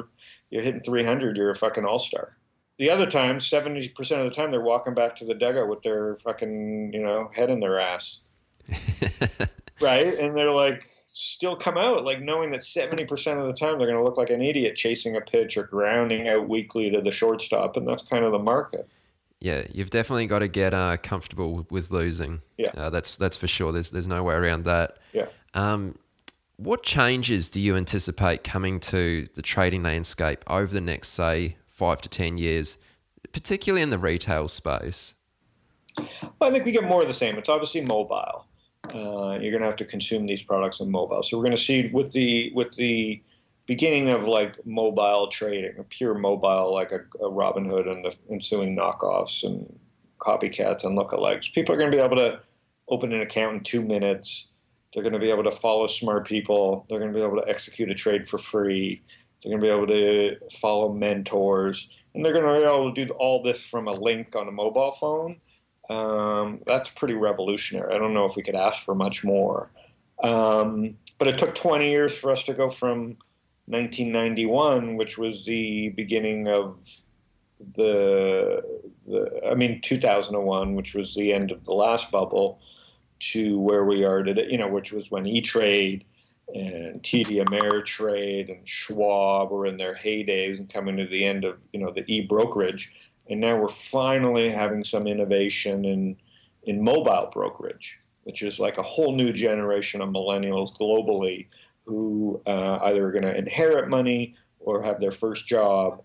You're 0.50 0.64
hitting 0.64 0.82
three 0.82 1.04
hundred, 1.04 1.38
you're 1.38 1.52
a 1.52 1.56
fucking 1.56 1.86
all 1.86 2.00
star. 2.00 2.36
The 2.80 2.90
other 2.90 3.06
time, 3.06 3.40
seventy 3.40 3.88
percent 3.90 4.22
of 4.22 4.30
the 4.30 4.36
time, 4.36 4.50
they're 4.50 4.62
walking 4.62 4.96
back 4.96 5.16
to 5.18 5.26
the 5.26 5.36
dugout 5.36 5.70
with 5.70 5.84
their 5.84 6.16
fucking 6.18 6.92
you 6.92 7.04
know 7.04 7.30
head 7.36 7.52
in 7.52 7.60
their 7.60 7.80
ass, 7.80 8.20
right? 9.80 10.20
And 10.20 10.36
they're 10.36 10.52
like, 10.52 10.88
still 11.18 11.56
come 11.56 11.78
out 11.78 12.04
like 12.04 12.20
knowing 12.20 12.52
that 12.52 12.60
70% 12.60 13.40
of 13.40 13.48
the 13.48 13.54
time 13.54 13.78
they're 13.78 13.88
going 13.88 13.98
to 13.98 14.04
look 14.04 14.18
like 14.18 14.30
an 14.30 14.42
idiot 14.42 14.76
chasing 14.76 15.16
a 15.16 15.22
pitch 15.22 15.56
or 15.56 15.64
grounding 15.64 16.28
out 16.28 16.50
weakly 16.50 16.90
to 16.90 17.00
the 17.00 17.12
shortstop 17.12 17.78
and 17.78 17.88
that's 17.88 18.04
kind 18.04 18.26
of 18.26 18.34
the 18.34 18.40
market. 18.40 18.86
Yeah 19.40 19.64
you've 19.72 19.90
definitely 19.90 20.28
got 20.28 20.40
to 20.40 20.50
get 20.50 20.74
uh, 20.74 20.98
comfortable 20.98 21.66
with 21.70 21.90
losing. 21.92 22.42
Yeah. 22.58 22.72
Uh, 22.76 22.90
that's 22.90 23.16
that's 23.16 23.38
for 23.38 23.48
sure. 23.48 23.72
There's 23.72 23.92
there's 23.92 24.08
no 24.08 24.24
way 24.24 24.34
around 24.34 24.66
that. 24.66 24.98
Yeah. 25.14 25.28
Um, 25.54 25.98
what 26.58 26.84
changes 26.84 27.48
do 27.48 27.62
you 27.62 27.78
anticipate 27.78 28.44
coming 28.44 28.82
to 28.82 29.28
the 29.36 29.42
trading 29.42 29.84
landscape 29.84 30.44
over 30.48 30.74
the 30.74 30.82
next 30.82 31.10
say 31.10 31.56
five 31.68 32.02
to 32.02 32.10
ten 32.10 32.38
years 32.38 32.78
particularly 33.32 33.82
in 33.82 33.90
the 33.90 34.00
retail 34.00 34.50
space? 34.50 35.14
Well, 35.98 36.50
i 36.50 36.52
think 36.52 36.66
we 36.66 36.74
get 36.74 36.84
more 36.84 37.02
of 37.02 37.08
the 37.08 37.14
same. 37.14 37.38
It's 37.38 37.48
obviously 37.48 37.82
mobile 37.82 38.46
uh, 38.94 39.40
you're 39.42 39.52
going 39.52 39.62
to 39.62 39.68
have 39.68 39.76
to 39.78 39.86
consume 39.86 40.26
these 40.26 40.44
products 40.44 40.82
on 40.82 40.92
mobile. 40.92 41.24
So 41.24 41.38
we're 41.38 41.44
going 41.46 41.58
to 41.58 41.62
see 41.62 41.90
with 41.94 42.12
the 42.12 42.52
with 42.54 42.76
the 42.76 43.22
beginning 43.66 44.10
of 44.10 44.26
like 44.26 44.64
mobile 44.66 45.28
trading, 45.28 45.84
pure 45.90 46.14
mobile 46.14 46.74
like 46.74 46.92
a, 46.92 47.02
a 47.20 47.30
Robinhood 47.30 47.90
and 47.90 48.06
the 48.06 48.16
ensuing 48.30 48.76
knockoffs 48.76 49.44
and 49.44 49.80
copycats 50.20 50.84
and 50.84 50.98
lookalikes. 50.98 51.54
People 51.54 51.74
are 51.74 51.78
going 51.78 51.92
to 51.92 51.98
be 51.98 52.04
able 52.04 52.18
to 52.18 52.40
open 52.88 53.12
an 53.14 53.22
account 53.22 53.56
in 53.58 53.64
two 53.64 53.82
minutes. 53.82 54.50
They're 54.94 55.04
going 55.04 55.14
to 55.14 55.20
be 55.20 55.32
able 55.32 55.44
to 55.44 55.52
follow 55.52 55.88
smart 55.88 56.28
people. 56.28 56.86
They're 56.90 57.00
going 57.00 57.12
to 57.12 57.18
be 57.18 57.24
able 57.24 57.42
to 57.42 57.50
execute 57.50 57.90
a 57.90 57.96
trade 57.96 58.28
for 58.28 58.38
free. 58.38 59.02
They're 59.44 59.52
going 59.52 59.62
to 59.62 59.68
be 59.68 59.74
able 59.74 59.88
to 59.88 60.38
follow 60.58 60.94
mentors. 60.94 61.90
And 62.14 62.24
they're 62.24 62.34
going 62.34 62.46
to 62.46 62.60
be 62.62 62.66
able 62.66 62.94
to 62.94 63.06
do 63.06 63.14
all 63.14 63.44
this 63.44 63.62
from 63.62 63.88
a 63.88 63.92
link 63.92 64.36
on 64.36 64.48
a 64.48 64.52
mobile 64.52 64.92
phone 64.92 65.42
um, 65.90 66.62
that's 66.66 66.90
pretty 66.90 67.14
revolutionary. 67.14 67.94
I 67.94 67.98
don't 67.98 68.14
know 68.14 68.26
if 68.26 68.36
we 68.36 68.44
could 68.44 68.56
ask 68.56 68.84
for 68.84 68.96
much 68.96 69.24
more. 69.24 69.72
Um, 70.24 70.98
but 71.18 71.28
it 71.28 71.38
took 71.38 71.56
20 71.56 71.90
years 71.90 72.18
for 72.18 72.32
us 72.32 72.44
to 72.44 72.54
go 72.54 72.70
from 72.70 73.18
1991, 73.68 74.96
which 74.96 75.18
was 75.18 75.46
the 75.46 75.90
beginning 75.90 76.48
of 76.48 77.02
the, 77.76 78.62
the 79.08 79.42
I 79.50 79.56
mean 79.56 79.82
2001, 79.82 80.76
which 80.76 80.94
was 80.94 81.14
the 81.16 81.34
end 81.34 81.52
of 81.52 81.64
the 81.66 81.74
last 81.74 82.12
bubble, 82.12 82.60
to 83.18 83.60
where 83.60 83.86
we 83.86 84.04
are 84.04 84.24
today. 84.24 84.48
You 84.50 84.58
know, 84.58 84.68
which 84.68 84.92
was 84.92 85.10
when 85.10 85.26
E 85.26 85.42
Trade 85.42 86.06
and 86.54 87.02
TD 87.02 87.44
Ameritrade 87.44 88.56
and 88.56 88.68
Schwab 88.68 89.52
were 89.52 89.66
in 89.66 89.78
their 89.78 89.96
heydays 89.96 90.60
and 90.60 90.70
coming 90.70 90.98
to 90.98 91.08
the 91.08 91.26
end 91.26 91.44
of 91.44 91.58
you 91.72 91.80
know 91.80 91.92
the 91.92 92.04
e 92.08 92.22
brokerage 92.22 92.92
and 93.30 93.40
now 93.40 93.58
we're 93.58 93.68
finally 93.68 94.50
having 94.50 94.84
some 94.84 95.08
innovation 95.08 95.86
in 95.86 96.18
in 96.64 96.84
mobile 96.84 97.30
brokerage, 97.32 98.00
which 98.24 98.42
is 98.42 98.60
like 98.60 98.78
a 98.78 98.84
whole 98.84 99.16
new 99.16 99.32
generation 99.32 100.02
of 100.02 100.10
millennials 100.10 100.76
globally 100.76 101.48
who 101.86 102.42
uh, 102.48 102.80
either 102.84 103.08
are 103.08 103.12
going 103.12 103.24
to 103.24 103.38
inherit 103.38 103.88
money 103.88 104.36
or 104.60 104.82
have 104.82 105.00
their 105.00 105.12
first 105.12 105.48
job, 105.48 106.02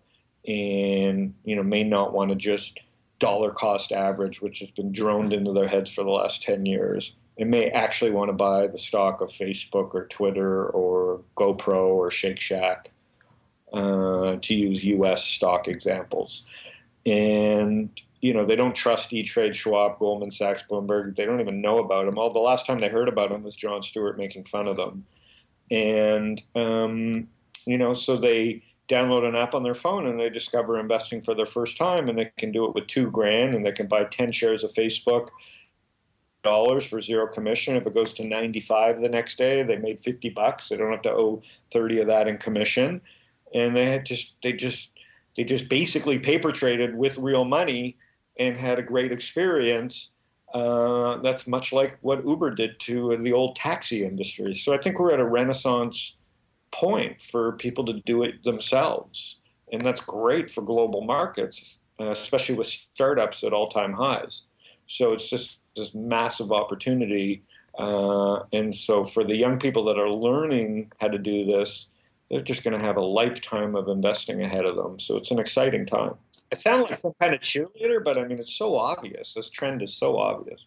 and 0.47 1.35
you 1.45 1.57
know 1.57 1.62
may 1.62 1.85
not 1.85 2.12
want 2.12 2.31
to 2.31 2.37
just 2.37 2.79
dollar 3.18 3.51
cost 3.51 3.93
average, 3.93 4.41
which 4.41 4.61
has 4.61 4.71
been 4.71 4.93
droned 4.93 5.33
into 5.33 5.53
their 5.53 5.68
heads 5.68 5.91
for 5.91 6.05
the 6.05 6.11
last 6.11 6.43
ten 6.43 6.64
years, 6.66 7.14
and 7.39 7.51
may 7.51 7.71
actually 7.71 8.11
want 8.11 8.29
to 8.29 8.35
buy 8.35 8.66
the 8.66 8.79
stock 8.79 9.21
of 9.21 9.29
Facebook 9.29 9.95
or 9.95 10.07
Twitter 10.07 10.66
or 10.68 11.23
GoPro 11.37 11.89
or 11.89 12.11
Shake 12.11 12.41
Shack, 12.41 12.91
uh, 13.73 14.37
to 14.41 14.55
use 14.55 14.85
U.S. 14.85 15.25
stock 15.25 15.68
examples 15.68 16.45
and 17.11 17.91
you 18.21 18.33
know 18.33 18.45
they 18.45 18.57
don't 18.57 18.77
trust 18.77 19.13
E-Trade, 19.13 19.57
Schwab, 19.57 19.99
Goldman 19.99 20.31
Sachs, 20.31 20.65
Bloomberg. 20.69 21.17
They 21.17 21.27
don't 21.27 21.41
even 21.41 21.61
know 21.61 21.79
about 21.79 22.07
them. 22.07 22.19
All 22.19 22.33
the 22.33 22.39
last 22.39 22.67
time 22.67 22.81
they 22.81 22.89
heard 22.89 23.09
about 23.09 23.31
them 23.31 23.43
was 23.43 23.57
Jon 23.57 23.83
Stewart 23.83 24.17
making 24.17 24.45
fun 24.45 24.69
of 24.69 24.77
them, 24.77 25.05
and 25.71 26.43
um, 26.55 27.29
you 27.67 27.79
know 27.79 27.93
so 27.93 28.17
they 28.17 28.63
download 28.89 29.27
an 29.27 29.37
app 29.37 29.55
on 29.55 29.63
their 29.63 29.75
phone 29.75 30.07
and 30.07 30.19
they 30.19 30.29
discover 30.29 30.77
investing 30.79 31.23
for 31.23 31.35
their 31.35 31.47
first 31.47 31.77
time, 31.77 32.09
and 32.09 32.19
they 32.19 32.31
can 32.37 32.53
do 32.53 32.65
it 32.67 32.75
with 32.75 32.87
two 32.87 33.11
grand, 33.11 33.55
and 33.55 33.67
they 33.67 33.73
can 33.73 33.87
buy 33.87 34.05
ten 34.05 34.31
shares 34.31 34.63
of 34.63 34.73
Facebook 34.73 35.29
dollars 36.43 36.85
for 36.85 37.01
zero 37.01 37.27
commission. 37.27 37.77
If 37.77 37.87
it 37.87 37.95
goes 37.95 38.13
to 38.15 38.25
95 38.25 39.01
the 39.01 39.09
next 39.09 39.37
day, 39.37 39.63
they 39.63 39.77
made 39.77 40.01
50 40.01 40.31
bucks. 40.31 40.69
They 40.69 40.77
don't 40.77 40.91
have 40.91 41.03
to 41.03 41.13
owe 41.13 41.43
30 41.71 42.01
of 42.01 42.07
that 42.07 42.29
in 42.29 42.39
commission. 42.39 43.03
And 43.53 43.77
they 43.77 43.99
just 43.99 44.37
they 44.43 44.53
just 44.53 44.91
they 45.37 45.45
just 45.45 45.68
basically 45.68 46.18
paper 46.18 46.53
traded 46.53 46.95
with 46.95 47.18
real 47.18 47.45
money 47.45 47.97
and 48.39 48.57
had 48.57 48.78
a 48.78 48.83
great 48.83 49.12
experience. 49.12 50.11
Uh, 50.53 51.18
that's 51.22 51.47
much 51.47 51.72
like 51.72 51.99
what 52.01 52.26
Uber 52.26 52.51
did 52.51 52.78
to 52.81 53.16
the 53.22 53.33
old 53.33 53.55
taxi 53.57 54.05
industry. 54.05 54.55
So 54.55 54.74
I 54.74 54.78
think 54.78 54.99
we're 54.99 55.12
at 55.12 55.20
a 55.20 55.24
renaissance 55.24 56.16
point 56.72 57.22
for 57.22 57.53
people 57.53 57.85
to 57.85 57.95
do 58.05 58.22
it 58.24 58.43
themselves. 58.45 59.39
And 59.72 59.83
that's 59.83 60.01
great 60.01 60.51
for 60.51 60.62
global 60.62 61.03
markets, 61.03 61.83
uh, 62.01 62.11
especially 62.11 62.57
with 62.57 62.66
startups 62.66 63.45
at 63.45 63.53
all 63.53 63.68
time 63.68 63.93
highs. 63.93 64.43
So 64.87 65.12
it's 65.12 65.28
just 65.31 65.61
this 65.76 65.95
massive 65.95 66.51
opportunity 66.51 67.43
Uh, 67.78 68.45
and 68.53 68.74
so 68.74 69.05
for 69.05 69.24
the 69.24 69.37
young 69.37 69.59
people 69.59 69.85
that 69.85 69.99
are 69.99 70.11
learning 70.11 70.91
how 71.01 71.09
to 71.09 71.18
do 71.18 71.45
this, 71.47 71.89
they're 72.31 72.43
just 72.43 72.62
going 72.62 72.78
to 72.78 72.85
have 72.85 72.97
a 72.97 73.03
lifetime 73.03 73.74
of 73.74 73.89
investing 73.89 74.43
ahead 74.43 74.64
of 74.64 74.76
them. 74.76 75.01
So 75.01 75.16
it's 75.16 75.31
an 75.31 75.39
exciting 75.39 75.85
time. 75.85 76.14
I 76.53 76.57
sound 76.57 76.83
like 76.83 76.95
some 76.95 77.12
kind 77.20 77.35
of 77.35 77.41
cheerleader, 77.41 78.03
but 78.03 78.18
I 78.18 78.24
mean, 78.24 78.39
it's 78.39 78.55
so 78.55 78.76
obvious. 78.76 79.35
This 79.35 79.51
trend 79.51 79.83
is 79.83 79.93
so 79.93 80.18
obvious. 80.18 80.64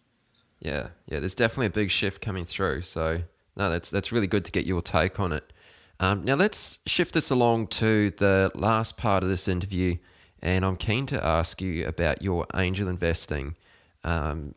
Yeah, 0.60 0.88
yeah. 1.06 1.20
There's 1.20 1.34
definitely 1.34 1.66
a 1.66 1.70
big 1.70 1.90
shift 1.90 2.20
coming 2.20 2.44
through. 2.44 2.82
So 2.82 3.22
no, 3.56 3.70
that's 3.70 3.90
that's 3.90 4.12
really 4.12 4.26
good 4.26 4.44
to 4.46 4.52
get 4.52 4.66
your 4.66 4.82
take 4.82 5.20
on 5.20 5.32
it. 5.32 5.52
Um, 6.00 6.24
now 6.24 6.34
let's 6.34 6.80
shift 6.86 7.14
this 7.14 7.30
along 7.30 7.68
to 7.68 8.10
the 8.12 8.50
last 8.54 8.96
part 8.96 9.22
of 9.22 9.28
this 9.28 9.46
interview, 9.46 9.96
and 10.42 10.64
I'm 10.64 10.76
keen 10.76 11.06
to 11.06 11.24
ask 11.24 11.60
you 11.62 11.86
about 11.86 12.20
your 12.20 12.46
angel 12.54 12.88
investing 12.88 13.56
um, 14.02 14.54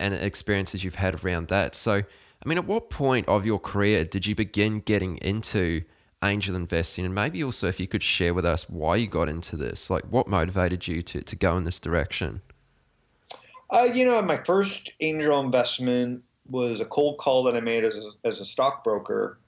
and 0.00 0.12
experiences 0.14 0.82
you've 0.82 0.96
had 0.96 1.24
around 1.24 1.48
that. 1.48 1.74
So, 1.74 1.92
I 1.94 2.48
mean, 2.48 2.58
at 2.58 2.66
what 2.66 2.90
point 2.90 3.28
of 3.28 3.46
your 3.46 3.60
career 3.60 4.04
did 4.04 4.26
you 4.26 4.34
begin 4.34 4.80
getting 4.80 5.18
into 5.18 5.82
angel 6.22 6.54
investing, 6.54 7.04
and 7.04 7.14
maybe 7.14 7.42
also 7.42 7.68
if 7.68 7.80
you 7.80 7.88
could 7.88 8.02
share 8.02 8.34
with 8.34 8.44
us 8.44 8.68
why 8.68 8.96
you 8.96 9.06
got 9.06 9.28
into 9.28 9.56
this, 9.56 9.90
like 9.90 10.04
what 10.04 10.28
motivated 10.28 10.86
you 10.86 11.02
to 11.02 11.22
to 11.22 11.36
go 11.36 11.56
in 11.56 11.64
this 11.64 11.80
direction? 11.80 12.42
Uh, 13.70 13.88
you 13.92 14.04
know, 14.04 14.20
my 14.20 14.36
first 14.36 14.90
angel 15.00 15.40
investment 15.40 16.22
was 16.46 16.80
a 16.80 16.84
cold 16.84 17.18
call 17.18 17.42
that 17.44 17.56
I 17.56 17.60
made 17.60 17.84
as 17.84 17.96
a, 17.96 18.10
as 18.24 18.40
a 18.40 18.44
stockbroker, 18.44 19.38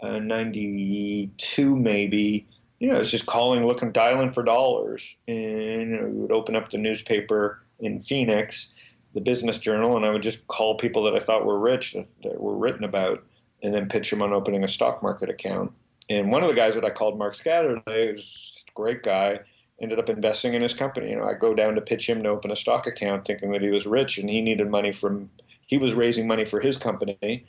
uh, 0.00 0.20
92 0.20 1.76
maybe. 1.76 2.46
You 2.78 2.88
know, 2.88 2.96
I 2.96 2.98
was 2.98 3.10
just 3.10 3.26
calling, 3.26 3.66
looking, 3.66 3.92
dialing 3.92 4.30
for 4.30 4.42
dollars. 4.42 5.16
And, 5.26 5.90
you 5.90 6.00
know, 6.00 6.06
we 6.06 6.20
would 6.20 6.32
open 6.32 6.56
up 6.56 6.70
the 6.70 6.78
newspaper 6.78 7.62
in 7.80 7.98
Phoenix, 7.98 8.72
the 9.14 9.20
business 9.20 9.58
journal, 9.58 9.96
and 9.96 10.06
I 10.06 10.10
would 10.10 10.22
just 10.22 10.46
call 10.46 10.76
people 10.76 11.02
that 11.04 11.14
I 11.14 11.20
thought 11.20 11.44
were 11.44 11.58
rich 11.58 11.92
that, 11.94 12.06
that 12.22 12.40
were 12.40 12.56
written 12.56 12.84
about 12.84 13.24
and 13.62 13.72
then 13.74 13.88
pitch 13.88 14.10
them 14.10 14.22
on 14.22 14.32
opening 14.32 14.64
a 14.64 14.68
stock 14.68 15.02
market 15.02 15.28
account. 15.28 15.72
And 16.08 16.30
one 16.30 16.42
of 16.42 16.48
the 16.48 16.54
guys 16.54 16.74
that 16.74 16.84
I 16.84 16.90
called 16.90 17.18
Mark 17.18 17.34
Scatterday 17.34 18.14
was 18.14 18.64
a 18.68 18.72
great 18.74 19.02
guy 19.02 19.40
ended 19.80 19.98
up 19.98 20.08
investing 20.08 20.54
in 20.54 20.62
his 20.62 20.74
company. 20.74 21.10
You 21.10 21.16
know, 21.16 21.24
I 21.24 21.34
go 21.34 21.54
down 21.54 21.74
to 21.74 21.80
pitch 21.80 22.08
him 22.08 22.22
to 22.22 22.28
open 22.28 22.50
a 22.50 22.56
stock 22.56 22.86
account, 22.86 23.24
thinking 23.24 23.50
that 23.52 23.62
he 23.62 23.68
was 23.68 23.86
rich 23.86 24.18
and 24.18 24.30
he 24.30 24.40
needed 24.40 24.70
money 24.70 24.92
from. 24.92 25.30
He 25.66 25.78
was 25.78 25.94
raising 25.94 26.26
money 26.26 26.44
for 26.44 26.60
his 26.60 26.76
company, 26.76 27.46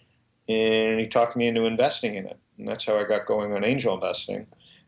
and 0.47 0.99
he 0.99 1.07
talked 1.07 1.35
me 1.35 1.47
into 1.47 1.65
investing 1.65 2.15
in 2.15 2.25
it, 2.25 2.39
and 2.57 2.67
that's 2.67 2.85
how 2.85 2.97
I 2.97 3.03
got 3.03 3.25
going 3.25 3.53
on 3.53 3.65
angel 3.65 3.93
investing, 3.93 4.47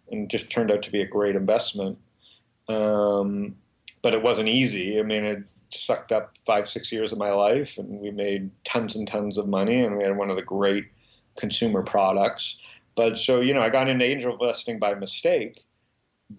and 0.10 0.30
just 0.30 0.50
turned 0.50 0.72
out 0.72 0.84
to 0.84 0.92
be 0.92 1.02
a 1.02 1.08
great 1.08 1.36
investment. 1.36 1.98
Um, 2.70 3.56
but 4.02 4.14
it 4.14 4.24
wasn't 4.24 4.48
easy. 4.48 5.00
I 5.00 5.04
mean, 5.04 5.26
it 5.26 5.44
sucked 5.70 6.12
up 6.12 6.38
five, 6.46 6.70
six 6.70 6.92
years 6.92 7.12
of 7.12 7.18
my 7.18 7.32
life, 7.32 7.78
and 7.78 8.00
we 8.00 8.10
made 8.12 8.52
tons 8.64 8.96
and 8.96 9.08
tons 9.08 9.38
of 9.38 9.48
money, 9.48 9.84
and 9.84 9.98
we 9.98 10.04
had 10.04 10.16
one 10.16 10.30
of 10.30 10.38
the 10.38 10.42
great 10.42 10.86
consumer 11.38 11.84
products. 11.84 12.58
But 12.96 13.18
so 13.20 13.42
you 13.42 13.54
know, 13.54 13.62
I 13.62 13.70
got 13.70 13.90
into 13.90 14.06
angel 14.06 14.34
investing 14.34 14.80
by 14.80 14.96
mistake 14.96 15.66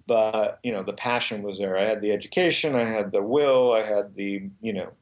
but 0.06 0.58
you 0.62 0.72
know 0.72 0.82
the 0.82 0.92
passion 0.92 1.42
was 1.42 1.58
there. 1.58 1.78
I 1.78 1.84
had 1.84 2.00
the 2.00 2.12
education, 2.12 2.74
I 2.74 2.84
had 2.84 3.12
the 3.12 3.22
will, 3.22 3.72
I 3.72 3.82
had 3.82 4.14
the 4.14 4.48
you 4.60 4.72
know, 4.72 4.92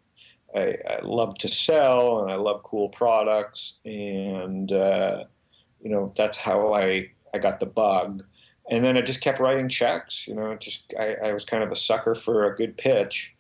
I, 0.55 0.77
I 0.89 1.01
love 1.03 1.37
to 1.39 1.49
sell 1.49 2.21
and 2.21 2.31
I 2.31 2.37
love 2.37 2.63
cool 2.63 2.89
products, 2.89 3.75
and 3.85 4.71
uh, 4.73 5.25
you 5.83 5.91
know 5.91 6.13
that's 6.17 6.39
how 6.39 6.75
I 6.75 7.11
I 7.33 7.39
got 7.39 7.61
the 7.61 7.67
bug. 7.67 8.23
And 8.71 8.83
then 8.83 8.97
I 8.97 9.03
just 9.03 9.21
kept 9.21 9.41
writing 9.41 9.69
checks. 9.69 10.27
You 10.27 10.35
know, 10.35 10.57
just 10.57 10.95
I, 10.99 11.17
I 11.23 11.33
was 11.33 11.45
kind 11.45 11.63
of 11.63 11.71
a 11.71 11.77
sucker 11.77 12.15
for 12.15 12.45
a 12.45 12.55
good 12.55 12.77
pitch, 12.77 13.35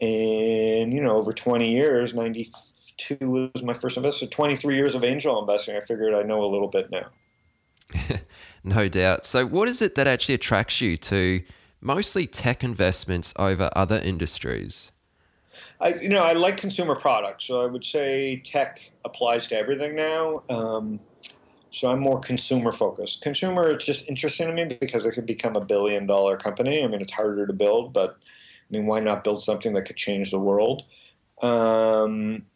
and 0.00 0.92
you 0.92 1.00
know 1.02 1.16
over 1.16 1.32
20 1.32 1.70
years, 1.70 2.14
92 2.14 3.16
was 3.28 3.62
my 3.62 3.74
first 3.74 3.96
investment. 3.96 4.32
23 4.32 4.76
years 4.76 4.94
of 4.94 5.04
angel 5.04 5.38
investing. 5.40 5.76
I 5.76 5.80
figured 5.80 6.14
I 6.14 6.22
know 6.22 6.44
a 6.44 6.50
little 6.50 6.68
bit 6.68 6.90
now. 6.90 7.10
no 8.64 8.88
doubt. 8.88 9.26
So, 9.26 9.46
what 9.46 9.68
is 9.68 9.82
it 9.82 9.94
that 9.94 10.06
actually 10.06 10.34
attracts 10.34 10.80
you 10.80 10.96
to 10.98 11.42
mostly 11.80 12.26
tech 12.26 12.64
investments 12.64 13.32
over 13.36 13.70
other 13.74 13.98
industries? 13.98 14.90
I, 15.80 15.94
you 15.94 16.08
know, 16.08 16.24
I 16.24 16.32
like 16.32 16.56
consumer 16.56 16.94
products, 16.94 17.44
so 17.44 17.60
I 17.60 17.66
would 17.66 17.84
say 17.84 18.42
tech 18.44 18.92
applies 19.04 19.46
to 19.48 19.58
everything 19.58 19.94
now. 19.94 20.42
Um, 20.48 21.00
so 21.70 21.88
I'm 21.90 22.00
more 22.00 22.20
consumer 22.20 22.72
focused. 22.72 23.20
Consumer, 23.20 23.70
it's 23.70 23.84
just 23.84 24.08
interesting 24.08 24.46
to 24.46 24.52
me 24.54 24.64
because 24.64 25.04
it 25.04 25.12
could 25.12 25.26
become 25.26 25.56
a 25.56 25.64
billion 25.64 26.06
dollar 26.06 26.36
company. 26.36 26.82
I 26.82 26.86
mean, 26.86 27.02
it's 27.02 27.12
harder 27.12 27.46
to 27.46 27.52
build, 27.52 27.92
but 27.92 28.16
I 28.22 28.68
mean, 28.70 28.86
why 28.86 29.00
not 29.00 29.24
build 29.24 29.42
something 29.42 29.74
that 29.74 29.82
could 29.82 29.96
change 29.96 30.30
the 30.30 30.38
world? 30.38 30.84
Um, 31.42 32.46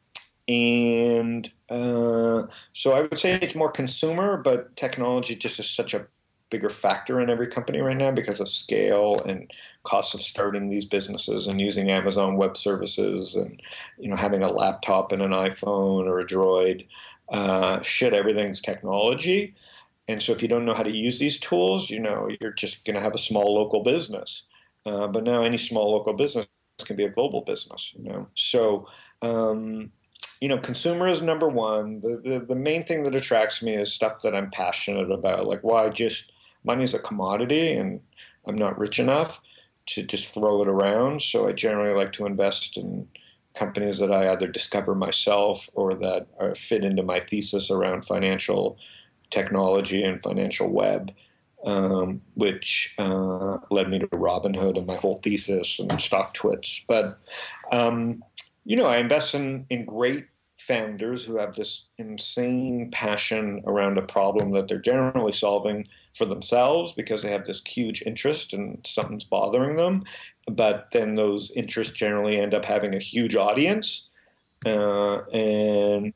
and 0.48 1.50
uh, 1.70 2.46
so 2.72 2.92
I 2.92 3.02
would 3.02 3.18
say 3.18 3.34
it's 3.34 3.54
more 3.54 3.70
consumer, 3.70 4.36
but 4.36 4.76
technology 4.76 5.36
just 5.36 5.60
is 5.60 5.70
such 5.70 5.94
a 5.94 6.06
bigger 6.50 6.68
factor 6.68 7.20
in 7.20 7.30
every 7.30 7.46
company 7.46 7.78
right 7.80 7.96
now 7.96 8.10
because 8.10 8.40
of 8.40 8.48
scale 8.48 9.16
and 9.24 9.48
costs 9.84 10.14
of 10.14 10.20
starting 10.20 10.68
these 10.68 10.84
businesses 10.84 11.46
and 11.46 11.60
using 11.60 11.90
Amazon 11.90 12.36
Web 12.36 12.56
Services 12.56 13.36
and 13.36 13.62
you 13.98 14.08
know 14.08 14.16
having 14.16 14.42
a 14.42 14.52
laptop 14.52 15.12
and 15.12 15.22
an 15.22 15.30
iPhone 15.30 16.06
or 16.06 16.20
a 16.20 16.26
Droid. 16.26 16.86
Uh, 17.28 17.80
shit, 17.82 18.12
everything's 18.12 18.60
technology, 18.60 19.54
and 20.08 20.20
so 20.20 20.32
if 20.32 20.42
you 20.42 20.48
don't 20.48 20.64
know 20.64 20.74
how 20.74 20.82
to 20.82 20.96
use 20.96 21.20
these 21.20 21.38
tools, 21.38 21.88
you 21.88 22.00
know 22.00 22.28
you're 22.40 22.52
just 22.52 22.84
going 22.84 22.96
to 22.96 23.00
have 23.00 23.14
a 23.14 23.18
small 23.18 23.54
local 23.54 23.84
business. 23.84 24.42
Uh, 24.84 25.06
but 25.06 25.22
now 25.22 25.44
any 25.44 25.58
small 25.58 25.92
local 25.92 26.14
business 26.14 26.46
can 26.84 26.96
be 26.96 27.04
a 27.04 27.10
global 27.10 27.42
business. 27.42 27.92
You 27.96 28.10
know, 28.10 28.28
so. 28.34 28.88
Um, 29.22 29.92
you 30.40 30.48
know, 30.48 30.58
consumer 30.58 31.06
is 31.06 31.20
number 31.20 31.48
one. 31.48 32.00
The, 32.00 32.16
the, 32.16 32.40
the 32.40 32.54
main 32.54 32.82
thing 32.82 33.02
that 33.02 33.14
attracts 33.14 33.62
me 33.62 33.74
is 33.74 33.92
stuff 33.92 34.22
that 34.22 34.34
I'm 34.34 34.50
passionate 34.50 35.10
about. 35.10 35.46
Like, 35.46 35.62
why 35.62 35.88
just 35.90 36.32
money 36.64 36.84
is 36.84 36.94
a 36.94 36.98
commodity, 36.98 37.72
and 37.74 38.00
I'm 38.46 38.56
not 38.56 38.78
rich 38.78 38.98
enough 38.98 39.40
to 39.86 40.02
just 40.02 40.32
throw 40.32 40.62
it 40.62 40.68
around. 40.68 41.20
So 41.20 41.46
I 41.46 41.52
generally 41.52 41.94
like 41.94 42.12
to 42.12 42.26
invest 42.26 42.76
in 42.76 43.06
companies 43.54 43.98
that 43.98 44.12
I 44.12 44.30
either 44.32 44.46
discover 44.46 44.94
myself 44.94 45.68
or 45.74 45.94
that 45.94 46.56
fit 46.56 46.84
into 46.84 47.02
my 47.02 47.20
thesis 47.20 47.70
around 47.70 48.06
financial 48.06 48.78
technology 49.30 50.02
and 50.02 50.22
financial 50.22 50.70
web. 50.70 51.12
Um, 51.62 52.22
which 52.36 52.94
uh, 52.96 53.58
led 53.70 53.90
me 53.90 53.98
to 53.98 54.06
Robinhood 54.06 54.78
and 54.78 54.86
my 54.86 54.96
whole 54.96 55.18
thesis 55.18 55.78
and 55.78 56.00
stock 56.00 56.34
StockTwits. 56.34 56.84
But 56.88 57.18
um, 57.70 58.24
you 58.64 58.76
know, 58.76 58.86
I 58.86 58.96
invest 58.96 59.34
in, 59.34 59.66
in 59.68 59.84
great 59.84 60.24
founders 60.66 61.24
who 61.24 61.36
have 61.36 61.54
this 61.54 61.84
insane 61.96 62.90
passion 62.92 63.62
around 63.66 63.96
a 63.96 64.02
problem 64.02 64.52
that 64.52 64.68
they're 64.68 64.78
generally 64.78 65.32
solving 65.32 65.88
for 66.14 66.26
themselves 66.26 66.92
because 66.92 67.22
they 67.22 67.30
have 67.30 67.46
this 67.46 67.62
huge 67.64 68.02
interest 68.02 68.52
and 68.52 68.78
something's 68.86 69.24
bothering 69.24 69.76
them. 69.76 70.04
But 70.46 70.88
then 70.92 71.14
those 71.14 71.50
interests 71.52 71.94
generally 71.94 72.38
end 72.38 72.52
up 72.52 72.64
having 72.64 72.94
a 72.94 72.98
huge 72.98 73.36
audience. 73.36 74.08
Uh, 74.66 75.22
and, 75.30 76.12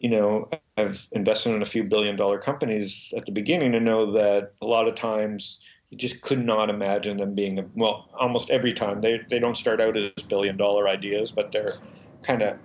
you 0.00 0.08
know, 0.08 0.48
I've 0.78 1.06
invested 1.12 1.54
in 1.54 1.60
a 1.60 1.66
few 1.66 1.84
billion 1.84 2.16
dollar 2.16 2.38
companies 2.38 3.12
at 3.14 3.26
the 3.26 3.32
beginning 3.32 3.72
to 3.72 3.80
know 3.80 4.10
that 4.12 4.54
a 4.62 4.66
lot 4.66 4.88
of 4.88 4.94
times 4.94 5.60
you 5.90 5.98
just 5.98 6.22
could 6.22 6.42
not 6.42 6.70
imagine 6.70 7.18
them 7.18 7.34
being, 7.34 7.58
a, 7.58 7.66
well, 7.74 8.08
almost 8.18 8.48
every 8.48 8.72
time. 8.72 9.02
They, 9.02 9.20
they 9.28 9.38
don't 9.38 9.56
start 9.56 9.82
out 9.82 9.98
as 9.98 10.22
billion 10.28 10.56
dollar 10.56 10.88
ideas, 10.88 11.30
but 11.30 11.52
they're 11.52 11.74
kind 12.22 12.40
of 12.42 12.56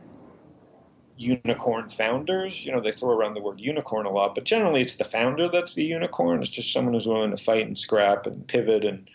unicorn 1.22 1.88
founders. 1.90 2.66
You 2.66 2.72
know, 2.72 2.82
they 2.82 2.92
throw 2.92 3.12
around 3.12 3.36
the 3.36 3.42
word 3.42 3.60
unicorn 3.60 4.06
a 4.06 4.12
lot, 4.12 4.36
but 4.36 4.44
generally 4.44 4.82
it's 4.82 4.96
the 4.96 5.04
founder 5.04 5.48
that's 5.48 5.76
the 5.76 5.86
unicorn. 5.86 6.42
It's 6.42 6.50
just 6.50 6.74
someone 6.74 6.94
who's 6.94 7.08
willing 7.08 7.32
to 7.32 7.38
fight 7.38 7.68
and 7.68 7.78
scrap 7.78 8.26
and 8.26 8.48
pivot 8.48 8.84
and 8.84 9.10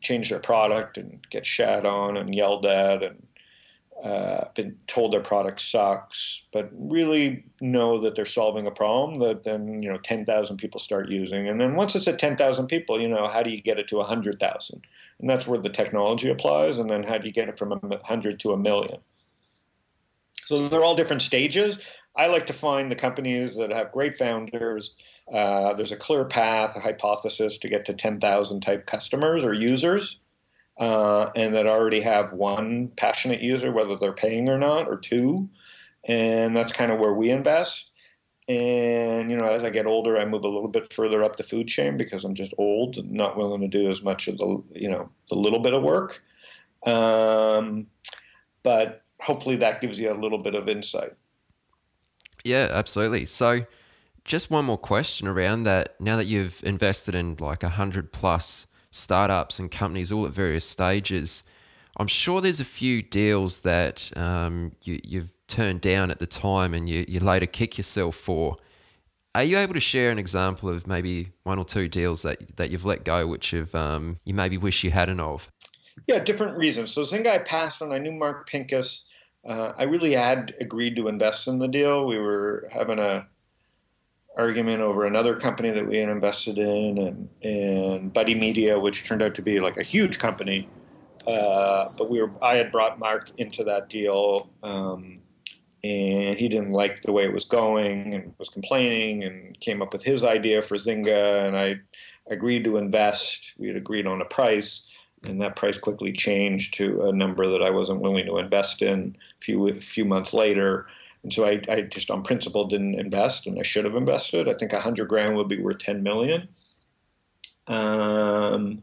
change 0.00 0.30
their 0.30 0.40
product 0.40 0.98
and 0.98 1.20
get 1.30 1.46
shat 1.46 1.86
on 1.86 2.16
and 2.16 2.34
yelled 2.34 2.66
at 2.66 3.02
and 3.02 3.22
uh, 4.02 4.48
been 4.54 4.76
told 4.88 5.12
their 5.12 5.20
product 5.20 5.60
sucks, 5.60 6.42
but 6.52 6.68
really 6.72 7.44
know 7.60 8.00
that 8.00 8.16
they're 8.16 8.26
solving 8.26 8.66
a 8.66 8.70
problem 8.70 9.20
that 9.20 9.44
then 9.44 9.80
you 9.80 9.88
know 9.88 9.98
10,000 9.98 10.56
people 10.56 10.80
start 10.80 11.08
using, 11.08 11.48
and 11.48 11.60
then 11.60 11.76
once 11.76 11.94
it's 11.94 12.08
at 12.08 12.18
10,000 12.18 12.66
people, 12.66 13.00
you 13.00 13.06
know 13.06 13.28
how 13.28 13.44
do 13.44 13.50
you 13.50 13.62
get 13.62 13.78
it 13.78 13.86
to 13.86 13.98
100,000? 13.98 14.82
And 15.20 15.30
that's 15.30 15.46
where 15.46 15.60
the 15.60 15.68
technology 15.68 16.30
applies, 16.30 16.78
and 16.78 16.90
then 16.90 17.04
how 17.04 17.18
do 17.18 17.28
you 17.28 17.32
get 17.32 17.48
it 17.48 17.56
from 17.56 17.70
100 17.70 18.40
to 18.40 18.52
a 18.52 18.56
million? 18.56 18.98
So 20.46 20.68
they're 20.68 20.82
all 20.82 20.94
different 20.94 21.22
stages. 21.22 21.78
I 22.16 22.26
like 22.26 22.46
to 22.48 22.52
find 22.52 22.90
the 22.90 22.96
companies 22.96 23.56
that 23.56 23.72
have 23.72 23.92
great 23.92 24.16
founders. 24.16 24.94
Uh, 25.32 25.72
there's 25.74 25.92
a 25.92 25.96
clear 25.96 26.24
path, 26.24 26.76
a 26.76 26.80
hypothesis 26.80 27.56
to 27.58 27.68
get 27.68 27.86
to 27.86 27.94
10,000 27.94 28.60
type 28.60 28.86
customers 28.86 29.44
or 29.44 29.54
users, 29.54 30.18
uh, 30.78 31.30
and 31.34 31.54
that 31.54 31.66
already 31.66 32.00
have 32.00 32.32
one 32.32 32.88
passionate 32.96 33.40
user, 33.40 33.72
whether 33.72 33.96
they're 33.96 34.12
paying 34.12 34.48
or 34.48 34.58
not, 34.58 34.88
or 34.88 34.98
two. 34.98 35.48
And 36.04 36.56
that's 36.56 36.72
kind 36.72 36.92
of 36.92 36.98
where 36.98 37.14
we 37.14 37.30
invest. 37.30 37.92
And 38.48 39.30
you 39.30 39.36
know, 39.36 39.46
as 39.46 39.62
I 39.62 39.70
get 39.70 39.86
older, 39.86 40.18
I 40.18 40.24
move 40.24 40.44
a 40.44 40.48
little 40.48 40.68
bit 40.68 40.92
further 40.92 41.22
up 41.22 41.36
the 41.36 41.44
food 41.44 41.68
chain 41.68 41.96
because 41.96 42.24
I'm 42.24 42.34
just 42.34 42.52
old 42.58 42.98
and 42.98 43.12
not 43.12 43.36
willing 43.36 43.60
to 43.60 43.68
do 43.68 43.88
as 43.88 44.02
much 44.02 44.26
of 44.26 44.36
the 44.36 44.62
you 44.74 44.90
know 44.90 45.10
the 45.28 45.36
little 45.36 45.60
bit 45.60 45.74
of 45.74 45.82
work. 45.82 46.20
Um, 46.84 47.86
but 48.64 49.01
hopefully 49.22 49.56
that 49.56 49.80
gives 49.80 49.98
you 49.98 50.12
a 50.12 50.14
little 50.14 50.38
bit 50.38 50.54
of 50.54 50.68
insight. 50.68 51.12
Yeah, 52.44 52.68
absolutely. 52.70 53.26
So, 53.26 53.66
just 54.24 54.50
one 54.50 54.64
more 54.64 54.78
question 54.78 55.26
around 55.26 55.62
that. 55.64 56.00
Now 56.00 56.16
that 56.16 56.26
you've 56.26 56.62
invested 56.64 57.14
in 57.14 57.36
like 57.38 57.62
a 57.62 57.70
hundred 57.70 58.12
plus 58.12 58.66
startups 58.90 59.58
and 59.58 59.70
companies 59.70 60.12
all 60.12 60.26
at 60.26 60.32
various 60.32 60.68
stages, 60.68 61.44
I'm 61.96 62.06
sure 62.06 62.40
there's 62.40 62.60
a 62.60 62.64
few 62.64 63.02
deals 63.02 63.60
that 63.60 64.10
um, 64.16 64.72
you, 64.82 65.00
you've 65.04 65.32
turned 65.46 65.80
down 65.80 66.10
at 66.10 66.18
the 66.18 66.26
time 66.26 66.74
and 66.74 66.88
you, 66.88 67.04
you 67.08 67.20
later 67.20 67.46
kick 67.46 67.76
yourself 67.76 68.16
for. 68.16 68.56
Are 69.34 69.44
you 69.44 69.58
able 69.58 69.74
to 69.74 69.80
share 69.80 70.10
an 70.10 70.18
example 70.18 70.68
of 70.68 70.86
maybe 70.86 71.32
one 71.44 71.58
or 71.58 71.64
two 71.64 71.88
deals 71.88 72.22
that 72.22 72.56
that 72.56 72.70
you've 72.70 72.84
let 72.84 73.04
go, 73.04 73.26
which 73.26 73.52
have 73.52 73.74
um, 73.74 74.18
you 74.24 74.34
maybe 74.34 74.58
wish 74.58 74.84
you 74.84 74.90
hadn't 74.90 75.20
of? 75.20 75.50
Yeah, 76.06 76.18
different 76.18 76.58
reasons. 76.58 76.92
So 76.92 77.02
Zynga 77.02 77.28
I 77.28 77.38
passed 77.38 77.80
on. 77.80 77.92
I 77.92 77.98
knew 77.98 78.12
Mark 78.12 78.48
Pincus. 78.48 79.04
Uh, 79.44 79.72
I 79.76 79.84
really 79.84 80.12
had 80.12 80.54
agreed 80.60 80.96
to 80.96 81.08
invest 81.08 81.48
in 81.48 81.58
the 81.58 81.68
deal. 81.68 82.06
We 82.06 82.18
were 82.18 82.68
having 82.72 82.98
a 82.98 83.26
argument 84.36 84.80
over 84.80 85.04
another 85.04 85.38
company 85.38 85.70
that 85.70 85.86
we 85.86 85.98
had 85.98 86.08
invested 86.08 86.58
in, 86.58 86.98
and 86.98 87.28
and 87.42 88.12
Buddy 88.12 88.34
Media, 88.34 88.78
which 88.78 89.04
turned 89.04 89.22
out 89.22 89.34
to 89.34 89.42
be 89.42 89.60
like 89.60 89.76
a 89.76 89.82
huge 89.82 90.18
company. 90.18 90.68
Uh, 91.26 91.88
but 91.96 92.10
we 92.10 92.22
were 92.22 92.30
I 92.40 92.56
had 92.56 92.70
brought 92.70 92.98
Mark 92.98 93.30
into 93.38 93.64
that 93.64 93.88
deal. 93.88 94.50
Um, 94.62 95.22
and 95.84 96.38
he 96.38 96.48
didn't 96.48 96.70
like 96.70 97.02
the 97.02 97.12
way 97.12 97.24
it 97.24 97.32
was 97.32 97.44
going 97.44 98.14
and 98.14 98.32
was 98.38 98.48
complaining 98.48 99.24
and 99.24 99.58
came 99.58 99.82
up 99.82 99.92
with 99.92 100.02
his 100.02 100.22
idea 100.22 100.62
for 100.62 100.76
Zynga 100.76 101.46
and 101.46 101.58
I 101.58 101.76
agreed 102.30 102.62
to 102.64 102.76
invest. 102.76 103.52
We 103.58 103.66
had 103.66 103.76
agreed 103.76 104.06
on 104.06 104.22
a 104.22 104.24
price 104.24 104.86
and 105.24 105.40
that 105.40 105.56
price 105.56 105.78
quickly 105.78 106.12
changed 106.12 106.74
to 106.74 107.02
a 107.02 107.12
number 107.12 107.48
that 107.48 107.62
I 107.62 107.70
wasn't 107.70 108.00
willing 108.00 108.26
to 108.26 108.38
invest 108.38 108.82
in 108.82 109.16
a 109.40 109.44
few 109.44 109.68
a 109.68 109.74
few 109.74 110.04
months 110.04 110.32
later. 110.32 110.86
And 111.22 111.32
so 111.32 111.44
I, 111.44 111.60
I 111.68 111.82
just 111.82 112.10
on 112.10 112.22
principle 112.22 112.66
didn't 112.66 112.98
invest 112.98 113.46
and 113.46 113.58
I 113.58 113.62
should 113.62 113.84
have 113.84 113.94
invested. 113.94 114.48
I 114.48 114.54
think 114.54 114.72
a 114.72 114.80
hundred 114.80 115.08
grand 115.08 115.36
would 115.36 115.48
be 115.48 115.60
worth 115.60 115.78
10 115.78 116.02
million. 116.02 116.48
Um, 117.68 118.82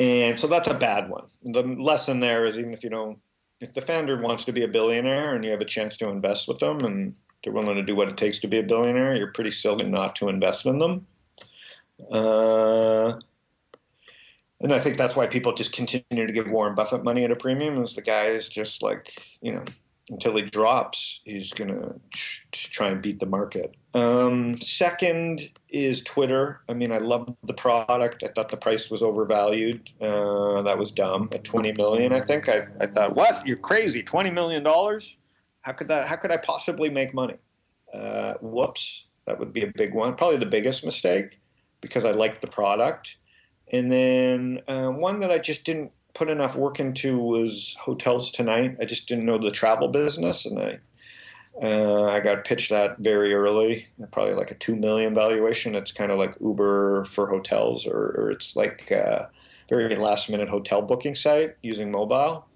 and 0.00 0.38
so 0.38 0.48
that's 0.48 0.68
a 0.68 0.74
bad 0.74 1.08
one. 1.08 1.26
The 1.44 1.62
lesson 1.62 2.20
there 2.20 2.46
is 2.46 2.58
even 2.58 2.72
if 2.72 2.82
you 2.82 2.90
don't 2.90 3.18
if 3.60 3.74
the 3.74 3.82
founder 3.82 4.20
wants 4.20 4.44
to 4.44 4.52
be 4.52 4.64
a 4.64 4.68
billionaire 4.68 5.34
and 5.34 5.44
you 5.44 5.50
have 5.50 5.60
a 5.60 5.66
chance 5.66 5.96
to 5.98 6.08
invest 6.08 6.48
with 6.48 6.58
them 6.58 6.78
and 6.80 7.14
they're 7.44 7.52
willing 7.52 7.76
to 7.76 7.82
do 7.82 7.94
what 7.94 8.08
it 8.08 8.16
takes 8.16 8.38
to 8.38 8.48
be 8.48 8.58
a 8.58 8.62
billionaire, 8.62 9.14
you're 9.14 9.32
pretty 9.32 9.50
silly 9.50 9.84
not 9.84 10.16
to 10.16 10.28
invest 10.28 10.66
in 10.66 10.78
them. 10.78 11.06
Uh, 12.10 13.20
and 14.60 14.72
I 14.72 14.78
think 14.78 14.96
that's 14.96 15.16
why 15.16 15.26
people 15.26 15.52
just 15.52 15.72
continue 15.72 16.26
to 16.26 16.32
give 16.32 16.50
Warren 16.50 16.74
Buffett 16.74 17.04
money 17.04 17.24
at 17.24 17.30
a 17.30 17.36
premium. 17.36 17.82
Is 17.82 17.94
the 17.94 18.02
guy 18.02 18.26
is 18.26 18.48
just 18.48 18.82
like 18.82 19.38
you 19.40 19.52
know 19.52 19.64
until 20.10 20.36
he 20.36 20.42
drops, 20.42 21.20
he's 21.24 21.50
to 21.50 21.94
try 22.52 22.88
and 22.88 23.00
beat 23.00 23.20
the 23.20 23.26
market. 23.26 23.76
Um, 23.94 24.60
second 24.60 25.50
is 25.68 26.02
Twitter. 26.02 26.60
I 26.68 26.74
mean, 26.74 26.92
I 26.92 26.98
love 26.98 27.34
the 27.44 27.54
product. 27.54 28.22
I 28.22 28.28
thought 28.28 28.48
the 28.48 28.56
price 28.56 28.90
was 28.90 29.02
overvalued. 29.02 29.88
Uh, 30.00 30.62
that 30.62 30.76
was 30.76 30.90
dumb 30.90 31.28
at 31.32 31.44
20 31.44 31.72
million. 31.72 32.12
I 32.12 32.20
think 32.20 32.48
I, 32.48 32.66
I 32.80 32.86
thought, 32.86 33.14
what? 33.14 33.46
You're 33.46 33.56
crazy. 33.56 34.02
20 34.02 34.30
million 34.30 34.62
dollars? 34.62 35.16
How 35.62 35.72
could 35.72 35.88
that? 35.88 36.08
How 36.08 36.16
could 36.16 36.32
I 36.32 36.36
possibly 36.38 36.90
make 36.90 37.14
money? 37.14 37.36
Uh, 37.92 38.34
whoops. 38.40 39.06
That 39.26 39.38
would 39.38 39.52
be 39.52 39.62
a 39.62 39.72
big 39.76 39.94
one. 39.94 40.14
Probably 40.16 40.38
the 40.38 40.46
biggest 40.46 40.84
mistake 40.84 41.38
because 41.80 42.04
I 42.04 42.10
liked 42.10 42.40
the 42.40 42.48
product. 42.48 43.16
And 43.72 43.90
then 43.90 44.60
uh, 44.68 44.88
one 44.88 45.20
that 45.20 45.30
I 45.30 45.38
just 45.38 45.64
didn't 45.64 45.92
put 46.14 46.28
enough 46.28 46.56
work 46.56 46.80
into 46.80 47.18
was 47.18 47.76
hotels 47.80 48.32
tonight. 48.32 48.76
I 48.80 48.84
just 48.84 49.06
didn't 49.06 49.26
know 49.26 49.38
the 49.38 49.50
travel 49.50 49.88
business, 49.88 50.44
and 50.44 50.58
I 50.58 50.78
uh, 51.62 52.04
I 52.04 52.20
got 52.20 52.44
pitched 52.44 52.70
that 52.70 52.98
very 52.98 53.34
early, 53.34 53.86
probably 54.12 54.34
like 54.34 54.50
a 54.50 54.54
two 54.54 54.76
million 54.76 55.14
valuation. 55.14 55.74
It's 55.74 55.92
kind 55.92 56.10
of 56.10 56.18
like 56.18 56.34
Uber 56.40 57.04
for 57.04 57.28
hotels, 57.28 57.86
or, 57.86 58.14
or 58.16 58.30
it's 58.30 58.56
like 58.56 58.90
a 58.90 59.30
very 59.68 59.94
last 59.96 60.30
minute 60.30 60.48
hotel 60.48 60.80
booking 60.80 61.14
site 61.14 61.56
using 61.62 61.90
mobile. 61.90 62.46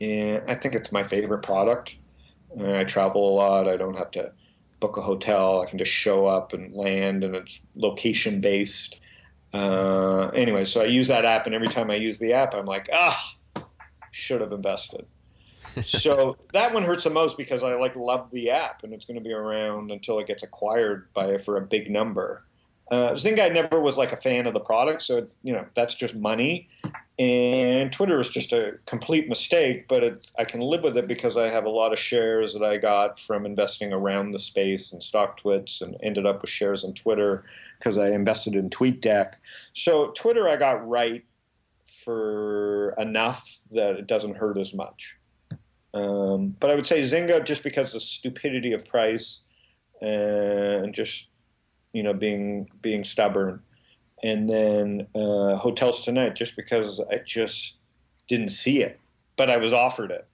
And 0.00 0.42
I 0.46 0.54
think 0.54 0.74
it's 0.74 0.92
my 0.92 1.02
favorite 1.02 1.42
product. 1.42 1.96
I 2.62 2.84
travel 2.84 3.28
a 3.28 3.34
lot. 3.34 3.68
I 3.68 3.76
don't 3.76 3.96
have 3.96 4.10
to 4.12 4.32
book 4.80 4.96
a 4.96 5.02
hotel. 5.02 5.60
I 5.62 5.66
can 5.66 5.78
just 5.78 5.90
show 5.90 6.26
up 6.26 6.52
and 6.52 6.74
land, 6.74 7.24
and 7.24 7.34
it's 7.34 7.60
location 7.74 8.40
based. 8.40 9.00
Uh, 9.52 10.28
anyway, 10.28 10.64
so 10.64 10.80
I 10.80 10.84
use 10.84 11.08
that 11.08 11.24
app, 11.24 11.46
and 11.46 11.54
every 11.54 11.68
time 11.68 11.90
I 11.90 11.94
use 11.94 12.18
the 12.18 12.32
app, 12.32 12.54
I'm 12.54 12.66
like, 12.66 12.88
ah, 12.92 13.36
should 14.10 14.40
have 14.40 14.52
invested. 14.52 15.06
so 15.84 16.36
that 16.52 16.72
one 16.72 16.82
hurts 16.82 17.04
the 17.04 17.10
most 17.10 17.36
because 17.36 17.62
I 17.62 17.74
like 17.74 17.96
love 17.96 18.30
the 18.30 18.50
app, 18.50 18.82
and 18.82 18.92
it's 18.92 19.04
going 19.04 19.18
to 19.18 19.24
be 19.24 19.32
around 19.32 19.90
until 19.90 20.18
it 20.18 20.26
gets 20.26 20.42
acquired 20.42 21.12
by 21.12 21.38
for 21.38 21.58
a 21.58 21.60
big 21.60 21.90
number. 21.90 22.44
Uh, 22.90 23.10
Zynga 23.10 23.40
I 23.40 23.48
never 23.48 23.80
was 23.80 23.96
like 23.96 24.12
a 24.12 24.16
fan 24.16 24.46
of 24.46 24.54
the 24.54 24.60
product, 24.60 25.02
so 25.02 25.26
you 25.42 25.52
know 25.52 25.66
that's 25.74 25.94
just 25.94 26.14
money. 26.14 26.68
And 27.18 27.90
Twitter 27.92 28.20
is 28.20 28.28
just 28.28 28.52
a 28.52 28.74
complete 28.84 29.26
mistake, 29.28 29.88
but 29.88 30.30
I 30.38 30.44
can 30.44 30.60
live 30.60 30.82
with 30.82 30.98
it 30.98 31.08
because 31.08 31.36
I 31.36 31.48
have 31.48 31.64
a 31.64 31.70
lot 31.70 31.94
of 31.94 31.98
shares 31.98 32.52
that 32.52 32.62
I 32.62 32.76
got 32.76 33.18
from 33.18 33.46
investing 33.46 33.92
around 33.92 34.32
the 34.32 34.38
space 34.38 34.92
and 34.92 35.02
StockTwits, 35.02 35.82
and 35.82 35.96
ended 36.02 36.26
up 36.26 36.42
with 36.42 36.50
shares 36.50 36.84
in 36.84 36.94
Twitter 36.94 37.44
because 37.78 37.98
I 37.98 38.08
invested 38.08 38.54
in 38.54 38.70
TweetDeck. 38.70 39.34
So 39.74 40.08
Twitter, 40.12 40.48
I 40.48 40.56
got 40.56 40.86
right 40.86 41.24
for 42.04 42.94
enough 42.98 43.58
that 43.72 43.96
it 43.96 44.06
doesn't 44.06 44.36
hurt 44.36 44.58
as 44.58 44.72
much. 44.72 45.16
Um, 45.92 46.54
but 46.60 46.70
I 46.70 46.74
would 46.74 46.86
say 46.86 47.02
Zynga 47.02 47.44
just 47.44 47.62
because 47.62 47.88
of 47.88 47.94
the 47.94 48.00
stupidity 48.00 48.72
of 48.72 48.84
price 48.84 49.40
and 50.00 50.94
just 50.94 51.28
you 51.92 52.02
know 52.02 52.12
being 52.12 52.68
being 52.82 53.02
stubborn, 53.02 53.60
and 54.22 54.48
then 54.48 55.06
uh, 55.14 55.56
Hotels 55.56 56.04
Tonight 56.04 56.34
just 56.34 56.54
because 56.54 57.00
I 57.10 57.18
just 57.26 57.76
didn't 58.28 58.50
see 58.50 58.82
it, 58.82 59.00
but 59.36 59.50
I 59.50 59.56
was 59.56 59.72
offered 59.72 60.10
it. 60.10 60.26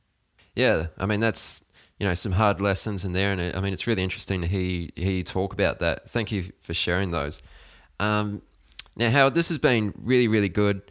Yeah, 0.57 0.88
I 0.99 1.07
mean 1.07 1.20
that's 1.20 1.64
you 1.99 2.07
know 2.07 2.14
some 2.14 2.32
hard 2.32 2.61
lessons 2.61 3.05
in 3.05 3.12
there, 3.12 3.32
and 3.32 3.40
it, 3.40 3.57
I 3.57 3.61
mean 3.61 3.72
it's 3.72 3.86
really 3.86 4.03
interesting 4.03 4.40
to 4.40 4.47
hear, 4.47 4.88
hear 4.97 5.12
you 5.12 5.22
talk 5.22 5.53
about 5.53 5.78
that. 5.80 6.09
Thank 6.09 6.32
you 6.32 6.53
for 6.62 6.74
sharing 6.74 7.11
those. 7.11 7.43
Um, 8.01 8.43
now, 8.97 9.11
Howard, 9.11 9.34
this 9.34 9.49
has 9.49 9.59
been 9.59 9.95
really 9.97 10.28
really 10.28 10.49
good. 10.49 10.82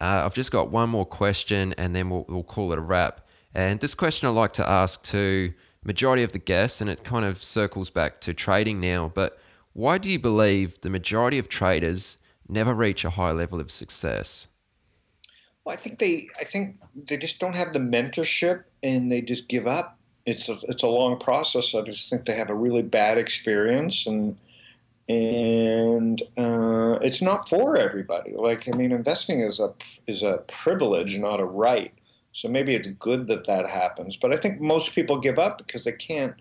Uh, 0.00 0.22
I've 0.24 0.34
just 0.34 0.52
got 0.52 0.70
one 0.70 0.90
more 0.90 1.06
question, 1.06 1.74
and 1.78 1.94
then 1.94 2.10
we'll, 2.10 2.26
we'll 2.28 2.42
call 2.42 2.72
it 2.72 2.78
a 2.78 2.82
wrap. 2.82 3.22
And 3.54 3.80
this 3.80 3.94
question 3.94 4.28
I 4.28 4.32
like 4.32 4.52
to 4.54 4.68
ask 4.68 5.02
to 5.04 5.54
majority 5.82 6.22
of 6.22 6.32
the 6.32 6.38
guests, 6.38 6.80
and 6.80 6.90
it 6.90 7.04
kind 7.04 7.24
of 7.24 7.42
circles 7.42 7.88
back 7.88 8.20
to 8.22 8.34
trading 8.34 8.80
now. 8.80 9.10
But 9.14 9.38
why 9.72 9.98
do 9.98 10.10
you 10.10 10.18
believe 10.18 10.80
the 10.80 10.90
majority 10.90 11.38
of 11.38 11.48
traders 11.48 12.18
never 12.48 12.74
reach 12.74 13.04
a 13.04 13.10
high 13.10 13.32
level 13.32 13.60
of 13.60 13.70
success? 13.70 14.48
Well, 15.64 15.74
I 15.74 15.76
think 15.76 15.98
they, 15.98 16.28
I 16.38 16.44
think 16.44 16.78
they 16.94 17.16
just 17.16 17.38
don't 17.38 17.56
have 17.56 17.72
the 17.72 17.78
mentorship, 17.78 18.64
and 18.82 19.10
they 19.10 19.22
just 19.22 19.48
give 19.48 19.66
up 19.66 19.98
it's 20.26 20.48
a 20.48 20.58
it's 20.64 20.82
a 20.82 20.88
long 20.88 21.18
process. 21.18 21.74
I 21.74 21.82
just 21.82 22.10
think 22.10 22.26
they 22.26 22.34
have 22.34 22.50
a 22.50 22.54
really 22.54 22.82
bad 22.82 23.16
experience, 23.16 24.06
and 24.06 24.36
and 25.08 26.20
uh, 26.36 26.98
it's 27.00 27.22
not 27.22 27.48
for 27.48 27.76
everybody. 27.76 28.32
Like 28.34 28.68
I 28.68 28.76
mean, 28.76 28.92
investing 28.92 29.40
is 29.40 29.60
a 29.60 29.72
is 30.06 30.22
a 30.22 30.38
privilege, 30.48 31.16
not 31.16 31.40
a 31.40 31.44
right. 31.44 31.92
So 32.32 32.48
maybe 32.48 32.74
it's 32.74 32.88
good 32.88 33.28
that 33.28 33.46
that 33.46 33.66
happens. 33.66 34.16
But 34.16 34.34
I 34.34 34.36
think 34.36 34.60
most 34.60 34.94
people 34.94 35.18
give 35.18 35.38
up 35.38 35.58
because 35.58 35.84
they 35.84 35.92
can't 35.92 36.34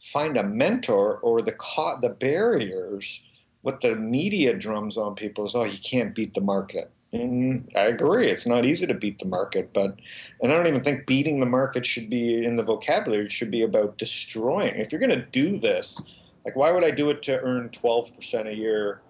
find 0.00 0.36
a 0.36 0.44
mentor 0.44 1.18
or 1.18 1.40
the 1.40 1.56
the 2.02 2.10
barriers. 2.10 3.22
What 3.62 3.80
the 3.80 3.96
media 3.96 4.54
drums 4.54 4.96
on 4.96 5.16
people 5.16 5.44
is, 5.44 5.54
oh, 5.54 5.64
you 5.64 5.78
can't 5.78 6.14
beat 6.14 6.34
the 6.34 6.40
market. 6.40 6.92
And 7.12 7.70
I 7.74 7.84
agree. 7.84 8.26
It's 8.26 8.46
not 8.46 8.66
easy 8.66 8.86
to 8.86 8.94
beat 8.94 9.18
the 9.18 9.24
market, 9.24 9.72
but 9.72 9.98
and 10.42 10.52
I 10.52 10.56
don't 10.56 10.66
even 10.66 10.82
think 10.82 11.06
beating 11.06 11.40
the 11.40 11.46
market 11.46 11.86
should 11.86 12.10
be 12.10 12.44
in 12.44 12.56
the 12.56 12.62
vocabulary. 12.62 13.24
It 13.24 13.32
should 13.32 13.50
be 13.50 13.62
about 13.62 13.96
destroying. 13.96 14.74
If 14.74 14.92
you're 14.92 15.00
going 15.00 15.10
to 15.10 15.24
do 15.24 15.58
this, 15.58 15.98
like 16.44 16.54
why 16.54 16.70
would 16.70 16.84
I 16.84 16.90
do 16.90 17.08
it 17.10 17.22
to 17.24 17.40
earn 17.40 17.70
12% 17.70 18.46
a 18.46 18.54
year 18.54 19.00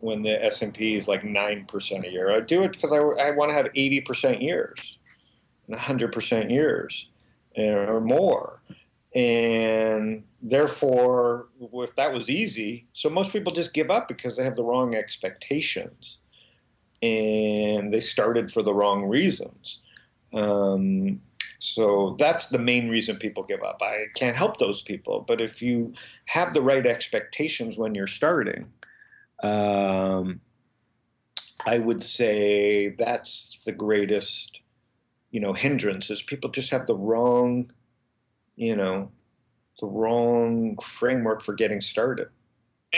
when 0.00 0.22
the 0.22 0.42
S&P 0.44 0.96
is 0.96 1.08
like 1.08 1.22
9% 1.22 2.08
a 2.08 2.10
year? 2.10 2.34
I 2.34 2.40
do 2.40 2.62
it 2.62 2.72
because 2.72 2.92
I, 2.92 3.26
I 3.26 3.30
want 3.32 3.50
to 3.50 3.54
have 3.54 3.66
80% 3.66 4.40
years 4.40 4.98
and 5.68 5.76
100% 5.76 6.50
years 6.50 7.08
eh, 7.56 7.70
or 7.70 8.00
more. 8.00 8.62
And 9.14 10.24
therefore, 10.40 11.48
if 11.60 11.94
that 11.96 12.14
was 12.14 12.30
easy, 12.30 12.86
so 12.94 13.10
most 13.10 13.30
people 13.30 13.52
just 13.52 13.74
give 13.74 13.90
up 13.90 14.08
because 14.08 14.38
they 14.38 14.44
have 14.44 14.56
the 14.56 14.64
wrong 14.64 14.94
expectations 14.94 16.16
and 17.02 17.92
they 17.92 18.00
started 18.00 18.50
for 18.50 18.62
the 18.62 18.72
wrong 18.72 19.04
reasons. 19.04 19.78
Um, 20.32 21.20
so 21.58 22.16
that's 22.18 22.46
the 22.46 22.58
main 22.58 22.88
reason 22.88 23.16
people 23.16 23.42
give 23.42 23.62
up. 23.62 23.80
I 23.82 24.06
can't 24.14 24.36
help 24.36 24.56
those 24.56 24.82
people, 24.82 25.24
but 25.26 25.40
if 25.40 25.60
you 25.60 25.94
have 26.26 26.54
the 26.54 26.62
right 26.62 26.86
expectations 26.86 27.76
when 27.76 27.94
you're 27.94 28.06
starting, 28.06 28.72
um, 29.42 30.40
I 31.66 31.78
would 31.78 32.02
say 32.02 32.90
that's 32.98 33.60
the 33.64 33.72
greatest, 33.72 34.60
you 35.30 35.40
know, 35.40 35.52
hindrance 35.52 36.10
is 36.10 36.22
people 36.22 36.50
just 36.50 36.70
have 36.70 36.86
the 36.86 36.96
wrong, 36.96 37.70
you 38.56 38.74
know, 38.74 39.10
the 39.80 39.86
wrong 39.86 40.76
framework 40.78 41.42
for 41.42 41.54
getting 41.54 41.80
started. 41.80 42.28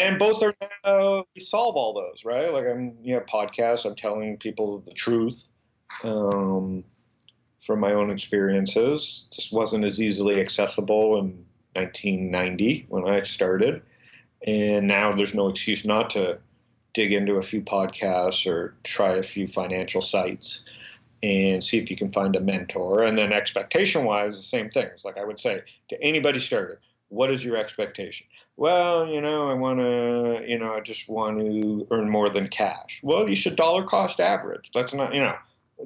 And 0.01 0.19
both 0.19 0.43
are 0.43 0.55
now 0.85 1.25
we 1.35 1.45
solve 1.45 1.77
all 1.77 1.93
those, 1.93 2.25
right? 2.25 2.53
Like 2.53 2.67
I'm, 2.67 2.97
you 3.03 3.15
know, 3.15 3.21
podcasts. 3.21 3.85
I'm 3.85 3.95
telling 3.95 4.37
people 4.39 4.81
the 4.81 4.93
truth 4.93 5.49
um, 6.03 6.85
from 7.61 7.81
my 7.81 7.93
own 7.93 8.11
experiences. 8.11 9.27
This 9.35 9.53
wasn't 9.53 9.85
as 9.85 10.01
easily 10.01 10.41
accessible 10.41 11.19
in 11.19 11.45
1990 11.75 12.87
when 12.89 13.09
I 13.09 13.23
started, 13.23 13.83
and 14.47 14.87
now 14.87 15.15
there's 15.15 15.35
no 15.35 15.49
excuse 15.49 15.85
not 15.85 16.11
to 16.11 16.39
dig 16.93 17.13
into 17.13 17.35
a 17.35 17.43
few 17.43 17.61
podcasts 17.61 18.51
or 18.51 18.75
try 18.85 19.15
a 19.15 19.23
few 19.23 19.47
financial 19.47 20.01
sites 20.01 20.63
and 21.23 21.63
see 21.63 21.79
if 21.79 21.91
you 21.91 21.97
can 21.97 22.11
find 22.11 22.37
a 22.37 22.41
mentor. 22.41 23.03
And 23.03 23.19
then 23.19 23.33
expectation 23.33 24.05
wise, 24.05 24.37
the 24.37 24.43
same 24.43 24.71
thing. 24.71 24.87
It's 24.87 25.05
like 25.05 25.19
I 25.19 25.25
would 25.25 25.39
say 25.39 25.63
to 25.89 26.03
anybody 26.03 26.39
started, 26.39 26.79
what 27.15 27.31
is 27.31 27.45
your 27.45 27.57
expectation? 27.57 28.27
Well, 28.57 29.07
you 29.07 29.21
know, 29.21 29.49
I 29.49 29.55
want 29.55 29.79
to, 29.79 30.45
you 30.47 30.59
know, 30.59 30.73
I 30.73 30.81
just 30.81 31.09
want 31.09 31.39
to 31.39 31.87
earn 31.91 32.09
more 32.11 32.29
than 32.29 32.49
cash. 32.49 33.01
Well, 33.03 33.29
you 33.29 33.37
should 33.37 33.57
dollar 33.57 33.85
cost 33.85 34.21
average. 34.21 34.71
That's 34.75 34.93
not, 34.93 35.15
you 35.15 35.21
know, 35.21 35.37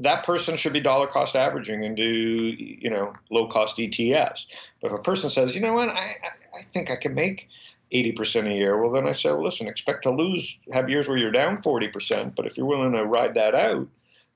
that 0.01 0.25
person 0.25 0.57
should 0.57 0.73
be 0.73 0.81
dollar 0.81 1.07
cost 1.07 1.37
averaging 1.37 1.85
and 1.85 1.97
do, 1.97 2.05
you 2.05 2.91
know, 2.91 3.13
low 3.31 3.47
cost 3.47 3.77
ETFs. 3.77 4.45
But 4.81 4.93
if 4.93 4.99
a 4.99 5.03
person 5.03 5.31
says, 5.31 5.55
you 5.55 5.61
know 5.61 5.75
what, 5.75 5.91
I, 5.91 6.17
I, 6.23 6.59
I 6.59 6.63
think 6.73 6.91
I 6.91 6.97
can 6.97 7.15
make 7.15 7.49
80% 7.93 8.51
a 8.51 8.55
year, 8.55 8.81
well, 8.81 8.93
then 8.93 9.07
I 9.09 9.13
say, 9.13 9.31
well, 9.31 9.45
listen, 9.45 9.67
expect 9.67 10.03
to 10.05 10.11
lose, 10.11 10.59
have 10.73 10.91
years 10.91 11.09
where 11.09 11.17
you're 11.17 11.31
down 11.31 11.59
40%, 11.59 12.35
but 12.35 12.47
if 12.47 12.57
you're 12.57 12.67
willing 12.67 12.93
to 12.93 13.05
ride 13.05 13.35
that 13.35 13.55
out, 13.55 13.89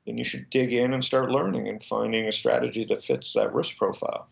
then 0.06 0.18
you 0.18 0.24
should 0.24 0.50
dig 0.50 0.72
in 0.72 0.92
and 0.92 1.04
start 1.04 1.30
learning 1.30 1.68
and 1.68 1.82
finding 1.82 2.26
a 2.26 2.32
strategy 2.32 2.84
that 2.86 3.04
fits 3.04 3.32
that 3.34 3.52
risk 3.54 3.76
profile. 3.76 4.26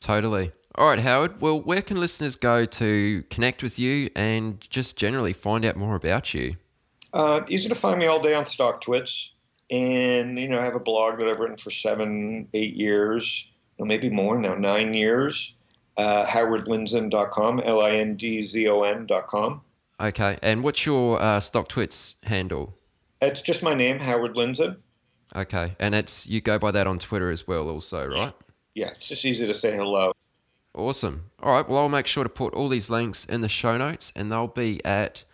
Totally. 0.00 0.52
All 0.76 0.88
right, 0.88 0.98
Howard. 0.98 1.40
Well, 1.40 1.58
where 1.58 1.80
can 1.80 1.98
listeners 1.98 2.36
go 2.36 2.66
to 2.66 3.24
connect 3.30 3.62
with 3.62 3.78
you 3.78 4.10
and 4.14 4.60
just 4.60 4.98
generally 4.98 5.32
find 5.32 5.64
out 5.64 5.74
more 5.76 5.96
about 5.96 6.34
you? 6.34 6.56
Uh, 7.14 7.40
easy 7.48 7.66
to 7.70 7.74
find 7.74 7.98
me 7.98 8.04
all 8.06 8.20
day 8.20 8.34
on 8.34 8.44
StockTwits. 8.44 9.30
And, 9.70 10.38
you 10.38 10.48
know, 10.48 10.60
I 10.60 10.64
have 10.64 10.74
a 10.74 10.80
blog 10.80 11.18
that 11.18 11.28
I've 11.28 11.40
written 11.40 11.56
for 11.56 11.70
seven, 11.70 12.48
eight 12.52 12.74
years, 12.74 13.46
or 13.78 13.86
maybe 13.86 14.10
more 14.10 14.38
now, 14.38 14.54
nine 14.54 14.92
years. 14.92 15.54
Uh, 15.96 16.26
howardlindzon.com, 16.26 17.60
L 17.64 17.80
I 17.80 17.92
N 17.92 18.16
D 18.16 18.42
Z 18.42 18.68
O 18.68 18.82
N.com. 18.82 19.62
Okay. 19.98 20.38
And 20.42 20.62
what's 20.62 20.84
your 20.84 21.18
uh, 21.22 21.40
StockTwits 21.40 22.16
handle? 22.24 22.76
It's 23.22 23.40
just 23.40 23.62
my 23.62 23.72
name, 23.72 24.00
Howard 24.00 24.34
Lindzon. 24.34 24.76
Okay. 25.34 25.74
And 25.80 25.94
it's 25.94 26.26
you 26.26 26.42
go 26.42 26.58
by 26.58 26.70
that 26.72 26.86
on 26.86 26.98
Twitter 26.98 27.30
as 27.30 27.48
well, 27.48 27.70
also, 27.70 28.06
right? 28.08 28.34
Yeah, 28.74 28.90
it's 28.90 29.08
just 29.08 29.24
easy 29.24 29.46
to 29.46 29.54
say 29.54 29.74
hello. 29.74 30.12
Awesome. 30.76 31.30
All 31.42 31.52
right. 31.52 31.66
Well, 31.66 31.78
I'll 31.78 31.88
make 31.88 32.06
sure 32.06 32.22
to 32.22 32.28
put 32.28 32.52
all 32.52 32.68
these 32.68 32.90
links 32.90 33.24
in 33.24 33.40
the 33.40 33.48
show 33.48 33.78
notes, 33.78 34.12
and 34.14 34.30
they'll 34.30 34.46
be 34.46 34.84
at 34.84 35.24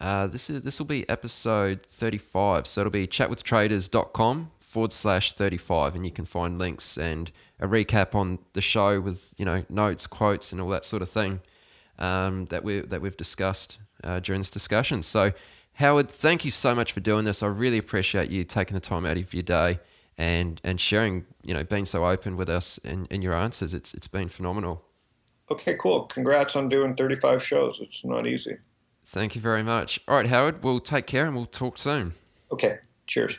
uh, 0.00 0.26
this 0.26 0.48
is 0.48 0.62
this 0.62 0.78
will 0.78 0.86
be 0.86 1.06
episode 1.10 1.84
35. 1.90 2.66
So 2.66 2.80
it'll 2.80 2.90
be 2.90 3.06
chatwithtraders.com 3.06 4.50
forward 4.60 4.92
slash 4.94 5.34
35, 5.34 5.94
and 5.94 6.06
you 6.06 6.10
can 6.10 6.24
find 6.24 6.58
links 6.58 6.96
and 6.96 7.30
a 7.60 7.66
recap 7.66 8.14
on 8.14 8.38
the 8.54 8.62
show 8.62 8.98
with 8.98 9.34
you 9.36 9.44
know 9.44 9.62
notes, 9.68 10.06
quotes, 10.06 10.52
and 10.52 10.60
all 10.60 10.70
that 10.70 10.86
sort 10.86 11.02
of 11.02 11.10
thing 11.10 11.40
um, 11.98 12.46
that 12.46 12.64
we 12.64 12.80
that 12.80 13.02
we've 13.02 13.16
discussed 13.16 13.76
uh, 14.02 14.20
during 14.20 14.40
this 14.40 14.50
discussion. 14.50 15.02
So, 15.02 15.32
Howard, 15.74 16.08
thank 16.08 16.46
you 16.46 16.50
so 16.50 16.74
much 16.74 16.92
for 16.92 17.00
doing 17.00 17.26
this. 17.26 17.42
I 17.42 17.48
really 17.48 17.78
appreciate 17.78 18.30
you 18.30 18.42
taking 18.44 18.72
the 18.72 18.80
time 18.80 19.04
out 19.04 19.18
of 19.18 19.34
your 19.34 19.42
day 19.42 19.80
and 20.18 20.60
and 20.64 20.80
sharing, 20.80 21.24
you 21.42 21.54
know, 21.54 21.64
being 21.64 21.86
so 21.86 22.04
open 22.04 22.36
with 22.36 22.48
us 22.48 22.78
in, 22.78 23.06
in 23.06 23.22
your 23.22 23.34
answers. 23.34 23.72
It's 23.72 23.94
it's 23.94 24.08
been 24.08 24.28
phenomenal. 24.28 24.84
Okay, 25.50 25.76
cool. 25.80 26.02
Congrats 26.02 26.56
on 26.56 26.68
doing 26.68 26.94
35 26.94 27.42
shows. 27.42 27.78
It's 27.80 28.04
not 28.04 28.26
easy. 28.26 28.58
Thank 29.06 29.34
you 29.34 29.40
very 29.40 29.62
much. 29.62 29.98
All 30.06 30.16
right, 30.16 30.26
Howard, 30.26 30.62
we'll 30.62 30.80
take 30.80 31.06
care 31.06 31.24
and 31.24 31.34
we'll 31.34 31.46
talk 31.46 31.78
soon. 31.78 32.12
Okay, 32.52 32.78
cheers. 33.06 33.38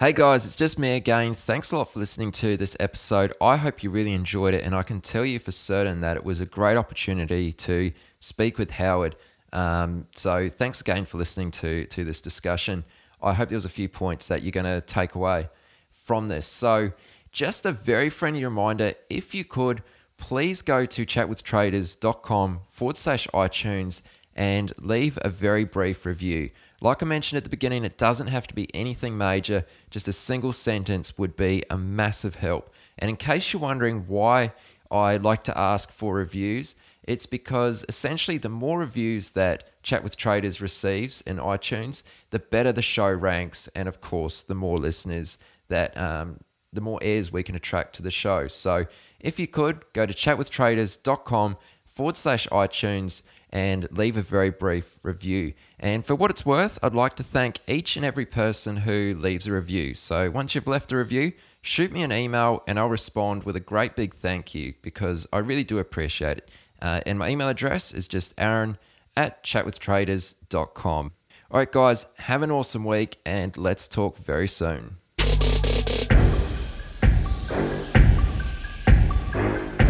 Hey 0.00 0.12
guys, 0.12 0.44
it's 0.44 0.56
just 0.56 0.78
me 0.78 0.96
again. 0.96 1.32
Thanks 1.32 1.72
a 1.72 1.78
lot 1.78 1.90
for 1.90 2.00
listening 2.00 2.32
to 2.32 2.58
this 2.58 2.76
episode. 2.80 3.32
I 3.40 3.56
hope 3.56 3.82
you 3.82 3.88
really 3.88 4.12
enjoyed 4.12 4.52
it, 4.52 4.64
and 4.64 4.74
I 4.74 4.82
can 4.82 5.00
tell 5.00 5.24
you 5.24 5.38
for 5.38 5.52
certain 5.52 6.00
that 6.00 6.16
it 6.16 6.24
was 6.24 6.40
a 6.40 6.46
great 6.46 6.76
opportunity 6.76 7.52
to 7.52 7.92
speak 8.20 8.58
with 8.58 8.72
Howard. 8.72 9.16
Um, 9.52 10.08
so 10.14 10.50
thanks 10.50 10.80
again 10.80 11.06
for 11.06 11.16
listening 11.16 11.52
to 11.52 11.86
to 11.86 12.04
this 12.04 12.20
discussion. 12.20 12.84
I 13.24 13.32
hope 13.32 13.48
there 13.48 13.56
was 13.56 13.64
a 13.64 13.70
few 13.70 13.88
points 13.88 14.28
that 14.28 14.42
you're 14.42 14.52
going 14.52 14.66
to 14.66 14.80
take 14.80 15.14
away 15.14 15.48
from 15.90 16.28
this. 16.28 16.46
So, 16.46 16.92
just 17.32 17.66
a 17.66 17.72
very 17.72 18.10
friendly 18.10 18.44
reminder 18.44 18.92
if 19.10 19.34
you 19.34 19.44
could, 19.44 19.82
please 20.18 20.62
go 20.62 20.84
to 20.84 21.04
chatwithtraders.com 21.04 22.60
forward 22.68 22.96
slash 22.96 23.26
iTunes 23.34 24.02
and 24.36 24.72
leave 24.78 25.18
a 25.22 25.28
very 25.28 25.64
brief 25.64 26.06
review. 26.06 26.50
Like 26.80 27.02
I 27.02 27.06
mentioned 27.06 27.38
at 27.38 27.44
the 27.44 27.50
beginning, 27.50 27.84
it 27.84 27.96
doesn't 27.96 28.26
have 28.26 28.46
to 28.48 28.54
be 28.54 28.72
anything 28.74 29.16
major, 29.16 29.64
just 29.90 30.06
a 30.06 30.12
single 30.12 30.52
sentence 30.52 31.16
would 31.16 31.34
be 31.34 31.64
a 31.70 31.78
massive 31.78 32.36
help. 32.36 32.72
And 32.98 33.08
in 33.08 33.16
case 33.16 33.52
you're 33.52 33.62
wondering 33.62 34.04
why 34.06 34.52
I 34.90 35.16
like 35.16 35.44
to 35.44 35.58
ask 35.58 35.90
for 35.90 36.14
reviews, 36.14 36.74
it's 37.04 37.26
because 37.26 37.84
essentially 37.88 38.38
the 38.38 38.48
more 38.48 38.78
reviews 38.78 39.30
that 39.30 39.82
Chat 39.82 40.02
with 40.02 40.16
Traders 40.16 40.60
receives 40.60 41.20
in 41.22 41.36
iTunes, 41.36 42.02
the 42.30 42.38
better 42.38 42.72
the 42.72 42.82
show 42.82 43.10
ranks, 43.10 43.68
and 43.74 43.88
of 43.88 44.00
course, 44.00 44.42
the 44.42 44.54
more 44.54 44.78
listeners 44.78 45.38
that 45.68 45.96
um, 45.96 46.40
the 46.72 46.80
more 46.80 46.98
ears 47.02 47.32
we 47.32 47.42
can 47.42 47.54
attract 47.54 47.94
to 47.96 48.02
the 48.02 48.10
show. 48.10 48.48
So 48.48 48.86
if 49.20 49.38
you 49.38 49.46
could 49.46 49.84
go 49.92 50.06
to 50.06 50.12
chatwithtraders.com 50.12 51.56
forward 51.84 52.16
slash 52.16 52.48
iTunes 52.48 53.22
and 53.50 53.88
leave 53.92 54.16
a 54.16 54.22
very 54.22 54.50
brief 54.50 54.98
review. 55.04 55.54
And 55.78 56.04
for 56.04 56.16
what 56.16 56.32
it's 56.32 56.44
worth, 56.44 56.76
I'd 56.82 56.92
like 56.92 57.14
to 57.14 57.22
thank 57.22 57.60
each 57.68 57.96
and 57.96 58.04
every 58.04 58.26
person 58.26 58.78
who 58.78 59.16
leaves 59.16 59.46
a 59.46 59.52
review. 59.52 59.94
So 59.94 60.28
once 60.28 60.54
you've 60.54 60.66
left 60.66 60.90
a 60.90 60.96
review, 60.96 61.32
shoot 61.62 61.92
me 61.92 62.02
an 62.02 62.12
email 62.12 62.64
and 62.66 62.80
I'll 62.80 62.88
respond 62.88 63.44
with 63.44 63.54
a 63.54 63.60
great 63.60 63.94
big 63.94 64.12
thank 64.12 64.56
you 64.56 64.74
because 64.82 65.28
I 65.32 65.38
really 65.38 65.62
do 65.62 65.78
appreciate 65.78 66.38
it. 66.38 66.50
Uh, 66.84 67.00
and 67.06 67.18
my 67.18 67.30
email 67.30 67.48
address 67.48 67.92
is 67.94 68.06
just 68.06 68.34
aaron 68.36 68.76
at 69.16 69.42
chatwithtraders.com. 69.42 71.12
All 71.50 71.58
right, 71.58 71.72
guys, 71.72 72.06
have 72.18 72.42
an 72.42 72.50
awesome 72.50 72.84
week 72.84 73.16
and 73.24 73.56
let's 73.56 73.88
talk 73.88 74.18
very 74.18 74.46
soon. 74.46 74.96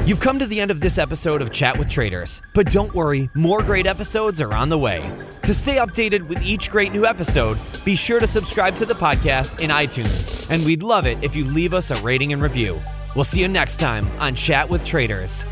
You've 0.06 0.20
come 0.20 0.38
to 0.38 0.46
the 0.46 0.60
end 0.60 0.70
of 0.70 0.78
this 0.80 0.98
episode 0.98 1.42
of 1.42 1.50
Chat 1.50 1.76
with 1.78 1.88
Traders, 1.88 2.40
but 2.54 2.70
don't 2.70 2.94
worry, 2.94 3.28
more 3.34 3.62
great 3.62 3.86
episodes 3.86 4.40
are 4.40 4.52
on 4.52 4.68
the 4.68 4.78
way. 4.78 5.00
To 5.44 5.54
stay 5.54 5.76
updated 5.76 6.28
with 6.28 6.42
each 6.42 6.70
great 6.70 6.92
new 6.92 7.06
episode, 7.06 7.58
be 7.84 7.96
sure 7.96 8.20
to 8.20 8.26
subscribe 8.26 8.76
to 8.76 8.86
the 8.86 8.94
podcast 8.94 9.60
in 9.60 9.70
iTunes, 9.70 10.48
and 10.48 10.64
we'd 10.64 10.82
love 10.82 11.06
it 11.06 11.20
if 11.24 11.34
you 11.34 11.44
leave 11.44 11.74
us 11.74 11.90
a 11.90 11.96
rating 12.02 12.32
and 12.32 12.42
review. 12.42 12.80
We'll 13.16 13.24
see 13.24 13.40
you 13.40 13.48
next 13.48 13.78
time 13.78 14.06
on 14.20 14.34
Chat 14.34 14.68
with 14.68 14.84
Traders. 14.84 15.46